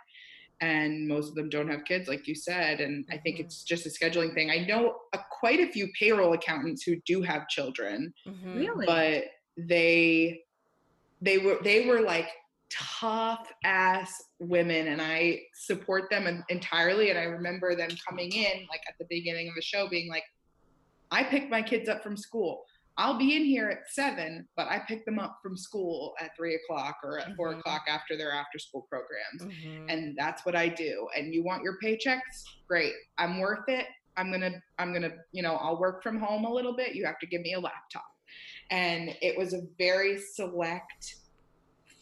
And 0.60 1.08
most 1.08 1.28
of 1.28 1.34
them 1.34 1.48
don't 1.48 1.68
have 1.68 1.84
kids, 1.84 2.08
like 2.08 2.28
you 2.28 2.34
said. 2.36 2.80
And 2.80 3.04
I 3.10 3.18
think 3.18 3.38
Mhm. 3.38 3.40
it's 3.40 3.64
just 3.64 3.86
a 3.86 3.90
scheduling 3.90 4.34
thing. 4.34 4.50
I 4.50 4.64
know 4.64 4.96
a, 5.12 5.18
quite 5.40 5.60
a 5.60 5.70
few 5.72 5.88
payroll 5.98 6.34
accountants 6.34 6.84
who 6.84 6.96
do 7.06 7.22
have 7.22 7.48
children, 7.48 8.14
Mhm. 8.26 8.54
Really? 8.56 8.86
but 8.86 9.24
they 9.56 10.42
they 11.20 11.38
were 11.38 11.58
they 11.62 11.86
were 11.86 12.00
like 12.00 12.28
tough 12.72 13.46
ass 13.64 14.22
women 14.38 14.88
and 14.88 15.02
i 15.02 15.40
support 15.54 16.08
them 16.10 16.42
entirely 16.48 17.10
and 17.10 17.18
i 17.18 17.24
remember 17.24 17.74
them 17.74 17.90
coming 18.08 18.32
in 18.32 18.66
like 18.70 18.80
at 18.88 18.94
the 18.98 19.06
beginning 19.10 19.48
of 19.48 19.54
the 19.54 19.60
show 19.62 19.88
being 19.88 20.08
like 20.08 20.24
i 21.10 21.22
picked 21.22 21.50
my 21.50 21.60
kids 21.60 21.88
up 21.88 22.02
from 22.02 22.16
school 22.16 22.64
i'll 22.96 23.18
be 23.18 23.36
in 23.36 23.44
here 23.44 23.68
at 23.68 23.80
seven 23.90 24.46
but 24.56 24.66
i 24.68 24.78
pick 24.88 25.04
them 25.04 25.18
up 25.18 25.38
from 25.42 25.56
school 25.56 26.14
at 26.20 26.30
three 26.36 26.54
o'clock 26.54 26.96
or 27.04 27.18
at 27.18 27.34
4 27.36 27.54
Mhm. 27.54 27.58
o'clock 27.58 27.82
after 27.88 28.16
their 28.16 28.32
after 28.32 28.58
school 28.58 28.86
programs 28.88 29.42
Mhm. 29.42 29.86
and 29.92 30.16
that's 30.16 30.44
what 30.46 30.54
I 30.56 30.68
do. 30.68 31.08
And 31.16 31.34
you 31.34 31.42
want 31.42 31.62
your 31.62 31.78
paychecks? 31.82 32.44
Great. 32.68 32.92
I'm 33.18 33.38
worth 33.40 33.68
it. 33.68 33.86
I'm 34.16 34.28
going 34.30 34.40
to 34.42 34.62
I'm 34.78 34.90
going 34.92 35.02
to, 35.02 35.14
you 35.32 35.42
know, 35.42 35.56
I'll 35.56 35.78
work 35.80 36.02
from 36.02 36.18
home 36.18 36.44
a 36.44 36.52
little 36.52 36.74
bit. 36.76 36.94
You 36.94 37.04
have 37.06 37.18
to 37.20 37.26
give 37.26 37.40
me 37.40 37.54
a 37.54 37.60
laptop. 37.60 38.04
And 38.70 39.16
it 39.22 39.36
was 39.38 39.54
a 39.54 39.62
very 39.78 40.18
select 40.18 41.16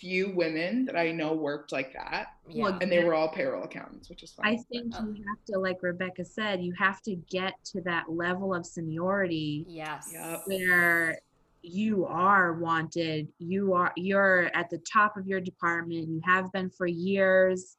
few 0.01 0.31
women 0.35 0.87
that 0.87 0.97
I 0.97 1.13
know 1.13 1.35
worked 1.35 1.73
like 1.73 1.93
that. 1.93 2.29
yeah 2.49 2.79
And 2.81 2.91
they 2.91 3.05
were 3.05 3.15
all 3.15 3.29
payroll 3.29 3.65
accountants, 3.65 4.09
which 4.09 4.23
is 4.23 4.33
fun. 4.33 4.47
I 4.47 4.57
think 4.73 4.95
Oh. 4.99 5.05
you 5.05 5.25
have 5.29 5.45
to, 5.49 5.59
like 5.59 5.83
Rebecca 5.83 6.25
said, 6.25 6.63
you 6.63 6.73
have 6.79 7.03
to 7.03 7.17
get 7.31 7.55
to 7.67 7.81
that 7.83 8.11
level 8.11 8.55
of 8.55 8.65
seniority 8.65 9.65
yes 9.69 10.13
where 10.47 11.19
you 11.63 12.07
are 12.07 12.55
wanted. 12.55 13.29
You 13.39 13.75
are 13.75 13.93
you're 13.97 14.51
at 14.55 14.71
the 14.71 14.79
top 14.91 15.19
of 15.19 15.27
your 15.27 15.41
department. 15.41 16.09
You 16.09 16.21
have 16.25 16.51
been 16.53 16.71
for 16.71 16.87
years. 16.87 17.77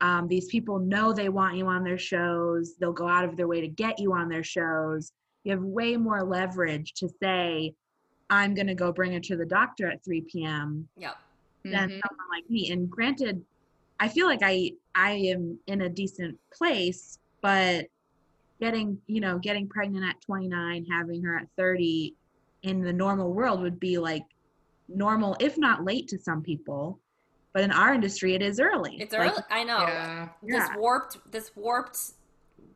Um, 0.00 0.26
these 0.26 0.46
people 0.46 0.78
know 0.80 1.12
they 1.12 1.28
want 1.28 1.56
you 1.56 1.66
on 1.68 1.84
their 1.84 1.98
shows. 1.98 2.74
They'll 2.80 2.92
go 2.92 3.06
out 3.06 3.24
of 3.24 3.36
their 3.36 3.46
way 3.46 3.60
to 3.60 3.68
get 3.68 4.00
you 4.00 4.12
on 4.14 4.28
their 4.28 4.42
shows. 4.42 5.12
You 5.44 5.52
have 5.52 5.62
way 5.62 5.96
more 5.96 6.24
leverage 6.24 6.94
to 6.94 7.08
say, 7.22 7.74
"I'm 8.30 8.54
going 8.54 8.66
to 8.66 8.74
go 8.74 8.92
bring 8.92 9.12
her 9.12 9.20
to 9.20 9.36
the 9.36 9.46
doctor 9.46 9.86
at 9.88 10.04
3 10.04 10.22
p.m." 10.22 10.88
yep 10.96 11.16
than 11.64 11.88
Mhm. 11.88 12.00
someone 12.02 12.28
like 12.30 12.48
me. 12.48 12.70
And 12.70 12.88
granted, 12.90 13.44
I 13.98 14.08
feel 14.08 14.26
like 14.26 14.40
I 14.42 14.72
I 14.94 15.12
am 15.12 15.58
in 15.66 15.82
a 15.82 15.88
decent 15.88 16.38
place, 16.52 17.18
but 17.42 17.86
getting 18.60 19.00
you 19.06 19.20
know 19.20 19.38
getting 19.38 19.68
pregnant 19.68 20.04
at 20.04 20.20
29, 20.22 20.86
having 20.86 21.22
her 21.22 21.38
at 21.38 21.48
30 21.56 22.14
in 22.62 22.82
the 22.82 22.92
normal 22.92 23.32
world 23.32 23.60
would 23.62 23.80
be 23.80 23.98
like 23.98 24.24
normal, 24.88 25.36
if 25.40 25.56
not 25.58 25.84
late 25.84 26.08
to 26.08 26.18
some 26.18 26.42
people. 26.42 27.00
But 27.52 27.64
in 27.64 27.72
our 27.72 27.92
industry, 27.94 28.34
it 28.34 28.42
is 28.42 28.60
early. 28.60 28.96
it's 29.00 29.12
Like, 29.12 29.32
early 29.32 29.42
i 29.50 29.64
know 29.64 29.78
Yeah. 29.78 30.28
this 30.42 30.68
Yeah. 30.68 30.76
warped 30.76 31.18
this 31.30 31.50
warped 31.56 31.98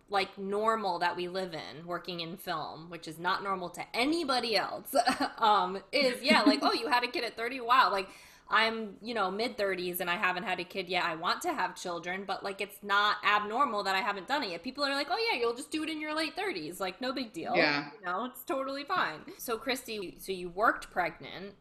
like 0.08 0.36
normal 0.38 0.98
that 0.98 1.14
we 1.16 1.28
live 1.28 1.54
in 1.54 1.86
working 1.86 2.20
in 2.20 2.36
film 2.36 2.90
which 2.90 3.06
is 3.06 3.18
not 3.18 3.42
normal 3.42 3.68
to 3.70 3.82
anybody 3.94 4.56
else 4.56 4.94
um 5.38 5.78
is 5.92 6.22
yeah 6.22 6.42
like 6.42 6.60
oh 6.62 6.72
you 6.72 6.88
had 6.88 7.04
a 7.04 7.08
kid 7.08 7.24
at 7.24 7.36
30 7.36 7.60
wow 7.60 7.90
like 7.92 8.08
i'm 8.48 8.96
you 9.02 9.14
know 9.14 9.30
mid 9.30 9.56
30s 9.56 10.00
and 10.00 10.10
i 10.10 10.16
haven't 10.16 10.42
had 10.42 10.60
a 10.60 10.64
kid 10.64 10.88
yet 10.88 11.04
i 11.04 11.14
want 11.14 11.40
to 11.40 11.52
have 11.52 11.74
children 11.74 12.24
but 12.26 12.44
like 12.44 12.60
it's 12.60 12.76
not 12.82 13.16
abnormal 13.24 13.82
that 13.82 13.94
i 13.94 14.00
haven't 14.00 14.28
done 14.28 14.42
it 14.42 14.50
yet 14.50 14.62
people 14.62 14.84
are 14.84 14.94
like 14.94 15.08
oh 15.10 15.28
yeah 15.32 15.38
you'll 15.38 15.54
just 15.54 15.70
do 15.70 15.82
it 15.82 15.88
in 15.88 16.00
your 16.00 16.14
late 16.14 16.36
30s 16.36 16.78
like 16.80 17.00
no 17.00 17.12
big 17.12 17.32
deal 17.32 17.52
Yeah. 17.56 17.88
you 17.98 18.04
know 18.04 18.26
it's 18.26 18.44
totally 18.44 18.84
fine 18.84 19.20
so 19.38 19.56
christy 19.56 20.16
so 20.18 20.32
you 20.32 20.50
worked 20.50 20.90
pregnant 20.90 21.54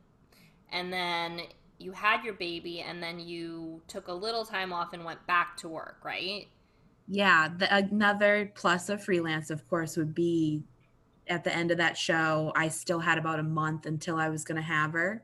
and 0.71 0.91
then 0.91 1.41
you 1.79 1.91
had 1.91 2.23
your 2.23 2.33
baby 2.33 2.81
and 2.81 3.01
then 3.01 3.19
you 3.19 3.81
took 3.87 4.07
a 4.07 4.13
little 4.13 4.45
time 4.45 4.73
off 4.73 4.93
and 4.93 5.03
went 5.05 5.25
back 5.25 5.55
to 5.57 5.69
work 5.69 5.97
right 6.03 6.47
yeah, 7.07 7.49
the, 7.57 7.73
another 7.75 8.51
plus 8.55 8.89
of 8.89 9.03
freelance, 9.03 9.49
of 9.49 9.67
course, 9.69 9.97
would 9.97 10.15
be 10.15 10.63
at 11.27 11.43
the 11.43 11.53
end 11.53 11.71
of 11.71 11.77
that 11.77 11.97
show. 11.97 12.51
I 12.55 12.69
still 12.69 12.99
had 12.99 13.17
about 13.17 13.39
a 13.39 13.43
month 13.43 13.85
until 13.85 14.15
I 14.17 14.29
was 14.29 14.43
going 14.43 14.55
to 14.55 14.61
have 14.61 14.93
her. 14.93 15.23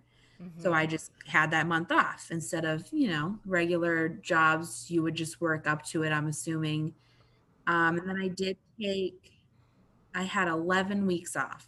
So 0.58 0.74
I 0.74 0.86
just 0.86 1.12
had 1.26 1.52
that 1.52 1.68
month 1.68 1.92
off 1.92 2.30
instead 2.32 2.64
of, 2.64 2.86
you 2.92 3.10
know, 3.10 3.38
regular 3.46 4.10
jobs. 4.10 4.90
You 4.90 5.04
would 5.04 5.16
just 5.16 5.42
work 5.42 5.68
up 5.68 5.86
to 5.88 6.04
it, 6.04 6.12
I'm 6.12 6.28
assuming. 6.28 6.94
Um, 7.68 7.98
and 7.98 8.10
then 8.10 8.18
I 8.22 8.30
did 8.30 8.58
take, 8.80 9.32
I 10.16 10.24
had 10.24 10.48
11 10.48 11.06
weeks 11.06 11.36
off. 11.36 11.68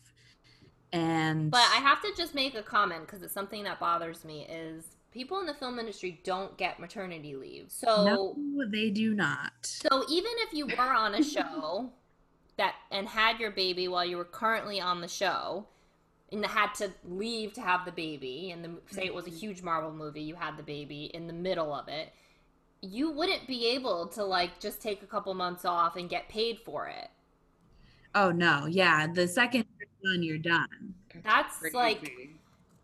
And 0.93 1.51
But 1.51 1.67
I 1.74 1.78
have 1.78 2.01
to 2.01 2.11
just 2.15 2.34
make 2.34 2.55
a 2.55 2.63
comment 2.63 3.05
because 3.05 3.24
it's 3.24 3.34
something 3.34 3.63
that 3.63 3.80
bothers 3.80 4.26
me 4.26 4.45
is 4.49 4.86
people 5.11 5.39
in 5.39 5.45
the 5.45 5.53
film 5.53 5.80
industry 5.80 6.19
don't 6.24 6.57
get 6.57 6.80
maternity 6.80 7.36
leave. 7.36 7.65
So 7.69 8.05
no, 8.05 8.67
they 8.67 8.89
do 8.89 9.13
not. 9.13 9.51
so 9.63 10.03
even 10.09 10.32
if 10.38 10.53
you 10.53 10.67
were 10.67 10.93
on 10.93 11.15
a 11.15 11.24
show 11.24 11.91
that 12.57 12.76
and 12.91 13.07
had 13.07 13.39
your 13.39 13.51
baby 13.51 13.88
while 13.88 14.05
you 14.05 14.17
were 14.17 14.26
currently 14.26 14.82
on 14.82 15.01
the 15.01 15.07
show 15.07 15.67
and 16.32 16.45
had 16.45 16.73
to 16.75 16.91
leave 17.03 17.53
to 17.53 17.61
have 17.61 17.86
the 17.86 17.91
baby 17.91 18.51
and 18.51 18.63
the, 18.63 18.71
say 18.89 19.05
it 19.05 19.13
was 19.13 19.27
a 19.27 19.29
mm-hmm. 19.29 19.39
huge 19.39 19.61
Marvel 19.61 19.91
movie, 19.91 20.21
you 20.21 20.36
had 20.36 20.57
the 20.57 20.63
baby 20.63 21.11
in 21.13 21.27
the 21.27 21.34
middle 21.34 21.73
of 21.73 21.88
it, 21.88 22.13
you 22.82 23.11
wouldn't 23.11 23.47
be 23.47 23.67
able 23.67 24.07
to 24.07 24.23
like 24.23 24.59
just 24.59 24.82
take 24.82 25.03
a 25.03 25.05
couple 25.05 25.34
months 25.34 25.65
off 25.65 25.95
and 25.97 26.09
get 26.09 26.27
paid 26.29 26.59
for 26.59 26.88
it. 26.88 27.09
Oh, 28.15 28.32
no. 28.32 28.65
Yeah. 28.65 29.07
The 29.07 29.27
second 29.27 29.65
you're 29.79 30.13
done, 30.13 30.23
you're 30.23 30.38
done. 30.38 30.93
That's 31.23 31.73
like 31.73 32.11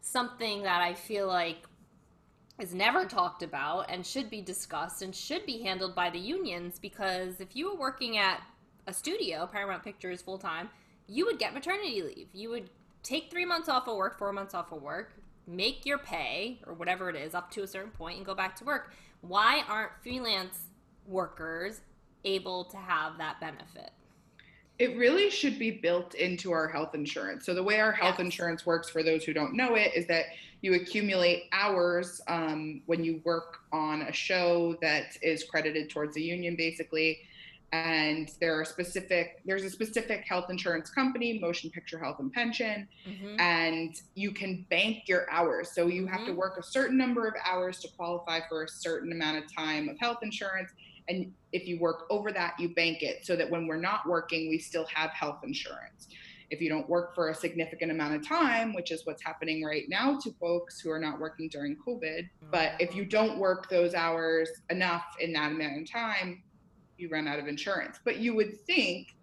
something 0.01 0.63
that 0.63 0.81
I 0.81 0.93
feel 0.93 1.27
like 1.27 1.57
is 2.59 2.73
never 2.73 3.05
talked 3.05 3.43
about 3.43 3.89
and 3.89 4.05
should 4.05 4.29
be 4.29 4.41
discussed 4.41 5.01
and 5.01 5.13
should 5.13 5.45
be 5.45 5.61
handled 5.61 5.93
by 5.93 6.09
the 6.09 6.19
unions 6.19 6.79
because 6.79 7.39
if 7.39 7.55
you 7.55 7.69
were 7.71 7.77
working 7.77 8.17
at 8.17 8.41
a 8.87 8.93
studio, 8.93 9.47
Paramount 9.51 9.83
Pictures 9.83 10.21
full 10.21 10.37
time, 10.37 10.69
you 11.07 11.25
would 11.25 11.39
get 11.39 11.53
maternity 11.53 12.01
leave. 12.01 12.27
You 12.33 12.49
would 12.49 12.69
take 13.07 13.31
three 13.31 13.45
months 13.45 13.69
off 13.69 13.87
of 13.87 13.95
work, 13.95 14.17
four 14.17 14.33
months 14.33 14.53
off 14.53 14.71
of 14.71 14.81
work, 14.81 15.13
make 15.47 15.85
your 15.85 15.97
pay 15.97 16.59
or 16.67 16.73
whatever 16.73 17.09
it 17.09 17.15
is 17.15 17.33
up 17.33 17.49
to 17.51 17.63
a 17.63 17.67
certain 17.67 17.91
point 17.91 18.17
and 18.17 18.25
go 18.25 18.35
back 18.35 18.55
to 18.57 18.65
work. 18.65 18.91
Why 19.21 19.63
aren't 19.69 19.91
freelance 20.03 20.59
workers 21.05 21.79
able 22.25 22.65
to 22.65 22.77
have 22.77 23.17
that 23.17 23.39
benefit? 23.39 23.91
It 24.77 24.97
really 24.97 25.29
should 25.29 25.57
be 25.57 25.71
built 25.71 26.13
into 26.15 26.51
our 26.51 26.67
health 26.67 26.93
insurance. 26.93 27.45
So 27.45 27.53
the 27.55 27.63
way 27.63 27.79
our 27.79 27.93
health 27.93 28.15
Yes. 28.19 28.25
insurance 28.25 28.65
works, 28.65 28.89
for 28.89 29.01
those 29.01 29.23
who 29.23 29.33
don't 29.33 29.55
know 29.55 29.75
it, 29.75 29.91
is 29.95 30.05
that 30.07 30.25
you 30.61 30.75
accumulate 30.75 31.45
hours 31.51 32.21
um, 32.27 32.81
when 32.85 33.03
you 33.03 33.21
work 33.23 33.59
on 33.71 34.03
a 34.03 34.11
show 34.11 34.77
that 34.81 35.17
is 35.21 35.45
credited 35.45 35.89
towards 35.89 36.13
the 36.13 36.21
union, 36.21 36.55
basically. 36.55 37.19
And 37.73 38.29
there 38.39 38.59
are 38.59 38.63
specific. 38.63 39.41
There's 39.45 39.63
a 39.63 39.69
specific 39.69 40.23
health 40.27 40.49
insurance 40.49 40.89
company, 40.89 41.37
Motion 41.39 41.69
Picture 41.69 41.99
Health 41.99 42.17
and 42.19 42.31
Pension, 42.31 42.87
Mhm. 43.05 43.39
and 43.39 43.93
you 44.15 44.31
can 44.31 44.65
bank 44.69 45.07
your 45.07 45.29
hours. 45.29 45.71
So 45.73 45.87
you 45.87 46.07
have 46.07 46.25
to 46.25 46.31
Mhm. 46.31 46.37
work 46.37 46.57
a 46.57 46.63
certain 46.63 46.97
number 46.97 47.27
of 47.27 47.35
hours 47.45 47.79
to 47.81 47.89
qualify 47.89 48.39
for 48.47 48.63
a 48.63 48.69
certain 48.69 49.11
amount 49.11 49.43
of 49.43 49.53
time 49.53 49.89
of 49.89 49.99
health 49.99 50.19
insurance. 50.23 50.71
And 51.09 51.33
if 51.51 51.67
you 51.67 51.79
work 51.79 52.05
over 52.09 52.31
that, 52.31 52.57
you 52.59 52.73
bank 52.73 53.01
it 53.03 53.25
so 53.25 53.35
that 53.35 53.49
when 53.49 53.67
we're 53.67 53.77
not 53.77 54.07
working, 54.07 54.49
we 54.49 54.59
still 54.59 54.85
have 54.93 55.11
health 55.11 55.43
insurance. 55.43 56.07
If 56.49 56.61
you 56.61 56.69
don't 56.69 56.87
work 56.87 57.13
for 57.13 57.27
a 57.29 57.35
significant 57.35 57.91
amount 57.91 58.15
of 58.15 58.25
time, 58.25 58.73
which 58.73 58.91
is 58.91 59.05
what's 59.05 59.21
happening 59.21 59.63
right 59.65 59.83
now 59.89 60.17
to 60.19 60.31
folks 60.39 60.79
who 60.79 60.89
are 60.89 60.99
not 60.99 61.19
working 61.19 61.49
during 61.49 61.75
COVID, 61.75 62.29
but 62.51 62.79
if 62.79 62.95
you 62.95 63.03
don't 63.03 63.37
work 63.37 63.69
those 63.69 63.93
hours 63.93 64.49
enough 64.69 65.03
in 65.19 65.33
that 65.33 65.51
amount 65.51 65.81
of 65.81 65.91
time, 65.91 66.43
you 66.97 67.09
run 67.09 67.27
out 67.27 67.39
of 67.39 67.47
insurance. 67.47 67.99
But 68.03 68.17
you 68.17 68.33
would 68.35 68.59
think 68.61 69.15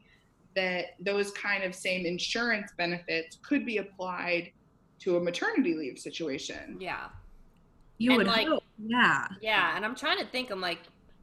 that 0.56 0.94
those 1.00 1.30
kind 1.32 1.64
of 1.64 1.74
same 1.74 2.06
insurance 2.06 2.72
benefits 2.76 3.38
could 3.42 3.66
be 3.66 3.78
applied 3.78 4.52
to 5.00 5.16
a 5.16 5.20
maternity 5.20 5.74
leave 5.74 5.98
situation. 5.98 6.76
Yeah. 6.80 7.08
You 7.98 8.10
And, 8.12 8.18
would 8.18 8.26
like- 8.28 8.46
hope. 8.48 8.62
Yeah. 8.78 9.26
Yeah, 9.40 9.76
and 9.76 9.84
I'm 9.84 9.94
trying 9.94 10.18
to 10.18 10.26
think. 10.26 10.50
I'm 10.50 10.60
like, 10.60 10.80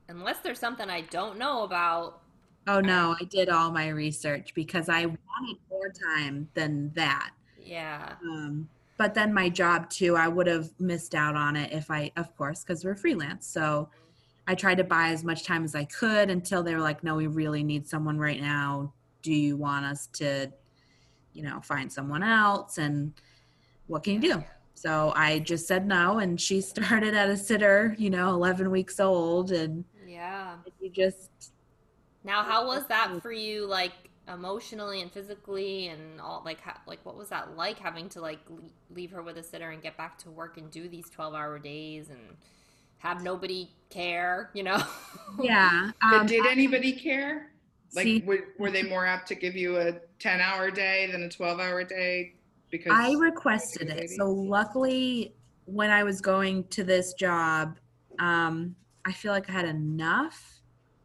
unless 0.07 0.39
there's 0.39 0.59
something 0.59 0.89
I 0.89 1.01
don't 1.01 1.37
know 1.37 1.63
about. 1.63 2.21
Oh 2.67 2.79
no, 2.79 3.15
I 3.19 3.23
did 3.25 3.49
all 3.49 3.71
my 3.71 3.87
research 3.89 4.53
because 4.53 4.87
I 4.87 5.05
wanted 5.07 5.57
more 5.69 5.91
time 6.15 6.47
than 6.53 6.91
that. 6.93 7.31
Yeah. 7.61 8.13
Um, 8.23 8.69
but 8.97 9.13
then 9.15 9.33
my 9.33 9.49
job 9.49 9.89
too, 9.89 10.15
I 10.15 10.27
would 10.27 10.47
have 10.47 10.69
missed 10.79 11.15
out 11.15 11.35
on 11.35 11.55
it 11.55 11.71
if 11.73 11.89
I, 11.89 12.11
of 12.17 12.35
course, 12.37 12.63
because 12.63 12.85
we're 12.85 12.95
freelance. 12.95 13.47
So 13.47 13.89
I 14.51 14.55
tried 14.55 14.79
to 14.79 14.83
buy 14.83 15.07
as 15.11 15.23
much 15.23 15.45
time 15.45 15.63
as 15.63 15.75
I 15.75 15.85
could 15.85 16.29
until 16.29 16.61
they 16.61 16.75
were 16.75 16.81
like, 16.81 17.05
no, 17.05 17.15
we 17.15 17.27
really 17.27 17.63
need 17.63 17.87
someone 17.87 18.19
right 18.19 18.41
now. 18.41 18.91
Do 19.21 19.31
you 19.31 19.55
want 19.55 19.85
us 19.85 20.07
to, 20.15 20.51
you 21.31 21.41
know, 21.41 21.61
find 21.61 21.89
someone 21.89 22.21
else? 22.21 22.77
And 22.77 23.13
what 23.87 24.03
can 24.03 24.15
you 24.15 24.19
do? 24.19 24.43
So 24.73 25.13
I 25.15 25.39
just 25.39 25.67
said 25.67 25.87
no. 25.87 26.19
And 26.19 26.39
she 26.39 26.59
started 26.73 27.13
at 27.13 27.29
a 27.29 27.37
sitter, 27.37 27.95
you 27.97 28.09
know, 28.09 28.27
11 28.31 28.69
weeks 28.71 28.99
old. 28.99 29.53
And 29.53 29.85
Yeah. 30.05 30.57
you 30.81 30.89
just, 30.89 31.53
Now, 32.25 32.43
how 32.43 32.67
was 32.67 32.85
that 32.87 33.21
for 33.21 33.31
you, 33.31 33.65
like 33.65 33.93
emotionally 34.27 35.01
and 35.01 35.09
physically, 35.09 35.87
and 35.87 36.19
all? 36.19 36.41
Like, 36.43 36.59
ha- 36.59 36.81
like 36.85 36.99
what 37.05 37.15
was 37.15 37.29
that 37.29 37.55
like 37.55 37.79
having 37.79 38.09
to 38.09 38.19
like 38.19 38.41
leave 38.93 39.11
her 39.11 39.21
with 39.21 39.37
a 39.37 39.43
sitter 39.43 39.69
and 39.69 39.81
get 39.81 39.95
back 39.95 40.17
to 40.19 40.29
work 40.29 40.57
and 40.57 40.69
do 40.69 40.89
these 40.89 41.09
twelve-hour 41.09 41.59
days 41.59 42.09
and 42.09 42.19
have 43.01 43.23
nobody 43.23 43.69
care? 43.89 44.49
You 44.53 44.63
know? 44.63 44.83
yeah. 45.41 45.91
Um, 46.01 46.25
did 46.27 46.45
anybody 46.45 46.93
care? 46.93 47.51
Like, 47.93 48.05
see- 48.05 48.23
were, 48.25 48.39
were 48.57 48.71
they 48.71 48.83
more 48.83 49.05
apt 49.05 49.27
to 49.29 49.35
give 49.35 49.55
you 49.55 49.77
a 49.77 49.93
10 50.19 50.39
hour 50.39 50.71
day 50.71 51.09
than 51.11 51.23
a 51.23 51.29
12 51.29 51.59
hour 51.59 51.83
day? 51.83 52.35
Because 52.69 52.93
I 52.95 53.13
requested 53.15 53.89
it. 53.89 54.09
So 54.11 54.29
luckily, 54.31 55.33
when 55.65 55.89
I 55.89 56.03
was 56.03 56.21
going 56.21 56.63
to 56.69 56.83
this 56.83 57.13
job, 57.13 57.77
um, 58.19 58.75
I 59.05 59.11
feel 59.11 59.31
like 59.31 59.49
I 59.49 59.53
had 59.53 59.65
enough 59.65 60.61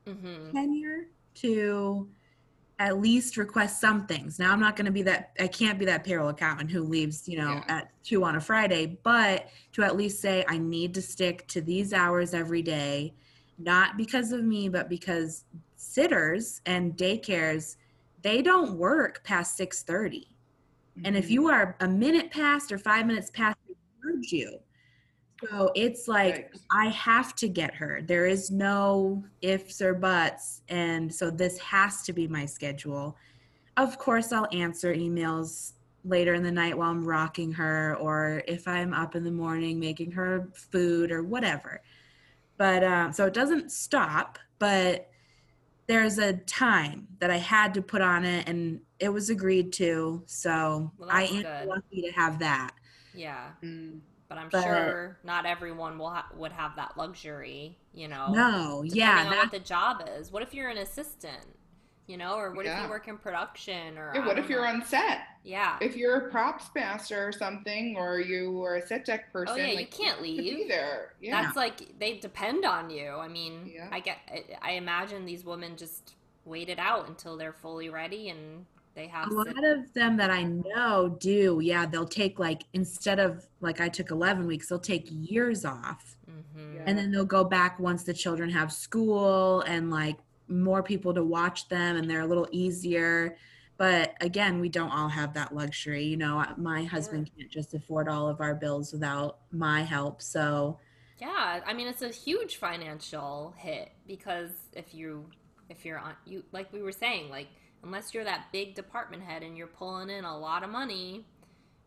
hmm 0.06 0.50
tenure 0.52 1.06
to 1.36 2.08
at 2.78 3.00
least 3.00 3.36
request 3.36 3.80
some 3.80 4.06
things. 4.06 4.38
Now 4.38 4.52
I'm 4.52 4.60
not 4.60 4.76
going 4.76 4.86
to 4.86 4.92
be 4.92 5.02
that. 5.02 5.32
I 5.40 5.46
can't 5.48 5.78
be 5.78 5.84
that 5.86 6.04
payroll 6.04 6.28
accountant 6.28 6.70
who 6.70 6.82
leaves, 6.82 7.26
you 7.28 7.38
know, 7.38 7.54
Yeah. 7.54 7.64
at 7.68 7.92
two 8.04 8.22
on 8.24 8.36
a 8.36 8.40
Friday. 8.40 8.98
But 9.02 9.48
to 9.72 9.82
at 9.82 9.96
least 9.96 10.20
say 10.20 10.44
I 10.48 10.58
need 10.58 10.92
to 10.94 11.02
stick 11.02 11.46
to 11.48 11.60
these 11.62 11.92
hours 11.94 12.34
every 12.34 12.62
day, 12.62 13.14
not 13.58 13.96
because 13.96 14.32
of 14.32 14.44
me, 14.44 14.68
but 14.68 14.88
because 14.88 15.44
sitters 15.76 16.60
and 16.66 16.96
daycares 16.96 17.76
they 18.22 18.42
don't 18.42 18.76
work 18.76 19.22
past 19.24 19.56
six 19.56 19.82
thirty. 19.82 20.28
And 20.96 21.06
Mm-hmm. 21.06 21.16
if 21.16 21.30
you 21.30 21.48
are 21.48 21.76
a 21.80 21.86
minute 21.88 22.30
past 22.30 22.72
or 22.72 22.78
five 22.78 23.06
minutes 23.06 23.30
past, 23.30 23.56
you. 24.32 24.58
So 25.50 25.70
it's 25.74 26.08
like 26.08 26.52
Yikes. 26.52 26.60
I 26.70 26.86
have 26.88 27.34
to 27.36 27.48
get 27.48 27.74
her. 27.74 28.00
There 28.02 28.26
is 28.26 28.50
no 28.50 29.24
ifs 29.42 29.80
or 29.80 29.94
buts, 29.94 30.62
and 30.68 31.12
so 31.12 31.30
this 31.30 31.58
has 31.58 32.02
to 32.02 32.12
be 32.12 32.26
my 32.28 32.46
schedule. 32.46 33.16
Of 33.76 33.98
course, 33.98 34.32
I'll 34.32 34.48
answer 34.52 34.94
emails 34.94 35.72
later 36.04 36.34
in 36.34 36.42
the 36.42 36.52
night 36.52 36.76
while 36.78 36.90
I'm 36.90 37.04
rocking 37.06 37.52
her, 37.52 37.96
or 37.96 38.42
if 38.46 38.66
I'm 38.66 38.94
up 38.94 39.14
in 39.16 39.24
the 39.24 39.30
morning 39.30 39.78
making 39.78 40.12
her 40.12 40.48
food 40.54 41.10
or 41.10 41.22
whatever. 41.22 41.82
But 42.56 42.82
um, 42.84 43.12
so 43.12 43.26
it 43.26 43.34
doesn't 43.34 43.70
stop, 43.70 44.38
but 44.58 45.10
there's 45.86 46.18
a 46.18 46.32
time 46.32 47.06
that 47.20 47.30
I 47.30 47.36
had 47.36 47.74
to 47.74 47.82
put 47.82 48.00
on 48.00 48.24
it, 48.24 48.48
and 48.48 48.80
it 48.98 49.10
was 49.10 49.30
agreed 49.30 49.72
to. 49.74 50.22
So 50.26 50.92
Well, 50.98 51.10
I 51.10 51.24
am 51.24 51.42
good. 51.42 51.68
lucky 51.68 52.02
to 52.02 52.12
have 52.12 52.38
that. 52.40 52.72
Yeah, 53.14 53.52
Mm. 53.62 54.00
But 54.28 54.38
I'm 54.38 54.48
But- 54.48 54.62
sure 54.64 55.18
not 55.24 55.46
everyone 55.46 55.98
will 55.98 56.10
ha- 56.10 56.28
would 56.34 56.52
have 56.52 56.76
that 56.76 56.96
luxury. 56.96 57.78
You 57.92 58.08
know? 58.08 58.32
No, 58.32 58.82
yeah, 58.82 59.20
on 59.20 59.30
that, 59.30 59.36
what 59.38 59.50
the 59.52 59.58
job 59.60 60.08
is. 60.18 60.30
What 60.30 60.42
if 60.42 60.52
you're 60.54 60.68
an 60.68 60.78
assistant? 60.78 61.56
You 62.06 62.16
know, 62.16 62.36
or 62.36 62.52
what 62.52 62.66
if 62.66 62.80
you 62.80 62.88
work 62.88 63.08
in 63.08 63.18
production? 63.18 63.98
Or 63.98 64.12
Yeah, 64.14 64.24
what 64.24 64.38
if 64.38 64.48
you're 64.48 64.64
on 64.64 64.84
set? 64.84 65.22
Yeah. 65.42 65.76
If 65.80 65.96
you're 65.96 66.28
a 66.28 66.30
props 66.30 66.66
master 66.72 67.26
or 67.26 67.32
something, 67.32 67.96
or 67.96 68.20
you 68.20 68.62
are 68.62 68.76
a 68.76 68.86
set 68.86 69.04
deck 69.06 69.24
oh, 69.28 69.32
person, 69.32 69.54
oh 69.56 69.58
yeah, 69.58 69.80
you 69.80 69.86
can't 69.88 70.22
be 70.22 70.36
leave. 70.40 70.68
there. 70.68 71.14
Yeah. 71.20 71.42
That's 71.42 71.56
like 71.56 71.98
they 71.98 72.18
depend 72.18 72.64
on 72.64 72.90
you. 72.90 73.08
I 73.08 73.26
mean, 73.26 73.72
Yeah. 73.74 73.88
I 73.90 73.98
get. 73.98 74.18
I- 74.30 74.44
I 74.62 74.70
imagine 74.74 75.24
these 75.24 75.44
women 75.44 75.76
just 75.76 76.14
wait 76.44 76.68
it 76.68 76.78
out 76.78 77.08
until 77.08 77.36
they're 77.36 77.52
fully 77.52 77.88
ready 77.88 78.28
and 78.28 78.66
they 78.96 79.06
have. 79.06 79.30
a 79.30 79.34
lot 79.34 79.64
of 79.64 79.92
them 79.92 80.16
that 80.16 80.30
I 80.30 80.42
know 80.42 81.16
do. 81.20 81.60
Yeah, 81.62 81.86
they'll 81.86 82.08
take 82.08 82.38
like 82.40 82.64
instead 82.72 83.20
of 83.20 83.46
like 83.60 83.80
I 83.80 83.88
took 83.88 84.10
11 84.10 84.46
weeks, 84.46 84.68
they'll 84.68 84.78
take 84.80 85.06
years 85.10 85.64
off. 85.64 86.16
Mhm. 86.28 86.74
Yeah. 86.74 86.82
And 86.86 86.98
then 86.98 87.12
they'll 87.12 87.24
go 87.24 87.44
back 87.44 87.78
once 87.78 88.02
the 88.02 88.14
children 88.14 88.50
have 88.50 88.72
school 88.72 89.60
and 89.60 89.90
like 89.90 90.16
more 90.48 90.82
people 90.82 91.12
to 91.14 91.22
watch 91.22 91.68
them 91.68 91.96
and 91.96 92.10
they're 92.10 92.22
a 92.22 92.26
little 92.26 92.48
easier. 92.50 93.36
But 93.76 94.14
again, 94.22 94.58
we 94.60 94.70
don't 94.70 94.90
all 94.90 95.10
have 95.10 95.34
that 95.34 95.54
luxury. 95.54 96.02
You 96.04 96.16
know, 96.16 96.42
my 96.56 96.84
husband 96.84 97.30
can't 97.36 97.50
just 97.50 97.74
afford 97.74 98.08
all 98.08 98.26
of 98.28 98.40
our 98.40 98.54
bills 98.54 98.92
without 98.92 99.40
my 99.52 99.82
help. 99.82 100.22
So, 100.22 100.78
Yeah, 101.20 101.60
I 101.66 101.72
mean 101.74 101.86
it's 101.86 102.02
a 102.02 102.08
huge 102.08 102.56
financial 102.56 103.54
hit 103.58 103.92
because 104.06 104.52
if 104.72 104.94
you 104.94 105.28
if 105.68 105.84
you're 105.84 105.98
on 105.98 106.14
you 106.24 106.44
like 106.52 106.72
we 106.72 106.80
were 106.82 106.92
saying 106.92 107.28
like 107.30 107.48
unless 107.86 108.14
you're 108.14 108.24
that 108.24 108.46
big 108.52 108.74
department 108.74 109.22
head 109.24 109.42
and 109.44 109.56
you're 109.56 109.68
pulling 109.68 110.10
in 110.10 110.24
a 110.24 110.38
lot 110.38 110.64
of 110.64 110.70
money, 110.70 111.26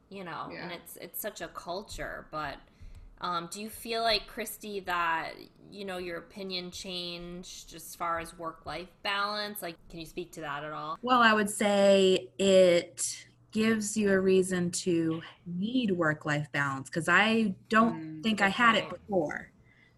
you 0.09 0.23
know, 0.23 0.53
and 0.61 0.71
it's 0.71 0.97
it's 0.97 1.21
such 1.21 1.41
a 1.41 1.47
culture. 1.49 2.27
But 2.31 2.57
um, 3.21 3.49
do 3.51 3.61
you 3.61 3.69
feel 3.69 4.03
like 4.03 4.27
Christy 4.27 4.81
that 4.81 5.33
you 5.71 5.85
know 5.85 5.97
your 5.97 6.17
opinion 6.19 6.71
changed 6.71 7.73
as 7.75 7.95
far 7.95 8.19
as 8.19 8.37
work 8.37 8.65
life 8.65 8.89
balance? 9.03 9.61
Like, 9.61 9.75
can 9.89 9.99
you 9.99 10.07
speak 10.07 10.33
to 10.33 10.41
that 10.41 10.63
at 10.63 10.73
all? 10.73 10.97
well, 11.01 11.21
I 11.21 11.33
would 11.33 11.49
say 11.49 12.29
it 12.37 13.25
gives 13.51 13.95
you 13.97 14.11
a 14.11 14.19
reason 14.19 14.71
to 14.71 15.21
need 15.45 15.91
work 15.91 16.25
life 16.25 16.47
balance 16.51 16.89
because 16.89 17.07
I 17.09 17.55
don't 17.69 17.95
Mm, 17.95 18.23
think 18.23 18.41
I 18.41 18.49
had 18.49 18.75
it 18.75 18.89
before. 18.89 19.51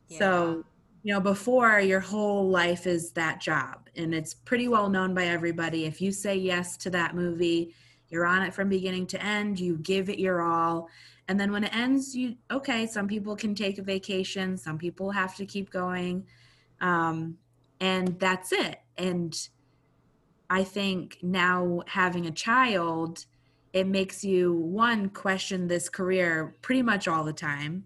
Yeah. 0.07 0.55
So, 0.55 0.65
you 1.03 1.13
know, 1.13 1.19
before 1.19 1.79
your 1.79 1.99
whole 1.99 2.49
life 2.49 2.85
is 2.85 3.11
that 3.11 3.41
job, 3.41 3.89
and 3.95 4.13
it's 4.13 4.33
pretty 4.33 4.67
well 4.67 4.89
known 4.89 5.13
by 5.13 5.25
everybody. 5.25 5.85
If 5.85 6.01
you 6.01 6.11
say 6.11 6.35
yes 6.35 6.77
to 6.77 6.89
that 6.91 7.15
movie, 7.15 7.73
you're 8.09 8.25
on 8.25 8.43
it 8.43 8.53
from 8.53 8.69
beginning 8.69 9.07
to 9.07 9.23
end, 9.23 9.59
you 9.59 9.77
give 9.77 10.09
it 10.09 10.19
your 10.19 10.41
all. 10.41 10.89
And 11.27 11.39
then 11.39 11.51
when 11.51 11.63
it 11.63 11.75
ends, 11.75 12.15
you, 12.15 12.35
okay, 12.51 12.85
some 12.85 13.07
people 13.07 13.35
can 13.35 13.55
take 13.55 13.77
a 13.77 13.81
vacation, 13.81 14.57
some 14.57 14.77
people 14.77 15.11
have 15.11 15.35
to 15.37 15.45
keep 15.45 15.71
going. 15.71 16.25
Um, 16.81 17.37
and 17.79 18.19
that's 18.19 18.51
it. 18.51 18.81
And 18.97 19.35
I 20.49 20.63
think 20.63 21.17
now 21.21 21.81
having 21.87 22.27
a 22.27 22.31
child, 22.31 23.25
it 23.71 23.87
makes 23.87 24.23
you, 24.23 24.53
one, 24.53 25.09
question 25.09 25.67
this 25.67 25.87
career 25.89 26.55
pretty 26.61 26.81
much 26.81 27.07
all 27.07 27.23
the 27.23 27.33
time 27.33 27.85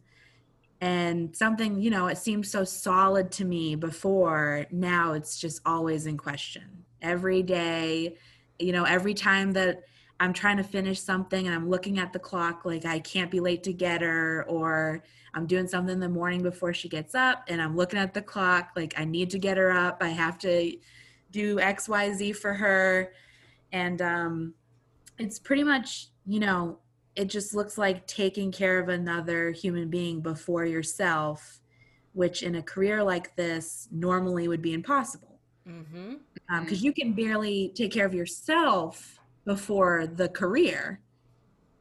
and 0.86 1.36
something 1.36 1.80
you 1.80 1.90
know 1.90 2.08
it 2.08 2.18
seemed 2.18 2.46
so 2.46 2.64
solid 2.64 3.32
to 3.32 3.44
me 3.44 3.76
before 3.76 4.66
now 4.72 5.14
it's 5.14 5.40
just 5.40 5.62
always 5.66 6.06
in 6.06 6.18
question. 6.18 6.64
Every 7.02 7.42
day 7.44 8.16
you 8.60 8.72
know 8.72 8.84
every 8.86 9.14
time 9.14 9.52
that 9.52 9.84
i'm 10.22 10.32
trying 10.32 10.56
to 10.56 10.64
finish 10.64 11.00
something 11.00 11.46
and 11.46 11.54
i'm 11.54 11.70
looking 11.70 12.00
at 12.00 12.14
the 12.14 12.20
clock 12.20 12.64
like 12.64 12.86
i 12.86 13.00
can't 13.00 13.30
be 13.30 13.42
late 13.42 13.64
to 13.64 13.74
get 13.74 14.02
her 14.02 14.46
or 14.48 15.04
i'm 15.34 15.46
doing 15.46 15.68
something 15.68 15.96
in 15.96 16.00
the 16.00 16.08
morning 16.08 16.42
before 16.42 16.74
she 16.74 16.88
gets 16.88 17.14
up 17.14 17.44
and 17.50 17.62
i'm 17.62 17.76
looking 17.76 18.00
at 18.00 18.14
the 18.14 18.22
clock 18.22 18.70
like 18.78 18.94
i 18.98 19.04
need 19.04 19.30
to 19.30 19.38
get 19.38 19.58
her 19.58 19.74
up 19.74 19.98
i 20.02 20.08
have 20.08 20.38
to 20.38 20.72
do 21.36 21.58
xyz 21.58 22.36
for 22.36 22.54
her. 22.54 23.12
And 23.74 24.02
um, 24.02 24.54
it's 25.20 25.38
pretty 25.38 25.64
much 25.64 26.08
you 26.26 26.40
know 26.40 26.80
it 27.16 27.26
just 27.30 27.54
looks 27.56 27.78
like 27.78 28.06
taking 28.08 28.52
care 28.52 28.80
of 28.80 28.90
another 28.90 29.52
human 29.52 29.90
being 29.90 30.22
before 30.22 30.66
yourself 30.66 31.62
which 32.14 32.44
in 32.44 32.56
a 32.56 32.62
career 32.62 33.04
like 33.04 33.36
this 33.36 33.88
normally 33.92 34.48
would 34.48 34.62
be 34.62 34.74
impossible 34.74 35.32
Mm-hmm. 35.68 36.14
because 36.62 36.84
you 36.84 36.94
can 36.94 37.14
barely 37.14 37.72
take 37.74 37.92
care 37.92 38.06
of 38.06 38.14
yourself 38.14 39.20
before 39.46 40.06
the 40.06 40.30
career 40.30 41.02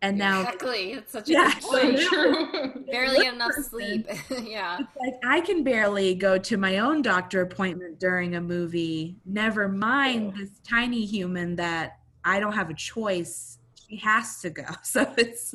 and 0.00 0.16
now 0.18 0.40
Exactly. 0.40 0.92
It's 0.92 1.12
such 1.12 1.28
a 1.28 1.32
Yeah, 1.32 1.52
good 1.54 1.62
so 1.62 1.80
point. 1.80 1.98
true. 2.00 2.84
Barely 2.90 3.26
enough 3.26 3.52
sleep. 3.70 4.06
yeah. 4.42 4.78
It's 4.80 4.88
like 5.00 5.14
I 5.24 5.40
can 5.40 5.64
barely 5.64 6.14
go 6.14 6.36
to 6.38 6.56
my 6.58 6.78
own 6.78 7.00
doctor 7.02 7.40
appointment 7.42 8.00
during 8.00 8.34
a 8.36 8.40
movie. 8.40 9.16
Never 9.26 9.66
mind 9.68 10.34
this 10.36 10.50
tiny 10.66 11.04
human 11.06 11.56
that 11.56 11.98
I 12.24 12.38
don't 12.40 12.52
have 12.52 12.68
a 12.70 12.74
choice. 12.74 13.58
Has 13.96 14.40
to 14.40 14.50
go. 14.50 14.64
So 14.82 15.12
it's 15.16 15.54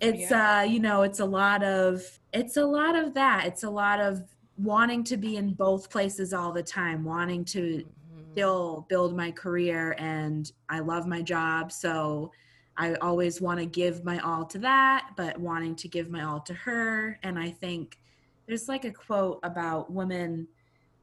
it's 0.00 0.30
Yeah. 0.30 0.60
uh 0.60 0.62
you 0.62 0.80
know, 0.80 1.02
it's 1.02 1.20
a 1.20 1.24
lot 1.24 1.62
of 1.62 2.02
it's 2.32 2.56
a 2.56 2.64
lot 2.64 2.94
of 2.96 3.14
that. 3.14 3.46
It's 3.46 3.64
a 3.64 3.70
lot 3.70 4.00
of 4.00 4.22
wanting 4.56 5.04
to 5.04 5.16
be 5.16 5.36
in 5.36 5.54
both 5.54 5.88
places 5.90 6.32
all 6.34 6.52
the 6.52 6.62
time, 6.62 7.04
wanting 7.04 7.44
to 7.46 7.84
Mhm. 7.84 8.32
still 8.32 8.86
build 8.88 9.16
my 9.16 9.30
career 9.30 9.94
and 9.98 10.50
I 10.68 10.80
love 10.80 11.06
my 11.06 11.22
job. 11.22 11.70
So 11.72 12.32
I 12.76 12.94
always 12.96 13.40
want 13.40 13.58
to 13.60 13.66
give 13.66 14.04
my 14.04 14.18
all 14.20 14.44
to 14.46 14.58
that, 14.60 15.10
but 15.16 15.38
wanting 15.38 15.74
to 15.76 15.88
give 15.88 16.10
my 16.10 16.22
all 16.22 16.40
to 16.40 16.54
her. 16.54 17.18
And 17.22 17.38
I 17.38 17.50
think 17.50 17.98
there's 18.46 18.68
like 18.68 18.84
a 18.84 18.92
quote 18.92 19.40
about 19.42 19.92
women 19.92 20.46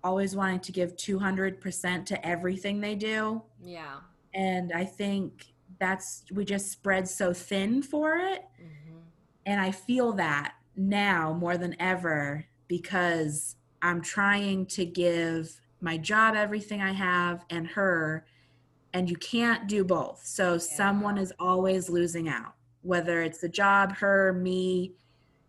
always 0.04 0.36
wanting 0.36 0.60
to 0.62 0.72
give 0.72 0.96
200% 0.96 2.06
to 2.06 2.26
everything 2.26 2.80
they 2.80 2.96
do. 2.96 3.42
Yeah. 3.62 4.00
And 4.34 4.72
I 4.72 4.86
think 4.86 5.48
that's, 5.80 6.24
we 6.32 6.46
just 6.46 6.72
spread 6.72 7.08
so 7.08 7.34
thin 7.34 7.82
for 7.82 8.18
it. 8.18 8.44
hmm 8.58 9.00
And 9.46 9.62
I 9.62 9.72
feel 9.72 10.14
that 10.14 10.54
now 10.76 11.34
more 11.34 11.58
than 11.58 11.76
ever 11.80 12.46
because 12.68 13.56
I'm 13.82 14.02
trying 14.02 14.66
to 14.68 14.86
give 14.86 15.60
my 15.82 15.98
job 15.98 16.36
everything 16.36 16.82
I 16.82 16.94
have 16.94 17.46
and 17.50 17.68
her, 17.68 18.26
and 18.94 19.10
you 19.10 19.16
can't 19.18 19.68
do 19.68 19.84
both. 19.84 20.22
So 20.26 20.58
someone 20.58 21.18
is 21.18 21.34
always 21.38 21.90
losing 21.90 22.28
out, 22.28 22.56
whether 22.82 23.22
it's 23.22 23.42
the 23.42 23.50
job, 23.50 23.94
her, 23.98 24.34
me. 24.34 24.94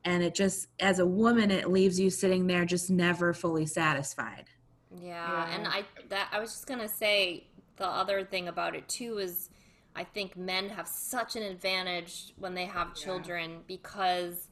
And 0.04 0.22
it 0.22 0.34
just, 0.34 0.68
as 0.78 0.98
a 0.98 1.06
woman, 1.06 1.50
it 1.50 1.70
leaves 1.70 1.98
you 1.98 2.10
sitting 2.10 2.46
there 2.46 2.64
just 2.64 2.90
never 2.90 3.32
fully 3.32 3.66
satisfied. 3.66 4.44
Yeah, 5.00 5.48
and 5.54 5.66
I 5.66 5.84
that 6.08 6.28
I 6.32 6.40
was 6.40 6.50
just 6.50 6.66
gonna 6.66 6.88
say 6.88 7.44
the 7.76 7.86
other 7.86 8.24
thing 8.24 8.48
about 8.48 8.74
it 8.74 8.88
too 8.88 9.18
is 9.18 9.50
I 9.96 10.04
think 10.04 10.36
men 10.36 10.70
have 10.70 10.88
such 10.88 11.36
an 11.36 11.42
advantage 11.42 12.32
when 12.36 12.54
they 12.54 12.66
have 12.66 12.94
Yeah. 12.94 12.94
children 12.94 13.62
because 13.66 14.48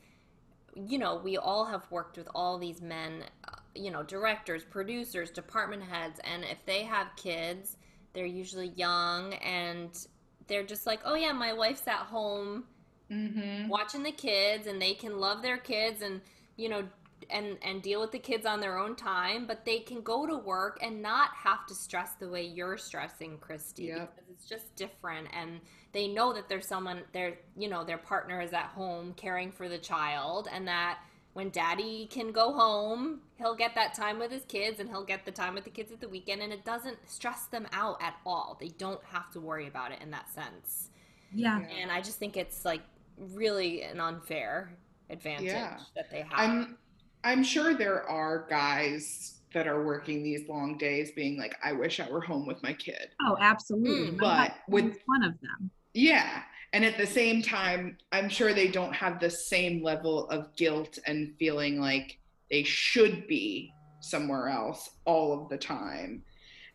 you 0.75 0.99
know 0.99 1.17
we 1.17 1.37
all 1.39 1.67
have 1.67 1.91
worked 1.91 2.17
with 2.17 2.29
all 2.35 2.59
these 2.59 2.83
men, 2.83 3.25
uh, 3.49 3.57
you 3.75 3.91
know, 3.91 4.03
directors, 4.03 4.65
producers, 4.65 5.31
department 5.31 5.83
heads, 5.85 6.21
and 6.25 6.45
if 6.45 6.65
they 6.67 6.85
have 6.85 7.09
kids, 7.17 7.77
they're 8.15 8.27
usually 8.27 8.69
young 8.69 9.35
and 9.35 10.07
they're 10.49 10.65
just 10.65 10.87
like, 10.87 11.01
oh 11.05 11.15
yeah, 11.15 11.33
my 11.33 11.53
wife's 11.53 11.87
at 11.89 11.95
home 11.99 12.65
Mm-hmm. 13.11 13.69
watching 13.69 14.03
the 14.03 14.13
kids 14.13 14.67
and 14.67 14.81
they 14.81 14.95
can 14.95 15.19
love 15.19 15.43
their 15.43 15.57
kids 15.57 16.03
and 16.03 16.21
you 16.57 16.69
know 16.69 16.85
and 17.31 17.59
and 17.63 17.83
deal 17.83 18.01
with 18.01 18.13
the 18.13 18.19
kids 18.19 18.47
on 18.47 18.61
their 18.61 18.79
own 18.79 18.95
time 18.97 19.47
but 19.47 19.65
they 19.65 19.79
can 19.79 20.01
go 20.03 20.27
to 20.27 20.37
work 20.37 20.79
and 20.83 21.01
not 21.03 21.31
have 21.35 21.67
to 21.67 21.75
stress 21.75 22.13
the 22.21 22.29
way 22.29 22.43
you're 22.45 22.77
stressing 22.79 23.39
christy 23.39 23.85
Yep. 23.85 24.15
because 24.17 24.31
it's 24.31 24.49
just 24.49 24.75
different 24.77 25.29
and 25.33 25.61
they 25.93 26.09
know 26.09 26.33
that 26.33 26.49
there's 26.49 26.67
someone 26.67 27.03
their 27.13 27.39
you 27.57 27.69
know 27.69 27.85
their 27.85 27.99
partner 27.99 28.41
is 28.41 28.53
at 28.53 28.67
home 28.67 29.13
caring 29.17 29.53
for 29.53 29.69
the 29.69 29.79
child 29.79 30.49
and 30.53 30.67
that 30.69 30.99
when 31.33 31.51
daddy 31.51 32.07
can 32.11 32.31
go 32.33 32.53
home 32.53 33.21
he'll 33.37 33.57
get 33.57 33.75
that 33.75 33.95
time 33.95 34.19
with 34.19 34.31
his 34.31 34.45
kids 34.45 34.79
and 34.81 34.89
he'll 34.89 35.05
get 35.05 35.25
the 35.25 35.33
time 35.33 35.55
with 35.55 35.65
the 35.65 35.71
kids 35.71 35.91
at 35.93 36.01
the 36.01 36.09
weekend 36.09 36.43
and 36.43 36.53
it 36.53 36.65
doesn't 36.65 36.99
stress 37.09 37.47
them 37.47 37.67
out 37.73 38.01
at 38.01 38.15
all 38.25 38.57
they 38.61 38.69
don't 38.69 39.03
have 39.05 39.31
to 39.31 39.41
worry 39.41 39.67
about 39.67 39.91
it 39.93 39.99
in 40.01 40.11
that 40.11 40.31
sense 40.33 40.91
Yeah. 41.33 41.59
and 41.81 41.91
I 41.91 42.01
just 42.01 42.19
think 42.19 42.37
it's 42.37 42.65
like 42.65 42.83
really 43.19 43.83
an 43.83 44.01
unfair 44.01 44.77
advantage 45.11 45.47
Yeah. 45.47 45.79
that 45.95 46.11
they 46.11 46.23
have. 46.23 46.33
I'm 46.33 46.79
I'm 47.25 47.43
sure 47.43 47.75
there 47.75 48.09
are 48.09 48.47
guys 48.49 49.41
that 49.55 49.67
are 49.67 49.85
working 49.85 50.23
these 50.23 50.49
long 50.49 50.77
days 50.77 51.13
being 51.13 51.39
like, 51.39 51.57
I 51.65 51.73
wish 51.73 52.01
I 52.01 52.11
were 52.11 52.21
home 52.21 52.47
with 52.47 52.63
my 52.63 52.73
kid. 52.75 53.09
Oh, 53.23 53.37
absolutely. 53.41 54.17
Mm. 54.17 54.21
But 54.21 54.57
with- 54.69 54.99
one 55.07 55.23
of 55.23 55.41
them. 55.41 55.71
Yeah. 55.95 56.43
And 56.73 56.85
at 56.85 56.99
the 56.99 57.07
same 57.07 57.41
time, 57.41 57.97
I'm 58.11 58.29
sure 58.29 58.53
they 58.53 58.69
don't 58.69 58.93
have 58.93 59.21
the 59.21 59.31
same 59.31 59.83
level 59.83 60.29
of 60.29 60.55
guilt 60.57 60.99
and 61.07 61.35
feeling 61.39 61.81
like 61.81 62.19
they 62.51 62.65
should 62.65 63.29
be 63.29 63.73
somewhere 64.01 64.49
else 64.49 64.91
all 65.05 65.41
of 65.41 65.49
the 65.49 65.57
time. 65.57 66.25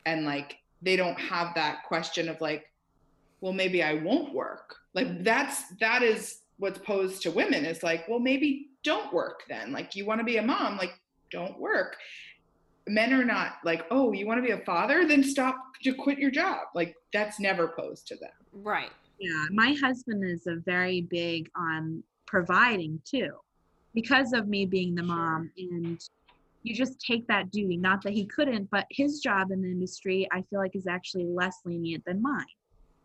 And 0.05 0.25
like 0.25 0.57
they 0.81 0.95
don't 0.95 1.19
have 1.19 1.53
that 1.55 1.83
question 1.85 2.29
of 2.29 2.39
like, 2.39 2.71
well, 3.41 3.53
maybe 3.53 3.83
I 3.83 3.95
won't 3.95 4.33
work. 4.33 4.77
Like 4.93 5.23
that's 5.23 5.63
that 5.81 6.01
is 6.01 6.38
what's 6.59 6.79
posed 6.79 7.21
to 7.23 7.31
women 7.31 7.65
is 7.65 7.81
like, 7.83 8.07
well, 8.07 8.19
maybe 8.19 8.67
don't 8.83 9.11
work 9.13 9.41
then. 9.49 9.71
Like 9.71 9.95
you 9.95 10.05
want 10.05 10.19
to 10.19 10.25
be 10.25 10.37
a 10.37 10.41
mom, 10.41 10.77
like 10.77 10.93
don't 11.31 11.57
work. 11.59 11.95
Men 12.87 13.13
are 13.13 13.25
not 13.25 13.53
like, 13.63 13.85
oh, 13.91 14.11
you 14.13 14.27
want 14.27 14.37
to 14.39 14.45
be 14.45 14.51
a 14.51 14.63
father? 14.65 15.05
Then 15.05 15.23
stop 15.23 15.55
to 15.83 15.93
quit 15.93 16.17
your 16.19 16.31
job. 16.31 16.67
Like 16.75 16.95
that's 17.13 17.39
never 17.39 17.69
posed 17.69 18.07
to 18.07 18.15
them. 18.15 18.31
right. 18.53 18.91
Yeah, 19.21 19.47
my 19.51 19.75
husband 19.81 20.23
is 20.23 20.47
a 20.47 20.55
very 20.65 21.01
big 21.01 21.49
on 21.57 22.01
providing 22.25 23.01
too, 23.03 23.31
because 23.93 24.31
of 24.31 24.47
me 24.47 24.65
being 24.65 24.95
the 24.95 25.01
Sure. 25.03 25.13
mom. 25.13 25.51
And 25.57 25.99
you 26.63 26.73
just 26.73 27.01
take 27.01 27.27
that 27.27 27.51
duty. 27.51 27.75
Not 27.75 28.01
that 28.03 28.13
he 28.13 28.25
couldn't, 28.25 28.69
but 28.71 28.85
his 28.89 29.19
job 29.19 29.51
in 29.51 29.61
the 29.61 29.69
industry, 29.69 30.25
I 30.31 30.41
feel 30.43 30.59
like, 30.59 30.73
is 30.73 30.87
actually 30.87 31.25
less 31.25 31.57
lenient 31.65 32.05
than 32.05 32.21
mine. 32.21 32.45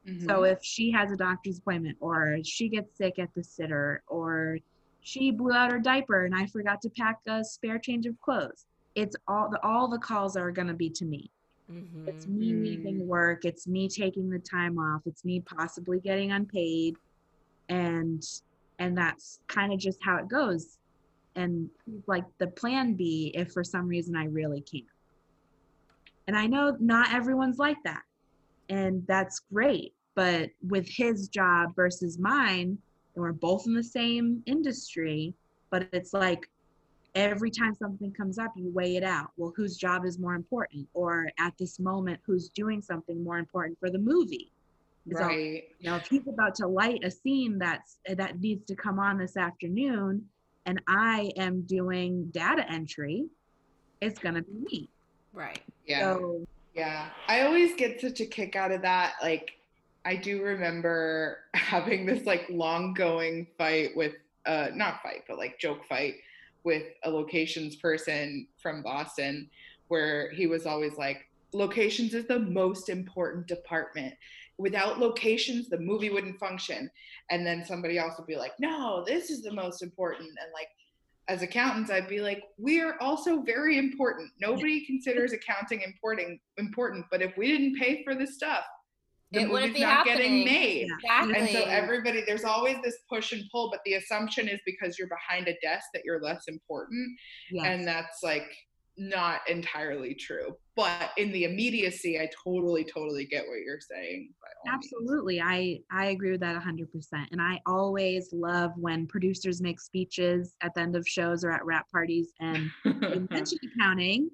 Mm-hmm. 0.09 0.27
So 0.27 0.45
if 0.45 0.59
she 0.63 0.91
has 0.93 1.11
a 1.13 1.17
doctor's 1.17 1.59
appointment, 1.59 1.97
or 2.01 2.39
she 2.45 2.69
gets 2.69 2.97
sick 2.97 3.19
at 3.19 3.31
the 3.35 3.43
sitter, 3.45 4.03
or 4.07 4.59
she 5.01 5.31
blew 5.31 5.53
out 5.53 5.73
her 5.73 5.79
diaper 5.79 6.25
and 6.25 6.35
I 6.35 6.47
forgot 6.47 6.81
to 6.83 6.91
pack 6.91 7.19
a 7.29 7.45
spare 7.45 7.79
change 7.79 8.07
of 8.07 8.19
clothes, 8.21 8.67
it's 8.95 9.17
all 9.29 9.51
the 9.51 9.61
all 9.63 9.89
the 9.89 9.99
calls 9.99 10.37
are 10.37 10.51
going 10.51 10.69
to 10.69 10.75
be 10.75 10.91
to 10.91 11.05
me. 11.05 11.31
hmm 11.69 12.07
It's 12.07 12.27
me 12.27 12.55
Mm. 12.55 12.61
leaving 12.63 13.07
work. 13.07 13.45
It's 13.45 13.67
me 13.67 13.89
taking 13.89 14.31
the 14.31 14.39
time 14.39 14.79
off. 14.79 15.03
It's 15.07 15.25
me 15.25 15.41
possibly 15.41 16.01
getting 16.01 16.33
unpaid, 16.33 16.97
and 17.69 18.23
and 18.79 18.97
that's 18.99 19.41
kind 19.49 19.73
of 19.73 19.79
just 19.79 19.99
how 20.03 20.17
it 20.17 20.29
goes. 20.29 20.79
And 21.37 21.71
like 22.07 22.25
the 22.39 22.49
plan 22.49 22.95
B, 22.95 23.33
if 23.35 23.53
for 23.53 23.65
some 23.65 23.87
reason 23.89 24.17
I 24.17 24.27
really 24.27 24.63
can't. 24.63 24.85
And 26.27 26.37
I 26.37 26.47
know 26.47 26.77
not 26.81 27.13
everyone's 27.13 27.59
like 27.59 27.77
that, 27.85 28.03
and 28.69 29.05
that's 29.07 29.41
great. 29.53 29.95
But 30.15 30.51
with 30.69 30.89
his 30.89 31.29
job 31.29 31.75
versus 31.75 32.19
mine, 32.19 32.79
and 33.15 33.23
we're 33.23 33.33
both 33.33 33.67
in 33.67 33.75
the 33.75 33.83
same 33.85 34.43
industry, 34.47 35.35
but 35.71 35.89
it's 35.93 36.13
like 36.13 36.49
every 37.15 37.51
time 37.51 37.75
something 37.75 38.13
comes 38.13 38.39
up, 38.39 38.53
you 38.57 38.71
weigh 38.73 38.97
it 38.97 39.05
out. 39.05 39.31
Well, 39.37 39.53
whose 39.57 39.77
job 39.77 40.05
is 40.05 40.19
more 40.19 40.35
important? 40.35 40.89
Or 40.95 41.29
at 41.39 41.55
this 41.59 41.79
moment, 41.79 42.21
who's 42.27 42.49
doing 42.49 42.83
something 42.83 43.23
more 43.23 43.39
important 43.39 43.79
for 43.79 43.91
the 43.91 43.99
movie? 43.99 44.51
Right. 45.07 45.65
you 45.81 45.91
know, 45.91 45.97
if 45.97 46.07
he's 46.07 46.27
about 46.27 46.55
to 46.57 46.67
light 46.67 47.05
a 47.05 47.11
scene 47.11 47.59
that's 47.59 47.99
that 48.09 48.41
needs 48.41 48.65
to 48.67 48.75
come 48.75 48.99
on 48.99 49.19
this 49.19 49.37
afternoon, 49.37 50.27
and 50.65 50.81
I 50.89 51.31
am 51.37 51.63
doing 51.63 52.31
data 52.33 52.65
entry, 52.71 53.27
it's 54.01 54.19
gonna 54.19 54.43
be 54.43 54.53
me. 54.71 54.89
Right. 55.35 55.61
Yeah. 55.87 56.15
So 56.15 56.47
Yeah, 56.75 57.09
I 57.29 57.43
always 57.43 57.75
get 57.75 58.01
such 58.01 58.21
a 58.21 58.27
kick 58.27 58.57
out 58.57 58.73
of 58.73 58.83
that. 58.83 59.15
Like, 59.23 59.53
I 60.05 60.17
do 60.17 60.43
remember 60.43 61.39
having 61.55 62.05
this 62.05 62.27
like 62.27 62.47
long 62.51 62.95
going 62.95 63.47
fight 63.57 63.97
with, 63.97 64.15
uh, 64.45 64.69
not 64.75 65.01
fight, 65.03 65.25
but 65.29 65.39
like 65.39 65.59
joke 65.59 65.85
fight 65.89 66.17
with 66.65 66.85
a 67.05 67.11
locations 67.11 67.77
person 67.77 68.47
from 68.61 68.83
Boston 68.83 69.49
where 69.89 70.31
he 70.33 70.47
was 70.47 70.67
always 70.67 70.97
like, 70.97 71.29
locations 71.53 72.15
is 72.15 72.27
the 72.27 72.41
most 72.41 72.89
important 72.89 73.47
department. 73.47 74.15
Without 74.59 74.99
locations, 74.99 75.69
the 75.69 75.79
movie 75.79 76.11
wouldn't 76.11 76.39
function. 76.39 76.91
And 77.31 77.47
then 77.47 77.65
somebody 77.65 77.99
else 77.99 78.15
would 78.19 78.27
be 78.27 78.37
like, 78.37 78.59
no, 78.59 79.05
this 79.07 79.31
is 79.31 79.43
the 79.43 79.53
most 79.53 79.83
important. 79.83 80.29
And 80.29 80.53
like, 80.53 80.69
as 81.29 81.43
accountants, 81.43 81.91
I'd 81.91 82.09
be 82.09 82.21
like, 82.21 82.43
we 82.59 82.81
are 82.81 82.97
also 83.01 83.41
very 83.43 83.79
important. 83.79 84.31
Nobody 84.41 84.85
considers 84.85 85.33
accounting 85.33 85.81
important, 85.81 86.41
important, 86.59 87.07
but 87.11 87.23
if 87.23 87.37
we 87.37 87.49
didn't 87.49 87.79
pay 87.79 88.03
for 88.05 88.15
this 88.15 88.35
stuff, 88.35 88.65
the 89.33 89.41
It 89.41 89.49
movie's 89.49 89.75
be 89.75 89.81
not 89.81 90.07
happening. 90.07 90.17
getting 90.17 90.45
made. 90.45 90.89
Exactly. 91.03 91.35
And 91.35 91.49
so 91.49 91.65
everybody, 91.65 92.23
there's 92.27 92.45
always 92.45 92.77
this 92.85 92.99
push 93.09 93.33
and 93.33 93.43
pull, 93.51 93.71
but 93.71 93.81
the 93.85 93.95
assumption 93.95 94.49
is 94.49 94.61
because 94.67 94.99
you're 94.99 95.09
behind 95.09 95.49
a 95.49 95.55
desk 95.63 95.87
that 95.95 96.03
you're 96.05 96.21
less 96.21 96.45
important. 96.47 97.09
yes. 97.51 97.65
And 97.67 97.87
that's 97.89 98.23
like, 98.23 98.47
not 98.97 99.41
entirely 99.49 100.15
true. 100.15 100.57
But 100.77 101.11
in 101.17 101.31
the 101.33 101.45
immediacy, 101.45 102.19
I 102.19 102.29
totally, 102.45 102.85
totally 102.85 103.27
get 103.27 103.47
what 103.47 103.61
you're 103.65 103.81
saying. 103.81 104.33
Absolutely. 104.67 105.41
I, 105.41 105.81
I 105.91 106.07
agree 106.07 106.33
with 106.33 106.41
that 106.41 106.61
100%. 106.61 106.87
And 107.31 107.41
I 107.41 107.61
always 107.67 108.31
love 108.33 108.73
when 108.77 109.07
producers 109.07 109.61
make 109.61 109.81
speeches 109.81 110.55
at 110.63 110.75
the 110.75 110.81
end 110.81 110.97
of 110.97 111.07
shows 111.07 111.45
or 111.45 111.53
at 111.53 111.65
wrap 111.65 111.91
parties 111.91 112.33
and 112.41 112.71
mention 113.31 113.59
accounting 113.77 114.31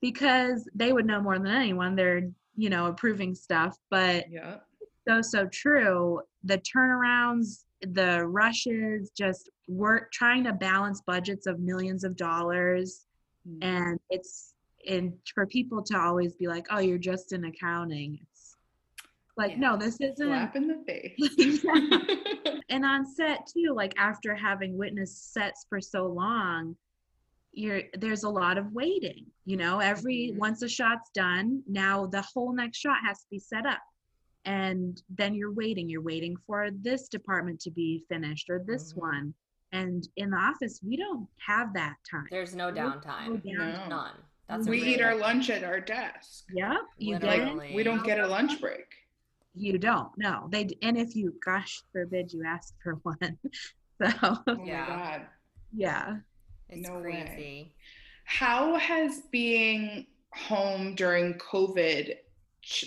because 0.00 0.68
they 0.74 0.92
would 0.92 1.06
know 1.06 1.20
more 1.20 1.38
than 1.38 1.48
anyone. 1.48 1.94
They're, 1.94 2.28
you 2.56 2.70
know, 2.70 2.86
approving 2.86 3.34
stuff. 3.34 3.76
But 3.90 4.26
yeah. 4.30 4.56
so, 5.06 5.22
so 5.22 5.46
true. 5.46 6.22
The 6.42 6.58
turnarounds, 6.58 7.64
the 7.82 8.26
rushes, 8.26 9.10
just 9.16 9.48
work 9.68 10.10
trying 10.12 10.42
to 10.44 10.52
balance 10.52 11.02
budgets 11.06 11.46
of 11.46 11.60
millions 11.60 12.02
of 12.02 12.16
dollars 12.16 13.06
mm-hmm. 13.48 13.62
and 13.62 14.00
it's 14.10 14.54
and 14.86 15.12
for 15.34 15.46
people 15.46 15.82
to 15.82 15.98
always 15.98 16.34
be 16.34 16.46
like 16.46 16.66
oh 16.70 16.78
you're 16.78 16.98
just 16.98 17.32
in 17.32 17.44
accounting 17.44 18.18
it's 18.30 18.56
like 19.36 19.52
yeah. 19.52 19.58
no 19.58 19.76
this 19.76 19.96
isn't 20.00 20.16
slap 20.16 20.56
in 20.56 20.68
the 20.68 20.82
face 20.86 21.64
and 22.68 22.84
on 22.84 23.06
set 23.06 23.46
too 23.46 23.72
like 23.74 23.94
after 23.98 24.34
having 24.34 24.76
witnessed 24.76 25.32
sets 25.32 25.66
for 25.68 25.80
so 25.80 26.06
long 26.06 26.76
you're 27.52 27.82
there's 27.98 28.24
a 28.24 28.28
lot 28.28 28.58
of 28.58 28.72
waiting 28.72 29.24
you 29.44 29.56
know 29.56 29.80
every 29.80 30.28
mm-hmm. 30.30 30.38
once 30.38 30.62
a 30.62 30.68
shot's 30.68 31.10
done 31.14 31.62
now 31.66 32.06
the 32.06 32.22
whole 32.22 32.52
next 32.52 32.78
shot 32.78 32.98
has 33.04 33.18
to 33.18 33.26
be 33.30 33.38
set 33.38 33.66
up 33.66 33.80
and 34.44 35.02
then 35.16 35.34
you're 35.34 35.52
waiting 35.52 35.88
you're 35.88 36.02
waiting 36.02 36.36
for 36.46 36.68
this 36.70 37.08
department 37.08 37.58
to 37.60 37.70
be 37.70 38.04
finished 38.08 38.48
or 38.48 38.62
this 38.66 38.92
mm-hmm. 38.92 39.00
one 39.00 39.34
and 39.72 40.08
in 40.16 40.30
the 40.30 40.36
office, 40.36 40.80
we 40.82 40.96
don't 40.96 41.26
have 41.46 41.74
that 41.74 41.96
time. 42.10 42.26
There's 42.30 42.54
no 42.54 42.72
downtime. 42.72 43.42
No 43.44 43.86
None. 43.88 44.12
That's 44.48 44.66
we 44.66 44.82
eat 44.82 45.02
our 45.02 45.14
lunch 45.14 45.50
at 45.50 45.62
our 45.62 45.78
desk. 45.78 46.44
Yep. 46.54 46.76
You 46.96 47.18
Like, 47.18 47.74
we 47.74 47.82
don't 47.82 48.02
get 48.02 48.18
a 48.18 48.26
lunch 48.26 48.60
break. 48.60 48.86
You 49.54 49.76
don't. 49.76 50.08
No. 50.16 50.48
They 50.50 50.68
and 50.80 50.96
if 50.96 51.14
you, 51.14 51.34
gosh 51.44 51.82
forbid, 51.92 52.32
you 52.32 52.44
ask 52.46 52.74
for 52.82 52.94
one. 53.02 53.38
so. 54.02 54.08
Oh 54.22 54.64
yeah. 54.64 54.80
my 54.80 54.86
god. 54.86 55.26
Yeah. 55.74 56.16
It's 56.70 56.88
no 56.88 57.00
crazy. 57.00 57.26
Way. 57.26 57.72
How 58.24 58.76
has 58.76 59.22
being 59.30 60.06
home 60.32 60.94
during 60.94 61.34
COVID 61.34 62.14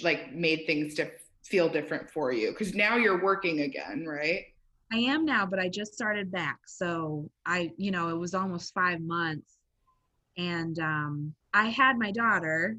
like 0.03 0.33
made 0.33 0.65
things 0.65 0.95
to 0.95 1.11
feel 1.43 1.69
different 1.69 2.09
for 2.09 2.31
you? 2.31 2.51
Because 2.51 2.73
now 2.73 2.95
you're 2.95 3.21
working 3.21 3.61
again, 3.61 4.05
right? 4.07 4.45
I 4.91 4.97
am 4.97 5.25
now, 5.25 5.45
but 5.45 5.59
I 5.59 5.69
just 5.69 5.93
started 5.93 6.31
back. 6.31 6.59
So 6.65 7.29
I, 7.45 7.71
you 7.77 7.91
know, 7.91 8.09
it 8.09 8.17
was 8.17 8.33
almost 8.33 8.73
five 8.73 8.99
months. 8.99 9.57
And 10.37 10.77
um, 10.79 11.33
I 11.53 11.67
had 11.67 11.97
my 11.97 12.11
daughter 12.11 12.77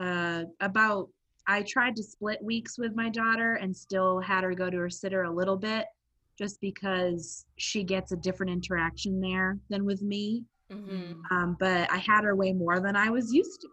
uh, 0.00 0.44
about, 0.60 1.08
I 1.46 1.62
tried 1.62 1.96
to 1.96 2.02
split 2.02 2.42
weeks 2.42 2.78
with 2.78 2.94
my 2.94 3.08
daughter 3.08 3.54
and 3.54 3.76
still 3.76 4.20
had 4.20 4.44
her 4.44 4.54
go 4.54 4.70
to 4.70 4.76
her 4.78 4.90
sitter 4.90 5.24
a 5.24 5.30
little 5.30 5.56
bit 5.56 5.86
just 6.38 6.60
because 6.60 7.46
she 7.58 7.84
gets 7.84 8.12
a 8.12 8.16
different 8.16 8.52
interaction 8.52 9.20
there 9.20 9.58
than 9.68 9.84
with 9.84 10.02
me. 10.02 10.44
Mm-hmm. 10.72 11.20
Um, 11.30 11.56
but 11.60 11.90
I 11.90 11.98
had 11.98 12.24
her 12.24 12.34
way 12.34 12.52
more 12.52 12.80
than 12.80 12.96
I 12.96 13.10
was 13.10 13.32
used 13.32 13.60
to 13.60 13.68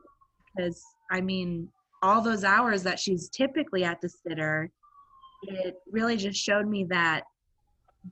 because, 0.55 0.83
I 1.11 1.21
mean, 1.21 1.69
all 2.01 2.21
those 2.21 2.43
hours 2.43 2.83
that 2.83 2.99
she's 2.99 3.29
typically 3.29 3.83
at 3.83 4.01
the 4.01 4.09
sitter, 4.09 4.69
it 5.43 5.75
really 5.91 6.17
just 6.17 6.39
showed 6.39 6.67
me 6.67 6.85
that 6.89 7.23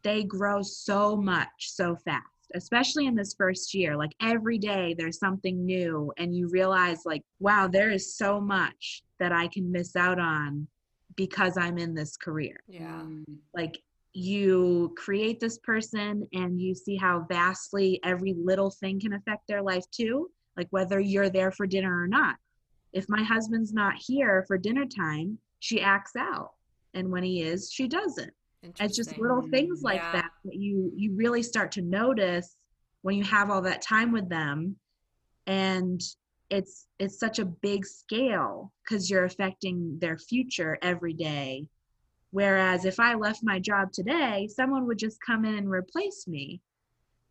they 0.03 0.23
grow 0.23 0.61
so 0.61 1.15
much 1.15 1.47
so 1.57 1.95
fast 1.95 2.25
especially 2.55 3.07
in 3.07 3.15
this 3.15 3.33
first 3.33 3.73
year. 3.73 3.95
Like 3.95 4.15
every 4.21 4.57
day 4.57 4.95
there's 4.97 5.19
something 5.19 5.65
new 5.65 6.11
and 6.17 6.35
you 6.35 6.47
realize 6.49 7.01
like 7.05 7.23
wow 7.39 7.67
there 7.67 7.91
is 7.91 8.15
so 8.15 8.39
much 8.39 9.03
that 9.19 9.31
i 9.31 9.47
can 9.47 9.71
miss 9.71 9.95
out 9.95 10.19
on 10.19 10.67
because 11.15 11.57
i'm 11.57 11.77
in 11.77 11.93
this 11.93 12.15
career. 12.17 12.59
Yeah. 12.67 13.05
Like 13.53 13.79
you 14.13 14.93
create 14.97 15.39
this 15.39 15.59
person 15.59 16.27
and 16.33 16.59
you 16.59 16.73
see 16.73 16.95
how 16.95 17.25
vastly 17.29 17.99
every 18.03 18.33
little 18.33 18.71
thing 18.71 18.99
can 18.99 19.13
affect 19.13 19.47
their 19.47 19.61
life 19.61 19.85
too 19.91 20.31
like 20.55 20.67
whether 20.71 20.99
you're 20.99 21.29
there 21.29 21.51
for 21.51 21.67
dinner 21.67 22.01
or 22.01 22.07
not. 22.07 22.35
If 22.93 23.05
my 23.09 23.21
husband's 23.21 23.73
not 23.73 23.95
here 23.95 24.43
for 24.47 24.57
dinner 24.57 24.85
time 24.85 25.37
she 25.59 25.81
acts 25.81 26.15
out 26.15 26.51
and 26.93 27.11
when 27.11 27.23
he 27.23 27.41
is 27.41 27.71
she 27.71 27.87
doesn't 27.87 28.33
it's 28.63 28.95
just 28.95 29.17
little 29.17 29.41
things 29.49 29.81
like 29.81 30.01
yeah. 30.01 30.11
that 30.13 30.31
that 30.45 30.55
you 30.55 30.91
you 30.95 31.15
really 31.15 31.43
start 31.43 31.71
to 31.73 31.81
notice 31.81 32.55
when 33.01 33.15
you 33.15 33.23
have 33.23 33.49
all 33.49 33.61
that 33.61 33.81
time 33.81 34.11
with 34.11 34.29
them. 34.29 34.75
And 35.45 36.01
it's 36.49 36.87
it's 36.99 37.19
such 37.19 37.39
a 37.39 37.45
big 37.45 37.85
scale 37.85 38.71
because 38.83 39.09
you're 39.09 39.25
affecting 39.25 39.97
their 39.99 40.17
future 40.17 40.77
every 40.81 41.13
day. 41.13 41.67
Whereas 42.31 42.85
if 42.85 42.99
i 42.99 43.13
left 43.15 43.39
my 43.41 43.59
job 43.59 43.91
today 43.93 44.49
someone 44.53 44.85
would 44.87 44.97
just 44.97 45.17
come 45.25 45.45
in 45.45 45.55
and 45.55 45.69
replace 45.69 46.27
me. 46.27 46.61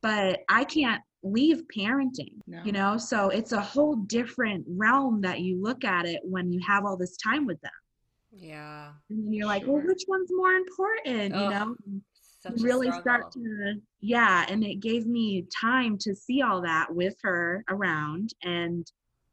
But 0.02 0.40
i 0.48 0.64
can't 0.64 1.02
leave 1.22 1.62
parenting 1.76 2.34
no. 2.46 2.62
you 2.64 2.72
know? 2.72 2.96
So 2.96 3.30
it's 3.30 3.52
a 3.52 3.60
whole 3.60 3.96
different 3.96 4.64
realm 4.68 5.20
that 5.22 5.40
you 5.40 5.60
look 5.60 5.84
at 5.84 6.06
it 6.06 6.20
when 6.22 6.52
you 6.52 6.60
have 6.66 6.84
all 6.84 6.96
this 6.96 7.16
time 7.16 7.46
with 7.46 7.60
them 7.62 7.72
yeah. 8.32 8.92
And 9.10 9.24
then 9.24 9.32
you're 9.32 9.44
sure. 9.44 9.48
like, 9.48 9.66
well, 9.66 9.82
which 9.86 10.04
one's 10.08 10.30
more 10.32 10.52
important? 10.52 11.34
you 11.34 11.50
know? 11.50 11.76
You 12.54 12.64
really 12.64 12.92
start 12.92 13.32
to 13.32 13.74
yeah, 14.00 14.46
and 14.48 14.62
it 14.62 14.76
gave 14.76 15.06
me 15.06 15.46
time 15.60 15.98
to 15.98 16.14
see 16.14 16.42
all 16.42 16.60
that 16.62 16.94
with 16.94 17.16
her 17.22 17.64
around 17.68 18.34
and 18.44 18.90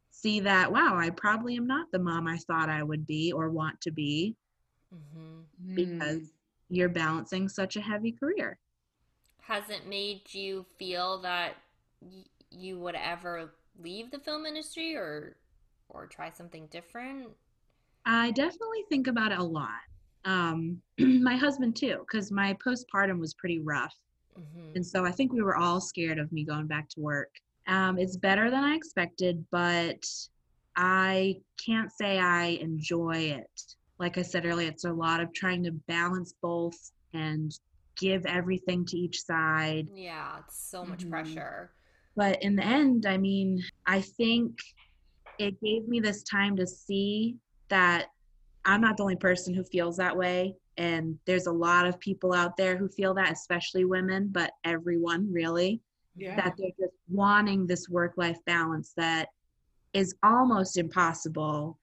see 0.10 0.40
that 0.40 0.72
wow, 0.72 0.96
I 0.98 1.10
probably 1.12 1.56
am 1.58 1.68
not 1.68 1.92
the 1.92 2.00
mom 2.00 2.28
I 2.28 2.38
thought 2.38 2.70
I 2.70 2.82
would 2.82 3.06
be 3.06 3.32
or 3.32 3.50
want 3.50 3.80
to 3.82 3.92
be 3.92 4.36
mm-hmm. 4.94 5.76
because 5.76 6.22
mm. 6.22 6.30
you're 6.70 6.90
balancing 6.90 7.50
such 7.50 7.76
a 7.76 7.82
heavy 7.82 8.12
career. 8.12 8.58
Has 9.42 9.70
it 9.70 9.88
made 9.88 10.22
you 10.34 10.66
feel 10.80 11.22
that 11.22 11.58
y- 12.02 12.26
you 12.50 12.80
would 12.80 12.96
ever 12.96 13.54
leave 13.80 14.12
the 14.12 14.20
film 14.20 14.46
industry 14.46 14.96
or 14.96 15.36
or 15.90 16.08
try 16.08 16.32
something 16.32 16.68
different? 16.68 17.30
I 18.06 18.32
definitely 18.32 18.84
think 18.90 19.08
about 19.08 19.32
it 19.32 19.40
a 19.40 19.44
lot. 19.44 19.70
Um, 20.26 20.82
my 21.00 21.36
husband 21.36 21.76
too, 21.76 22.00
because 22.00 22.32
my 22.32 22.56
postpartum 22.66 23.20
was 23.20 23.34
pretty 23.34 23.60
rough. 23.60 23.96
Mm-hmm. 24.38 24.76
And 24.76 24.86
so 24.86 25.06
I 25.06 25.12
think 25.12 25.32
we 25.32 25.42
were 25.42 25.58
all 25.58 25.80
scared 25.80 26.20
of 26.20 26.32
me 26.32 26.44
going 26.44 26.68
back 26.68 26.90
to 26.90 27.00
work. 27.00 27.30
Um, 27.68 27.98
it's 27.98 28.18
better 28.18 28.50
than 28.50 28.64
I 28.64 28.76
expected, 28.76 29.46
but 29.52 30.04
I 30.76 31.38
can't 31.64 31.92
say 31.92 32.20
I 32.20 32.46
enjoy 32.62 33.16
it. 33.16 33.76
Like 34.00 34.18
I 34.18 34.22
said 34.22 34.46
earlier, 34.46 34.70
it's 34.70 34.86
a 34.86 34.92
lot 34.92 35.22
of 35.22 35.34
trying 35.34 35.64
to 35.64 35.72
balance 35.72 36.34
both 36.42 36.92
and 37.14 37.58
give 37.96 38.26
everything 38.26 38.86
to 38.86 38.98
each 38.98 39.22
side. 39.22 39.88
Yeah, 39.94 40.40
it's 40.40 40.70
so 40.70 40.84
much 40.84 41.02
mm-hmm. 41.02 41.12
pressure. 41.12 41.72
But 42.16 42.42
in 42.44 42.56
the 42.56 42.66
end, 42.66 43.06
I 43.06 43.18
mean, 43.18 43.64
I 43.86 44.02
think 44.02 44.58
it 45.40 45.60
gave 45.62 45.88
me 45.88 46.00
this 46.00 46.24
time 46.24 46.56
to 46.58 46.68
see 46.68 47.38
that 47.74 48.10
I'm 48.66 48.82
not 48.82 48.98
the 48.98 49.04
only 49.04 49.16
person 49.16 49.52
who 49.52 49.64
feels 49.64 49.98
that 49.98 50.16
way. 50.16 50.56
And 50.78 51.18
there's 51.26 51.48
a 51.48 51.52
lot 51.52 51.88
of 51.88 52.00
people 52.00 52.32
out 52.32 52.56
there 52.56 52.78
who 52.78 52.88
feel 52.88 53.16
that, 53.16 53.32
especially 53.32 53.84
women, 53.84 54.30
but 54.32 54.52
everyone 54.64 55.28
really, 55.34 55.82
yeah. 56.16 56.36
that 56.36 56.54
they're 56.56 56.70
just 56.80 56.94
wanting 57.10 57.66
this 57.66 57.90
work 57.90 58.14
life 58.16 58.38
balance 58.46 58.94
that 58.96 59.30
is 59.92 60.14
almost 60.22 60.78
impossible. 60.78 61.80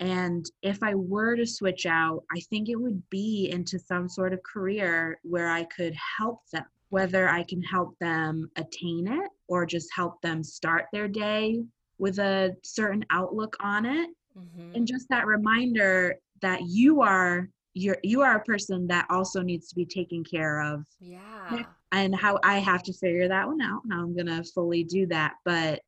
And 0.00 0.44
if 0.60 0.82
I 0.82 0.94
were 0.94 1.34
to 1.34 1.46
switch 1.46 1.86
out, 1.86 2.22
I 2.30 2.40
think 2.50 2.68
it 2.68 2.76
would 2.76 3.02
be 3.08 3.48
into 3.50 3.78
some 3.78 4.10
sort 4.10 4.34
of 4.34 4.42
career 4.42 5.18
where 5.22 5.48
I 5.48 5.64
could 5.64 5.94
help 6.18 6.40
them, 6.52 6.66
whether 6.90 7.26
I 7.26 7.42
can 7.42 7.62
help 7.62 7.98
them 8.00 8.50
attain 8.56 9.08
it 9.08 9.30
or 9.48 9.64
just 9.64 9.88
help 9.94 10.20
them 10.20 10.44
start 10.44 10.88
their 10.92 11.08
day 11.08 11.62
with 11.96 12.18
a 12.18 12.54
certain 12.62 13.02
outlook 13.08 13.56
on 13.60 13.86
it 13.86 14.10
mm-hmm. 14.36 14.74
and 14.74 14.86
just 14.86 15.08
that 15.08 15.26
reminder 15.26 16.16
that 16.42 16.62
you 16.66 17.02
are 17.02 17.48
you're 17.74 17.98
you 18.02 18.22
are 18.22 18.36
a 18.36 18.44
person 18.44 18.86
that 18.86 19.06
also 19.10 19.42
needs 19.42 19.68
to 19.68 19.74
be 19.74 19.84
taken 19.84 20.24
care 20.24 20.60
of. 20.60 20.84
Yeah. 20.98 21.64
And 21.92 22.14
how 22.14 22.38
i 22.42 22.58
have 22.58 22.82
to 22.82 22.92
figure 22.92 23.28
that 23.28 23.46
one 23.46 23.60
out 23.60 23.80
how 23.90 24.02
i'm 24.02 24.14
gonna 24.14 24.42
fully 24.54 24.82
do 24.82 25.06
that 25.06 25.34
but 25.44 25.80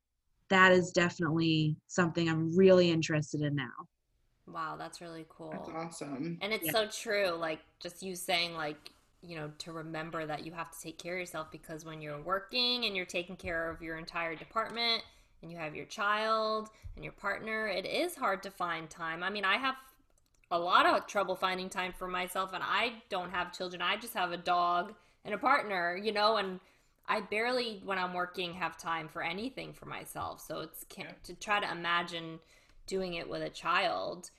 that 0.49 0.71
is 0.71 0.91
definitely 0.91 1.75
something 1.87 2.29
i'm 2.29 2.55
really 2.55 2.89
interested 2.89 3.41
in 3.41 3.55
now. 3.55 3.65
Wow 4.47 4.75
that's 4.77 5.01
really 5.01 5.25
cool. 5.29 5.51
that's 5.51 5.69
awesome. 5.69 6.39
And 6.41 6.53
it's 6.53 6.67
yeah. 6.67 6.71
so 6.71 6.87
true 6.87 7.31
like 7.31 7.59
just 7.79 8.01
you 8.01 8.15
saying 8.15 8.55
like 8.55 8.91
you 9.21 9.35
know 9.35 9.51
to 9.59 9.71
remember 9.71 10.25
that 10.25 10.45
you 10.45 10.51
have 10.53 10.71
to 10.71 10.81
take 10.81 10.97
care 10.97 11.15
of 11.15 11.19
yourself 11.19 11.51
because 11.51 11.85
when 11.85 12.01
you're 12.01 12.21
working 12.21 12.85
and 12.85 12.95
you're 12.95 13.05
taking 13.05 13.35
care 13.35 13.69
of 13.69 13.81
your 13.81 13.97
entire 13.97 14.35
department 14.35 15.03
and 15.41 15.51
you 15.51 15.57
have 15.57 15.75
your 15.75 15.85
child 15.85 16.69
and 16.95 17.03
your 17.03 17.13
partner, 17.13 17.67
it 17.67 17.85
is 17.85 18.15
hard 18.15 18.43
to 18.43 18.51
find 18.51 18.89
time. 18.89 19.23
I 19.23 19.29
mean, 19.29 19.45
I 19.45 19.57
have 19.57 19.75
a 20.51 20.59
lot 20.59 20.85
of 20.85 21.07
trouble 21.07 21.35
finding 21.35 21.69
time 21.69 21.93
for 21.97 22.07
myself, 22.07 22.51
and 22.53 22.63
I 22.63 22.93
don't 23.09 23.31
have 23.31 23.55
children. 23.55 23.81
I 23.81 23.97
just 23.97 24.13
have 24.13 24.31
a 24.31 24.37
dog 24.37 24.93
and 25.23 25.33
a 25.33 25.37
partner, 25.37 25.95
you 25.95 26.11
know, 26.11 26.37
and 26.37 26.59
I 27.07 27.21
barely, 27.21 27.81
when 27.85 27.97
I'm 27.97 28.13
working, 28.13 28.53
have 28.53 28.77
time 28.77 29.07
for 29.07 29.23
anything 29.23 29.73
for 29.73 29.85
myself. 29.85 30.41
So 30.41 30.61
it's 30.61 30.85
Yeah. 30.97 31.11
to 31.23 31.33
try 31.35 31.59
to 31.59 31.71
imagine 31.71 32.39
doing 32.87 33.15
it 33.15 33.29
with 33.29 33.41
a 33.43 33.49
child. 33.49 34.31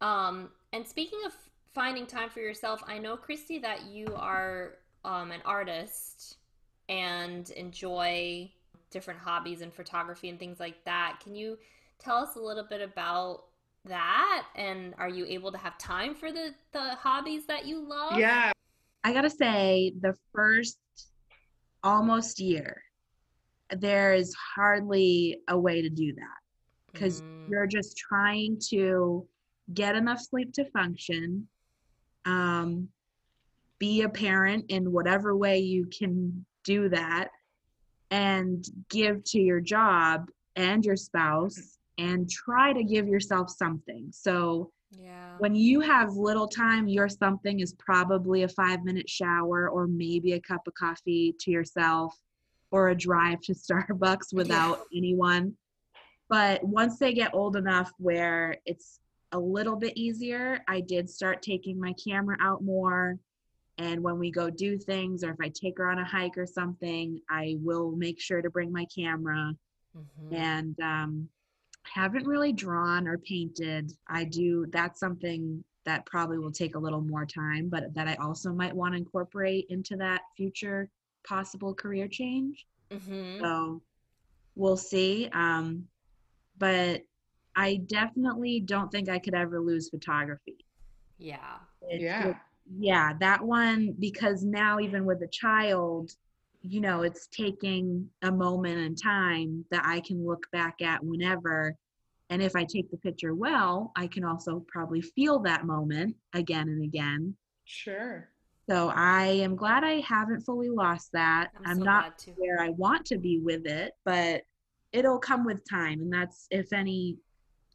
Um, 0.00 0.50
and 0.72 0.86
speaking 0.86 1.20
of 1.24 1.34
finding 1.72 2.06
time 2.06 2.30
for 2.30 2.40
yourself, 2.40 2.82
I 2.86 2.98
know, 2.98 3.16
Christy, 3.16 3.58
that 3.58 3.82
you 3.86 4.14
are 4.14 4.78
um, 5.04 5.30
an 5.30 5.42
artist 5.44 6.36
and 6.88 7.48
enjoy 7.50 8.50
different 8.90 9.20
hobbies 9.20 9.60
and 9.60 9.72
photography 9.72 10.28
and 10.28 10.38
things 10.38 10.60
like 10.60 10.84
that. 10.84 11.18
Can 11.22 11.34
you 11.34 11.58
tell 11.98 12.18
us 12.18 12.36
a 12.36 12.40
little 12.40 12.64
bit 12.68 12.80
about 12.80 13.44
that? 13.84 14.46
And 14.54 14.94
are 14.98 15.08
you 15.08 15.26
able 15.26 15.52
to 15.52 15.58
have 15.58 15.78
time 15.78 16.14
for 16.14 16.32
the, 16.32 16.54
the 16.72 16.94
hobbies 16.96 17.46
that 17.46 17.66
you 17.66 17.80
love? 17.80 18.18
Yeah. 18.18 18.52
I 19.04 19.12
gotta 19.12 19.30
say, 19.30 19.92
the 20.00 20.14
first 20.34 20.78
almost 21.84 22.40
year, 22.40 22.82
there 23.70 24.14
is 24.14 24.34
hardly 24.34 25.38
a 25.48 25.58
way 25.58 25.82
to 25.82 25.88
do 25.88 26.12
that 26.14 26.92
because 26.92 27.20
Mm. 27.20 27.50
you're 27.50 27.66
just 27.66 27.96
trying 27.96 28.58
to 28.70 29.28
get 29.74 29.94
enough 29.96 30.20
sleep 30.20 30.52
to 30.54 30.64
function, 30.64 31.48
um, 32.24 32.88
be 33.78 34.02
a 34.02 34.08
parent 34.08 34.64
in 34.70 34.90
whatever 34.90 35.36
way 35.36 35.58
you 35.58 35.86
can 35.86 36.44
do 36.64 36.88
that, 36.88 37.28
and 38.10 38.64
give 38.88 39.24
to 39.24 39.40
your 39.40 39.60
job 39.60 40.30
and 40.54 40.84
your 40.84 40.96
spouse, 40.96 41.78
and 41.98 42.30
try 42.30 42.72
to 42.72 42.84
give 42.84 43.06
yourself 43.08 43.50
something. 43.50 44.08
So, 44.12 44.70
Yeah. 44.90 45.36
when 45.38 45.54
you 45.54 45.80
have 45.80 46.14
little 46.16 46.46
time, 46.48 46.88
your 46.88 47.08
something 47.08 47.60
is 47.60 47.74
probably 47.74 48.42
a 48.42 48.48
five 48.48 48.84
minute 48.84 49.08
shower 49.08 49.68
or 49.68 49.86
maybe 49.86 50.32
a 50.32 50.40
cup 50.40 50.66
of 50.66 50.74
coffee 50.74 51.34
to 51.40 51.50
yourself 51.50 52.18
or 52.70 52.88
a 52.88 52.94
drive 52.94 53.40
to 53.42 53.52
Starbucks 53.54 54.32
without 54.32 54.80
anyone. 54.94 55.56
But 56.28 56.62
once 56.64 56.98
they 56.98 57.12
get 57.12 57.34
old 57.34 57.56
enough 57.56 57.92
where 57.98 58.56
it's 58.66 59.00
a 59.32 59.38
little 59.38 59.76
bit 59.76 59.96
easier, 59.96 60.62
I 60.68 60.80
did 60.80 61.08
start 61.10 61.42
taking 61.42 61.78
my 61.78 61.92
camera 61.94 62.36
out 62.40 62.62
more. 62.62 63.18
And 63.78 64.02
when 64.02 64.18
we 64.18 64.30
go 64.30 64.48
do 64.48 64.78
things, 64.78 65.22
or 65.22 65.30
if 65.30 65.36
I 65.40 65.48
take 65.50 65.76
her 65.78 65.90
on 65.90 65.98
a 65.98 66.04
hike 66.04 66.38
or 66.38 66.46
something, 66.46 67.20
I 67.28 67.56
will 67.60 67.92
make 67.92 68.20
sure 68.20 68.40
to 68.40 68.50
bring 68.50 68.72
my 68.72 68.86
camera 68.86 69.54
Mhm. 69.94 70.32
and 70.32 70.80
um, 70.80 71.28
haven't 71.84 72.26
really 72.26 72.52
drawn 72.52 73.06
or 73.06 73.18
painted. 73.18 73.92
I 74.08 74.24
do, 74.24 74.66
that's 74.70 74.98
something 74.98 75.62
that 75.84 76.04
probably 76.06 76.38
will 76.38 76.50
take 76.50 76.74
a 76.74 76.78
little 76.78 77.00
more 77.00 77.26
time, 77.26 77.68
but 77.68 77.94
that 77.94 78.08
I 78.08 78.14
also 78.16 78.52
might 78.52 78.74
want 78.74 78.94
to 78.94 78.98
incorporate 78.98 79.66
into 79.68 79.96
that 79.98 80.22
future 80.36 80.90
possible 81.24 81.74
career 81.74 82.08
change. 82.08 82.66
Mhm. 82.90 83.40
So 83.40 83.82
we'll 84.56 84.76
see. 84.76 85.28
Um, 85.32 85.88
but 86.58 87.02
I 87.54 87.76
definitely 87.76 88.60
don't 88.60 88.90
think 88.90 89.08
I 89.08 89.18
could 89.18 89.34
ever 89.34 89.60
lose 89.60 89.90
photography. 89.90 90.64
Yeah. 91.18 91.58
It's- 91.82 92.00
Yeah. 92.00 92.28
it- 92.30 92.36
yeah, 92.74 93.12
that 93.20 93.42
one 93.42 93.94
because 93.98 94.42
now 94.42 94.78
even 94.80 95.04
with 95.04 95.22
a 95.22 95.28
child, 95.28 96.10
you 96.62 96.80
know, 96.80 97.02
it's 97.02 97.28
taking 97.28 98.08
a 98.22 98.32
moment 98.32 98.78
in 98.78 98.94
time 98.94 99.64
that 99.70 99.82
I 99.84 100.00
can 100.00 100.26
look 100.26 100.46
back 100.52 100.82
at 100.82 101.04
whenever. 101.04 101.74
And 102.28 102.42
if 102.42 102.56
I 102.56 102.64
take 102.64 102.90
the 102.90 102.96
picture 102.96 103.34
well, 103.34 103.92
I 103.94 104.08
can 104.08 104.24
also 104.24 104.64
probably 104.66 105.00
feel 105.00 105.38
that 105.40 105.64
moment 105.64 106.16
again 106.34 106.68
and 106.68 106.82
again. 106.82 107.36
Sure. 107.64 108.28
So 108.68 108.90
I 108.92 109.26
am 109.26 109.54
glad 109.54 109.84
I 109.84 110.00
haven't 110.00 110.40
fully 110.40 110.70
lost 110.70 111.12
that. 111.12 111.50
I'm, 111.56 111.70
I'm 111.70 111.78
so 111.78 111.84
not 111.84 112.26
where 112.36 112.60
I 112.60 112.70
want 112.70 113.06
to 113.06 113.18
be 113.18 113.38
with 113.38 113.64
it, 113.66 113.92
but 114.04 114.42
it'll 114.92 115.20
come 115.20 115.44
with 115.44 115.68
time. 115.68 116.00
And 116.00 116.12
that's 116.12 116.48
if 116.50 116.72
any 116.72 117.16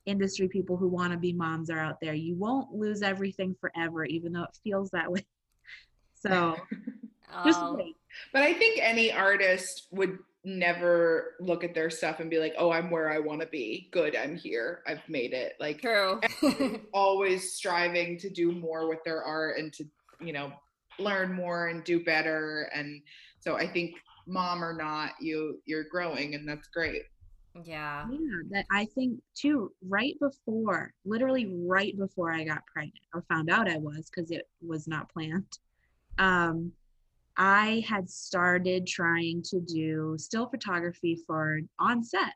industry 0.06 0.47
people 0.47 0.78
who 0.78 0.88
want 0.88 1.12
to 1.12 1.18
be 1.18 1.34
moms 1.34 1.70
are 1.70 1.80
out 1.80 1.99
there, 2.02 2.14
you 2.14 2.36
won't 2.36 2.74
lose 2.74 3.02
everything 3.02 3.56
forever, 3.60 4.06
even 4.06 4.34
though 4.34 4.43
it 4.43 4.58
feels 4.64 4.89
that 4.91 5.12
way. 5.12 5.26
So 6.14 6.56
just 7.45 7.60
Oh, 7.62 7.76
wait. 7.76 7.95
But 8.34 8.43
I 8.43 8.54
think 8.54 8.80
any 8.82 9.12
artist 9.12 9.88
would 9.91 10.20
never 10.43 11.36
look 11.39 11.64
at 11.64 11.74
their 11.74 11.89
stuff 11.89 12.20
and 12.20 12.30
be 12.30 12.38
like, 12.39 12.54
"Oh, 12.58 12.72
I'm 12.72 12.91
where 12.91 13.12
I 13.12 13.20
want 13.20 13.41
to 13.41 13.47
be. 13.47 13.89
Good, 13.91 14.16
I'm 14.16 14.36
here. 14.36 14.84
I've 14.88 15.08
made 15.08 15.34
it." 15.34 15.54
Like 15.60 15.82
true. 15.82 16.20
always 16.93 17.54
striving 17.54 18.18
to 18.20 18.30
do 18.30 18.52
more 18.52 18.88
with 18.88 19.04
their 19.04 19.24
art 19.24 19.58
and 19.58 19.74
to, 19.74 19.86
you 20.20 20.34
know, 20.34 20.52
learn 20.99 21.34
more 21.34 21.70
and 21.70 21.84
do 21.84 22.04
better 22.04 22.70
and 22.74 23.02
so 23.39 23.56
I 23.56 23.68
think 23.68 23.95
mom 24.28 24.64
or 24.64 24.74
not, 24.74 25.14
you 25.20 25.62
you're 25.66 25.86
growing 25.86 26.36
and 26.36 26.47
that's 26.47 26.68
great. 26.68 27.04
Yeah. 27.66 28.06
Yeah, 28.10 28.18
that 28.52 28.66
I 28.72 28.86
think 28.86 29.20
too, 29.36 29.72
right 29.88 30.18
before, 30.20 30.93
literally 31.06 31.54
right 31.68 31.97
before 31.97 32.32
I 32.32 32.43
got 32.43 32.66
pregnant 32.66 33.04
or 33.14 33.24
found 33.30 33.49
out 33.49 33.70
I 33.70 33.78
was 33.78 34.10
because 34.10 34.32
it 34.32 34.47
was 34.66 34.88
not 34.88 35.12
planned. 35.12 35.60
Um, 36.18 36.72
I 37.38 37.84
had 37.88 38.10
started 38.10 38.86
trying 38.88 39.41
to 39.43 39.60
do 39.62 40.16
still 40.18 40.47
photography 40.47 41.16
for 41.28 41.60
on 41.80 42.04
set, 42.04 42.34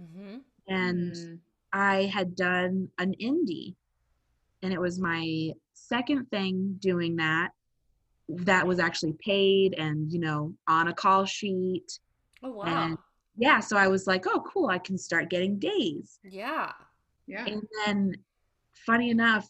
Mm-hmm. 0.00 0.38
and 0.68 1.12
Mm. 1.12 1.38
I 1.72 2.04
had 2.04 2.34
done 2.34 2.88
an 2.98 3.14
indie, 3.20 3.74
and 4.62 4.72
it 4.72 4.80
was 4.80 4.98
my 4.98 5.50
second 5.74 6.26
thing 6.30 6.76
doing 6.80 7.16
that. 7.16 7.50
That 8.28 8.66
was 8.66 8.78
actually 8.78 9.14
paid 9.24 9.74
and 9.74 10.10
you 10.12 10.20
know 10.20 10.54
on 10.66 10.88
a 10.88 10.94
call 10.94 11.24
sheet. 11.26 11.98
Oh 12.42 12.52
wow. 12.52 12.64
And- 12.64 12.98
Yeah, 13.40 13.60
so 13.60 13.76
I 13.76 13.88
was 13.88 14.06
like, 14.06 14.26
oh, 14.26 14.44
cool, 14.52 14.68
I 14.68 14.78
can 14.78 14.98
start 14.98 15.30
getting 15.30 15.58
days. 15.58 16.18
yeah. 16.22 16.72
Yeah. 17.26 17.46
And 17.46 17.62
then, 17.86 18.14
funny 18.74 19.10
enough, 19.10 19.48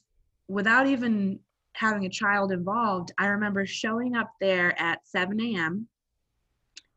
without 0.49 0.87
even 0.87 1.41
having 1.73 2.05
a 2.05 2.11
child 2.11 2.53
involved, 2.53 3.11
I 3.19 3.27
remember 3.27 3.67
showing 3.67 4.15
up 4.17 4.31
there 4.41 4.81
at 4.81 5.01
7 5.07 5.41
a.m. 5.41 5.89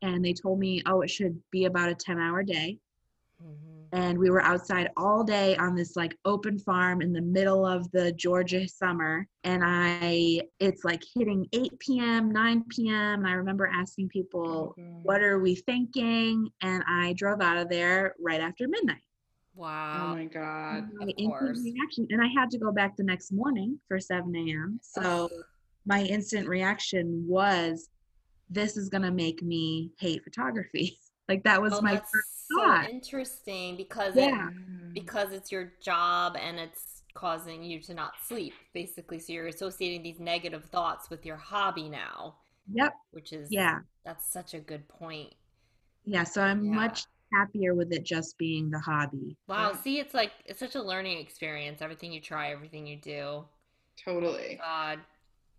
and 0.02 0.24
they 0.24 0.32
told 0.34 0.58
me, 0.60 0.82
oh, 0.86 1.00
it 1.00 1.10
should 1.10 1.40
be 1.50 1.64
about 1.64 1.88
a 1.88 1.94
10 1.94 2.18
hour 2.18 2.42
day. 2.44 2.78
hmm 3.42 3.73
And 3.94 4.18
we 4.18 4.28
were 4.28 4.42
outside 4.42 4.90
all 4.96 5.22
day 5.22 5.54
on 5.56 5.76
this 5.76 5.94
like 5.94 6.18
open 6.24 6.58
farm 6.58 7.00
in 7.00 7.12
the 7.12 7.22
middle 7.22 7.64
of 7.64 7.88
the 7.92 8.10
Georgia 8.12 8.66
summer. 8.66 9.28
And 9.44 9.62
I, 9.64 10.40
it's 10.58 10.84
like 10.84 11.00
hitting 11.14 11.46
8 11.52 11.78
p.m., 11.78 12.32
9 12.32 12.64
p.m. 12.70 13.20
And 13.20 13.26
I 13.28 13.32
remember 13.34 13.70
asking 13.72 14.08
people, 14.08 14.74
oh 14.76 14.82
what 15.04 15.22
are 15.22 15.38
we 15.38 15.54
thinking? 15.54 16.48
And 16.62 16.82
I 16.88 17.12
drove 17.12 17.40
out 17.40 17.56
of 17.58 17.68
there 17.68 18.14
right 18.18 18.40
after 18.40 18.66
midnight. 18.66 19.02
Wow. 19.54 19.92
Oh 19.94 20.14
my 20.14 20.24
god. 20.24 20.90
my 20.98 21.06
Of 21.06 21.14
instant 21.16 21.38
course. 21.38 21.60
reaction 21.62 22.06
and 22.10 22.20
i 22.20 22.26
had 22.26 22.50
to 22.50 22.58
go 22.58 22.72
back 22.72 22.96
the 22.96 23.04
next 23.04 23.30
morning 23.30 23.78
for 23.86 24.00
7 24.00 24.34
a.m 24.34 24.80
so 24.82 25.28
my 25.86 26.02
instant 26.02 26.48
reaction 26.48 27.24
was 27.28 27.88
this 28.50 28.76
is 28.76 28.88
going 28.88 29.02
to 29.02 29.10
make 29.12 29.42
me 29.42 29.90
hate 30.00 30.24
photography 30.24 30.98
like 31.28 31.42
that 31.44 31.60
was 31.60 31.72
oh, 31.74 31.80
my 31.80 31.94
that's 31.94 32.10
first 32.10 32.48
so 32.50 32.60
thought 32.62 32.90
interesting 32.90 33.76
because 33.76 34.14
Yeah. 34.16 34.48
it, 34.48 34.94
because 34.94 35.32
it's 35.32 35.50
your 35.50 35.72
job 35.82 36.36
and 36.40 36.58
it's 36.58 37.02
causing 37.14 37.62
you 37.62 37.80
to 37.82 37.94
not 37.94 38.12
sleep 38.26 38.52
basically. 38.74 39.18
So 39.18 39.32
you're 39.32 39.46
associating 39.46 40.02
these 40.02 40.20
negative 40.20 40.64
thoughts 40.66 41.10
with 41.10 41.24
your 41.24 41.36
hobby 41.36 41.88
now, 41.88 42.36
yep 42.72 42.92
which 43.12 43.32
is 43.32 43.48
yeah 43.50 43.78
That's 44.04 44.30
such 44.32 44.54
a 44.54 44.60
good 44.60 44.86
point. 44.88 45.34
yeah 46.04 46.24
so 46.24 46.42
i'm 46.42 46.64
Yeah. 46.64 46.72
much 46.72 47.04
happier 47.32 47.74
with 47.74 47.92
it 47.92 48.04
just 48.04 48.36
being 48.38 48.70
the 48.70 48.78
hobby 48.78 49.36
Wow. 49.48 49.70
Yeah. 49.72 49.76
See, 49.82 49.98
it's 49.98 50.14
like 50.14 50.32
it's 50.44 50.60
such 50.60 50.74
a 50.76 50.82
learning 50.82 51.18
experience. 51.18 51.82
Everything 51.82 52.12
you 52.12 52.20
try, 52.20 52.50
everything 52.50 52.86
you 52.86 52.96
do. 52.96 53.44
Totally. 54.04 54.58
God. 54.60 55.00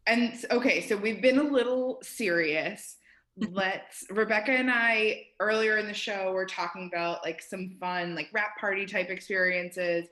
And 0.07 0.33
okay, 0.51 0.81
so 0.81 0.95
we've 0.95 1.21
been 1.21 1.39
a 1.39 1.43
little 1.43 1.99
serious. 2.03 2.97
Let's 3.37 4.05
Rebecca 4.09 4.51
and 4.51 4.71
I 4.71 5.25
earlier 5.39 5.77
in 5.77 5.87
the 5.87 5.93
show 5.93 6.31
were 6.31 6.45
talking 6.45 6.89
about 6.93 7.23
like 7.23 7.41
some 7.41 7.75
fun 7.79 8.15
like 8.15 8.29
wrap 8.33 8.57
party 8.59 8.85
type 8.85 9.09
experiences. 9.09 10.07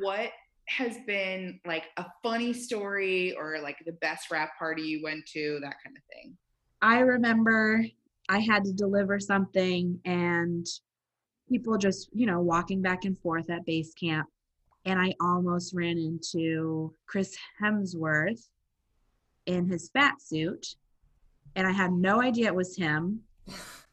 What 0.00 0.30
has 0.66 0.98
been 1.06 1.60
like 1.66 1.84
a 1.96 2.06
funny 2.22 2.52
story 2.52 3.34
or 3.34 3.58
like 3.62 3.78
the 3.86 3.92
best 3.92 4.30
wrap 4.30 4.58
party 4.58 4.82
you 4.82 5.02
went 5.02 5.26
to, 5.26 5.58
that 5.62 5.76
kind 5.84 5.96
of 5.96 6.02
thing? 6.12 6.36
i 6.82 6.98
remember 6.98 7.82
i 8.28 8.40
had 8.40 8.64
to 8.64 8.72
deliver 8.72 9.20
something 9.20 9.98
and 10.04 10.66
people 11.48 11.78
just 11.78 12.08
you 12.12 12.26
know 12.26 12.40
walking 12.40 12.82
back 12.82 13.04
and 13.04 13.16
forth 13.20 13.48
at 13.48 13.64
base 13.64 13.94
camp 13.94 14.28
and 14.84 15.00
I 15.00 15.14
almost 15.20 15.74
ran 15.74 15.98
into 15.98 16.94
Chris 17.06 17.36
Hemsworth 17.62 18.48
in 19.46 19.68
his 19.68 19.90
fat 19.90 20.20
suit, 20.20 20.76
and 21.56 21.66
I 21.66 21.72
had 21.72 21.92
no 21.92 22.20
idea 22.20 22.46
it 22.46 22.54
was 22.54 22.76
him. 22.76 23.20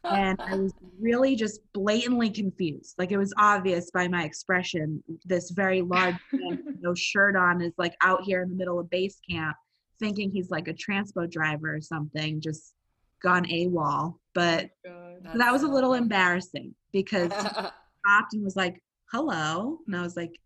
And 0.03 0.41
I 0.41 0.55
was 0.55 0.73
really 0.99 1.35
just 1.35 1.61
blatantly 1.73 2.31
confused. 2.31 2.95
Like 2.97 3.11
it 3.11 3.17
was 3.17 3.33
obvious 3.37 3.91
by 3.91 4.07
my 4.07 4.23
expression. 4.23 5.03
This 5.25 5.51
very 5.51 5.81
large 5.81 6.15
man 6.31 6.63
with 6.65 6.75
no 6.81 6.93
shirt 6.95 7.35
on 7.35 7.61
is 7.61 7.73
like 7.77 7.95
out 8.01 8.23
here 8.23 8.41
in 8.41 8.49
the 8.49 8.55
middle 8.55 8.79
of 8.79 8.89
base 8.89 9.19
camp, 9.29 9.55
thinking 9.99 10.31
he's 10.31 10.49
like 10.49 10.67
a 10.67 10.73
transpo 10.73 11.29
driver 11.29 11.75
or 11.75 11.81
something, 11.81 12.41
just 12.41 12.73
gone 13.21 13.45
AWOL. 13.45 14.15
But 14.33 14.71
God. 14.83 15.19
that 15.35 15.51
was 15.51 15.61
a 15.61 15.67
little 15.67 15.93
embarrassing 15.93 16.73
because 16.91 17.31
he 17.31 17.39
stopped 17.47 18.33
and 18.33 18.43
was 18.43 18.55
like, 18.55 18.81
"Hello," 19.11 19.77
and 19.85 19.95
I 19.95 20.01
was 20.01 20.17
like, 20.17 20.39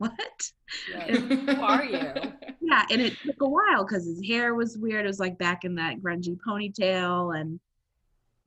"What?" 0.00 0.52
Who 1.08 1.60
are 1.60 1.84
you? 1.84 2.32
Yeah, 2.62 2.84
and 2.90 3.02
it 3.02 3.18
took 3.26 3.36
a 3.42 3.48
while 3.48 3.84
because 3.84 4.06
his 4.06 4.26
hair 4.26 4.54
was 4.54 4.78
weird. 4.78 5.04
It 5.04 5.08
was 5.08 5.20
like 5.20 5.36
back 5.38 5.64
in 5.64 5.74
that 5.74 6.00
grungy 6.00 6.38
ponytail, 6.46 7.38
and 7.38 7.60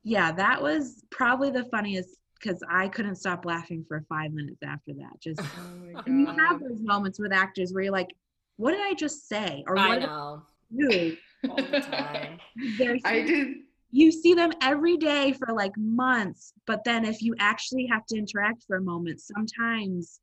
yeah, 0.02 0.32
that 0.32 0.60
was 0.60 1.04
probably 1.10 1.50
the 1.50 1.64
funniest 1.66 2.16
because 2.40 2.60
I 2.68 2.88
couldn't 2.88 3.16
stop 3.16 3.44
laughing 3.44 3.84
for 3.86 4.04
five 4.08 4.32
minutes 4.32 4.62
after 4.64 4.94
that. 4.94 5.20
Just 5.20 5.40
Oh 5.40 6.02
you 6.06 6.26
have 6.26 6.60
those 6.60 6.80
moments 6.82 7.20
with 7.20 7.32
actors 7.32 7.72
where 7.72 7.84
you're 7.84 7.92
like, 7.92 8.12
"What 8.56 8.72
did 8.72 8.80
I 8.82 8.94
just 8.94 9.28
say?" 9.28 9.62
Or 9.68 9.78
I 9.78 9.88
"What 9.88 9.94
did 10.00 10.06
know. 10.06 10.42
I 10.72 10.76
do?" 10.90 11.16
All 11.48 11.56
the 11.56 11.80
time. 11.80 12.40
I 13.04 13.22
did. 13.22 13.58
you 13.92 14.10
see 14.10 14.34
them 14.34 14.50
every 14.60 14.96
day 14.96 15.32
for 15.32 15.52
like 15.54 15.76
months, 15.76 16.52
but 16.66 16.82
then 16.84 17.04
if 17.04 17.22
you 17.22 17.36
actually 17.38 17.86
have 17.86 18.06
to 18.06 18.18
interact 18.18 18.64
for 18.66 18.76
a 18.76 18.82
moment, 18.82 19.20
sometimes 19.20 20.20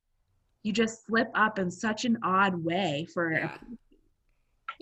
you 0.64 0.72
just 0.72 1.05
slip 1.05 1.30
up 1.36 1.59
in 1.59 1.72
such 1.72 2.05
an 2.05 2.18
odd 2.24 2.55
way 2.64 3.07
for 3.14 3.32
Yeah. 3.32 3.57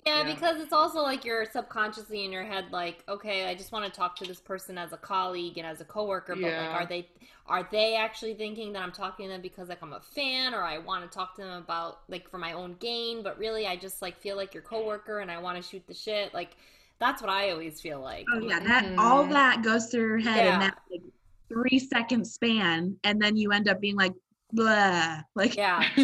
Yeah, 0.06 0.26
Yeah. 0.26 0.34
because 0.34 0.60
it's 0.60 0.72
also 0.72 1.02
like 1.02 1.26
you're 1.26 1.44
subconsciously 1.44 2.24
in 2.24 2.32
your 2.32 2.44
head, 2.44 2.66
like, 2.70 3.04
okay, 3.06 3.46
I 3.46 3.54
just 3.54 3.70
want 3.70 3.84
to 3.84 3.90
talk 3.90 4.16
to 4.16 4.24
this 4.24 4.40
person 4.40 4.78
as 4.78 4.92
a 4.94 4.96
colleague 4.96 5.58
and 5.58 5.66
as 5.66 5.82
a 5.82 5.84
coworker, 5.84 6.34
but 6.34 6.40
Yeah. 6.40 6.70
like, 6.70 6.80
are 6.80 6.86
they 6.86 7.08
are 7.46 7.68
they 7.70 7.96
actually 7.96 8.34
thinking 8.34 8.72
that 8.74 8.82
I'm 8.82 8.92
talking 8.92 9.26
to 9.26 9.32
them 9.32 9.42
because 9.42 9.68
like 9.68 9.82
I'm 9.82 9.92
a 9.92 10.00
fan 10.00 10.54
or 10.54 10.62
I 10.62 10.78
want 10.78 11.02
to 11.10 11.14
talk 11.14 11.34
to 11.36 11.42
them 11.42 11.62
about 11.62 12.02
like 12.08 12.28
for 12.30 12.38
my 12.38 12.52
own 12.52 12.74
gain? 12.78 13.22
But 13.22 13.36
really, 13.38 13.66
I 13.66 13.76
just 13.76 14.00
like 14.00 14.16
feel 14.18 14.36
like 14.36 14.54
your 14.54 14.62
coworker 14.62 15.18
and 15.18 15.30
I 15.30 15.38
want 15.38 15.56
to 15.56 15.62
shoot 15.62 15.86
the 15.86 15.94
shit. 15.94 16.32
Like, 16.32 16.56
that's 16.98 17.20
what 17.20 17.30
I 17.30 17.50
always 17.50 17.80
feel 17.80 18.00
like. 18.00 18.26
Oh 18.32 18.38
yeah, 18.38 18.60
that 18.60 18.98
all 18.98 19.24
Mhm. 19.24 19.30
that 19.30 19.62
goes 19.62 19.90
through 19.90 20.06
your 20.06 20.18
head 20.18 20.44
Yeah. 20.44 20.54
in 20.54 20.60
that 20.60 20.78
like 20.90 21.02
three 21.48 21.78
second 21.78 22.24
span, 22.24 22.96
and 23.04 23.20
then 23.20 23.36
you 23.36 23.50
end 23.52 23.68
up 23.68 23.80
being 23.80 23.96
like, 23.96 24.14
blah, 24.52 25.22
like 25.34 25.56
yeah, 25.56 25.88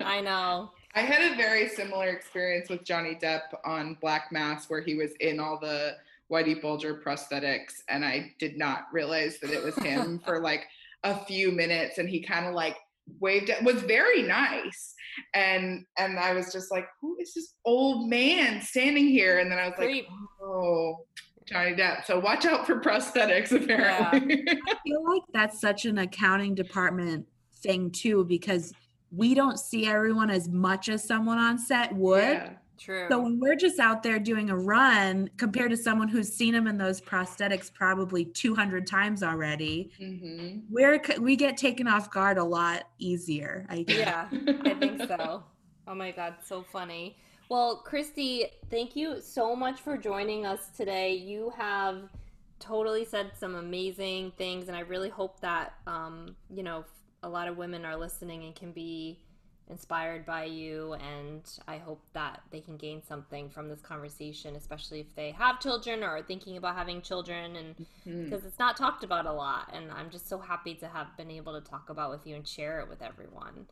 I 0.00 0.20
know. 0.20 0.70
I 0.94 1.00
had 1.00 1.32
a 1.32 1.36
very 1.36 1.68
similar 1.68 2.08
experience 2.08 2.70
with 2.70 2.84
Johnny 2.84 3.18
Depp 3.20 3.42
on 3.64 3.98
Black 4.00 4.32
Mass, 4.32 4.70
where 4.70 4.80
he 4.80 4.94
was 4.94 5.12
in 5.20 5.38
all 5.38 5.58
the 5.60 5.96
Whitey 6.32 6.60
Bulger 6.60 7.02
prosthetics, 7.04 7.82
and 7.88 8.04
I 8.04 8.32
did 8.38 8.56
not 8.56 8.86
realize 8.92 9.38
that 9.40 9.50
it 9.50 9.62
was 9.62 9.76
him 9.76 10.18
for 10.24 10.40
like 10.40 10.66
a 11.04 11.24
few 11.26 11.52
minutes, 11.52 11.98
and 11.98 12.08
he 12.08 12.22
kind 12.22 12.46
of 12.46 12.54
like 12.54 12.76
waved 13.20 13.50
at 13.50 13.62
was 13.62 13.82
very 13.82 14.22
nice. 14.22 14.94
And 15.34 15.84
and 15.98 16.18
i 16.18 16.34
was 16.34 16.52
just 16.52 16.70
like 16.70 16.86
who 17.00 17.16
is 17.20 17.32
this 17.32 17.54
old 17.64 18.10
man 18.10 18.60
standing 18.60 19.06
here? 19.06 19.38
And 19.38 19.50
then 19.50 19.58
i 19.58 19.68
was 19.68 19.78
like 19.78 20.06
oh 20.42 21.06
johnny 21.46 21.74
depp. 21.74 22.04
So 22.04 22.18
watch 22.18 22.44
out 22.44 22.66
for 22.66 22.80
prosthetics 22.80 23.52
apparently. 23.52 24.44
I 24.48 24.74
feel 24.84 25.04
like 25.08 25.22
that's 25.32 25.60
such 25.60 25.86
an 25.86 25.98
accounting 25.98 26.54
department 26.54 27.26
thing 27.66 27.90
too, 27.90 28.24
because 28.24 28.72
we 29.10 29.34
don't 29.34 29.58
see 29.58 29.86
everyone 29.86 30.30
as 30.30 30.48
much 30.48 30.88
as 30.88 31.04
someone 31.06 31.38
on 31.38 31.58
set 31.58 31.94
would. 31.94 32.22
Yeah. 32.22 32.50
True. 32.78 33.06
So 33.08 33.22
when 33.22 33.40
we're 33.40 33.56
just 33.56 33.78
out 33.80 34.02
there 34.02 34.18
doing 34.18 34.50
a 34.50 34.56
run 34.56 35.30
compared 35.38 35.70
to 35.70 35.78
someone 35.78 36.08
who's 36.08 36.30
seen 36.30 36.52
them 36.52 36.66
in 36.66 36.76
those 36.76 37.00
prosthetics 37.00 37.72
probably 37.72 38.26
200 38.26 38.86
times 38.86 39.22
already, 39.22 39.90
Mhm. 39.98 40.64
we're 40.68 41.00
we 41.18 41.36
get 41.36 41.56
taken 41.56 41.88
off 41.88 42.10
guard 42.10 42.36
a 42.36 42.44
lot 42.44 42.84
easier. 42.98 43.66
I 43.70 43.82
guess. 43.82 43.96
yeah, 43.98 44.28
I 44.64 44.74
think 44.74 44.98
so. 45.08 45.42
Oh 45.88 45.94
my 45.94 46.10
god, 46.10 46.34
so 46.44 46.62
funny. 46.64 47.16
Well, 47.48 47.76
Christy, 47.78 48.44
thank 48.68 48.94
you 48.94 49.22
so 49.22 49.56
much 49.56 49.80
for 49.80 49.96
joining 49.96 50.44
us 50.44 50.68
today. 50.76 51.14
You 51.14 51.52
have 51.56 52.10
totally 52.58 53.06
said 53.06 53.30
some 53.38 53.54
amazing 53.54 54.32
things, 54.36 54.68
and 54.68 54.76
I 54.76 54.80
really 54.80 55.08
hope 55.08 55.40
that 55.40 55.74
um, 55.86 56.36
you 56.50 56.62
know 56.62 56.84
a 57.26 57.28
lot 57.28 57.48
of 57.48 57.56
women 57.58 57.84
are 57.84 57.96
listening 57.96 58.44
and 58.44 58.54
can 58.54 58.70
be 58.72 59.18
inspired 59.68 60.24
by 60.24 60.44
you. 60.44 60.92
And 60.94 61.42
I 61.66 61.78
hope 61.78 62.00
that 62.12 62.40
they 62.52 62.60
can 62.60 62.76
gain 62.76 63.02
something 63.02 63.50
from 63.50 63.68
this 63.68 63.80
conversation, 63.80 64.54
especially 64.54 65.00
if 65.00 65.12
they 65.16 65.32
have 65.32 65.58
children 65.58 66.04
or 66.04 66.08
are 66.10 66.22
thinking 66.22 66.56
about 66.56 66.76
having 66.76 67.02
children, 67.02 67.56
and 67.56 67.76
Mhm. 68.06 68.24
because 68.24 68.44
it's 68.44 68.60
not 68.60 68.76
talked 68.76 69.02
about 69.02 69.26
a 69.26 69.32
lot. 69.32 69.70
And 69.72 69.90
I'm 69.90 70.08
just 70.08 70.28
so 70.28 70.38
happy 70.38 70.76
to 70.76 70.86
have 70.88 71.16
been 71.16 71.32
able 71.32 71.60
to 71.60 71.68
talk 71.68 71.90
about 71.90 72.10
with 72.12 72.26
you 72.28 72.36
and 72.36 72.46
share 72.46 72.78
it 72.80 72.88
with 72.88 73.02
everyone. 73.02 73.66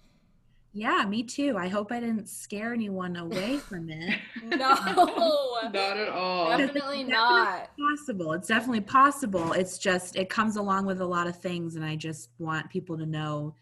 Yeah, 0.77 1.07
me 1.07 1.23
too. 1.23 1.57
I 1.57 1.69
hope 1.69 1.93
I 1.93 2.01
didn't 2.01 2.29
scare 2.29 2.75
anyone 2.75 3.15
away 3.15 3.57
from 3.69 3.89
it. 3.89 4.19
No, 4.43 4.71
um, 5.63 5.73
Not 5.73 5.97
at 5.97 6.09
all. 6.09 6.59
definitely 6.59 7.05
not. 7.05 7.71
possible. 7.79 8.33
It's 8.33 8.49
definitely 8.49 8.81
possible. 8.81 9.53
It's 9.53 9.79
just 9.79 10.17
it 10.17 10.29
comes 10.29 10.57
along 10.57 10.87
with 10.87 11.01
a 11.01 11.07
lot 11.07 11.29
of 11.29 11.39
things 11.39 11.77
and 11.77 11.85
I 11.85 11.95
just 11.95 12.31
want 12.39 12.69
people 12.71 12.99
to 12.99 13.07
know 13.07 13.55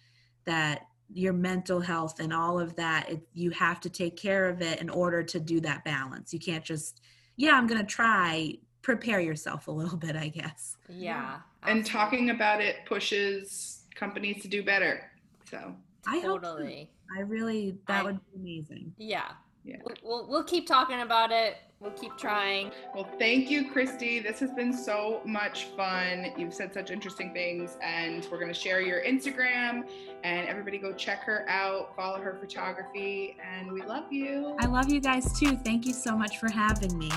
that 0.47 0.87
your 1.13 1.35
mental 1.35 1.81
health 1.81 2.19
and 2.19 2.33
all 2.33 2.59
of 2.59 2.75
that 2.77 3.11
it, 3.11 3.21
you 3.35 3.51
have 3.51 3.79
to 3.83 3.91
take 3.91 4.17
care 4.17 4.49
of 4.49 4.63
it 4.63 4.81
in 4.81 4.89
order 4.89 5.23
to 5.23 5.39
do 5.39 5.61
that 5.61 5.85
balance. 5.85 6.33
You 6.33 6.41
can't 6.41 6.65
just 6.65 7.03
yeah, 7.37 7.53
I'm 7.53 7.67
going 7.67 7.81
to 7.81 7.87
try 7.87 8.55
prepare 8.83 9.21
yourself 9.21 9.69
a 9.69 9.71
little 9.71 9.97
bit, 9.99 10.17
I 10.17 10.29
guess. 10.29 10.77
Yeah. 10.89 11.37
And 11.63 11.85
talking 11.87 12.31
about 12.31 12.61
it 12.61 12.85
pushes 12.87 13.85
companies 13.95 14.43
to 14.43 14.49
do 14.49 14.63
better. 14.63 15.11
So 15.51 15.75
I 16.07 16.19
hope 16.19 16.43
so. 16.45 16.53
totally. 16.53 16.91
I 17.17 17.21
really 17.21 17.77
that 17.89 18.01
I- 18.01 18.03
would 18.05 18.21
be 18.33 18.39
amazing. 18.41 18.93
Yeah. 18.99 19.31
Yeah. 19.65 19.77
We'll, 19.85 19.95
we'll, 20.03 20.29
we'll 20.29 20.45
keep 20.45 20.67
talking 20.67 21.01
about 21.03 21.31
it. 21.31 21.57
We'll 21.79 21.93
keep 21.93 22.17
trying. 22.17 22.71
Well, 22.95 23.09
thank 23.19 23.51
you, 23.51 23.71
Christy. 23.71 24.21
This 24.21 24.39
has 24.41 24.53
been 24.53 24.73
so 24.73 25.21
much 25.25 25.65
fun. 25.77 26.33
You've 26.37 26.55
said 26.55 26.73
such 26.73 26.91
interesting 26.91 27.33
things, 27.33 27.77
and 27.83 28.27
we're 28.31 28.39
going 28.39 28.53
to 28.53 28.59
share 28.59 28.81
your 28.81 29.03
Instagram. 29.03 29.89
And 30.25 30.49
everybody 30.49 30.79
go 30.79 30.93
check 30.93 31.23
her 31.25 31.45
out, 31.49 31.95
follow 31.97 32.21
her 32.21 32.37
photography, 32.41 33.37
and 33.45 33.71
we 33.73 33.83
love 33.83 34.13
you. 34.13 34.57
I 34.61 34.67
love 34.67 34.91
you 34.93 35.01
guys 35.01 35.39
too. 35.39 35.57
Thank 35.57 35.87
you 35.87 35.93
so 35.93 36.17
much 36.17 36.39
for 36.39 36.51
having 36.51 36.97
me. 36.99 37.11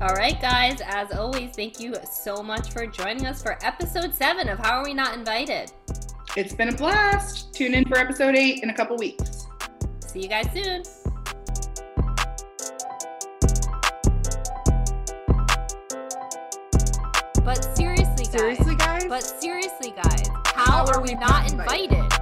All 0.00 0.14
right, 0.14 0.40
guys. 0.40 0.80
As 0.84 1.10
always, 1.12 1.50
thank 1.56 1.80
you 1.80 1.94
so 2.10 2.42
much 2.42 2.70
for 2.70 2.86
joining 2.86 3.26
us 3.26 3.42
for 3.42 3.58
episode 3.62 4.14
seven 4.14 4.48
of 4.48 4.58
How 4.58 4.78
Are 4.78 4.84
We 4.84 4.94
Not 4.94 5.14
Invited? 5.14 5.72
It's 6.36 6.54
been 6.54 6.68
a 6.68 6.76
blast. 6.76 7.54
Tune 7.54 7.74
in 7.74 7.84
for 7.86 7.98
episode 7.98 8.36
eight 8.36 8.62
in 8.62 8.70
a 8.70 8.74
couple 8.74 8.96
weeks. 8.96 9.46
See 10.06 10.20
you 10.20 10.28
guys 10.28 10.46
soon. 10.52 10.82
But 17.44 17.76
seriously, 17.76 18.24
guys. 18.24 18.32
Seriously, 18.32 18.76
guys? 18.76 19.04
But 19.06 19.22
seriously, 19.22 19.94
guys, 20.02 20.28
how, 20.46 20.84
are 20.86 21.00
we 21.00 21.14
not 21.14 21.50
invited? 21.50 22.17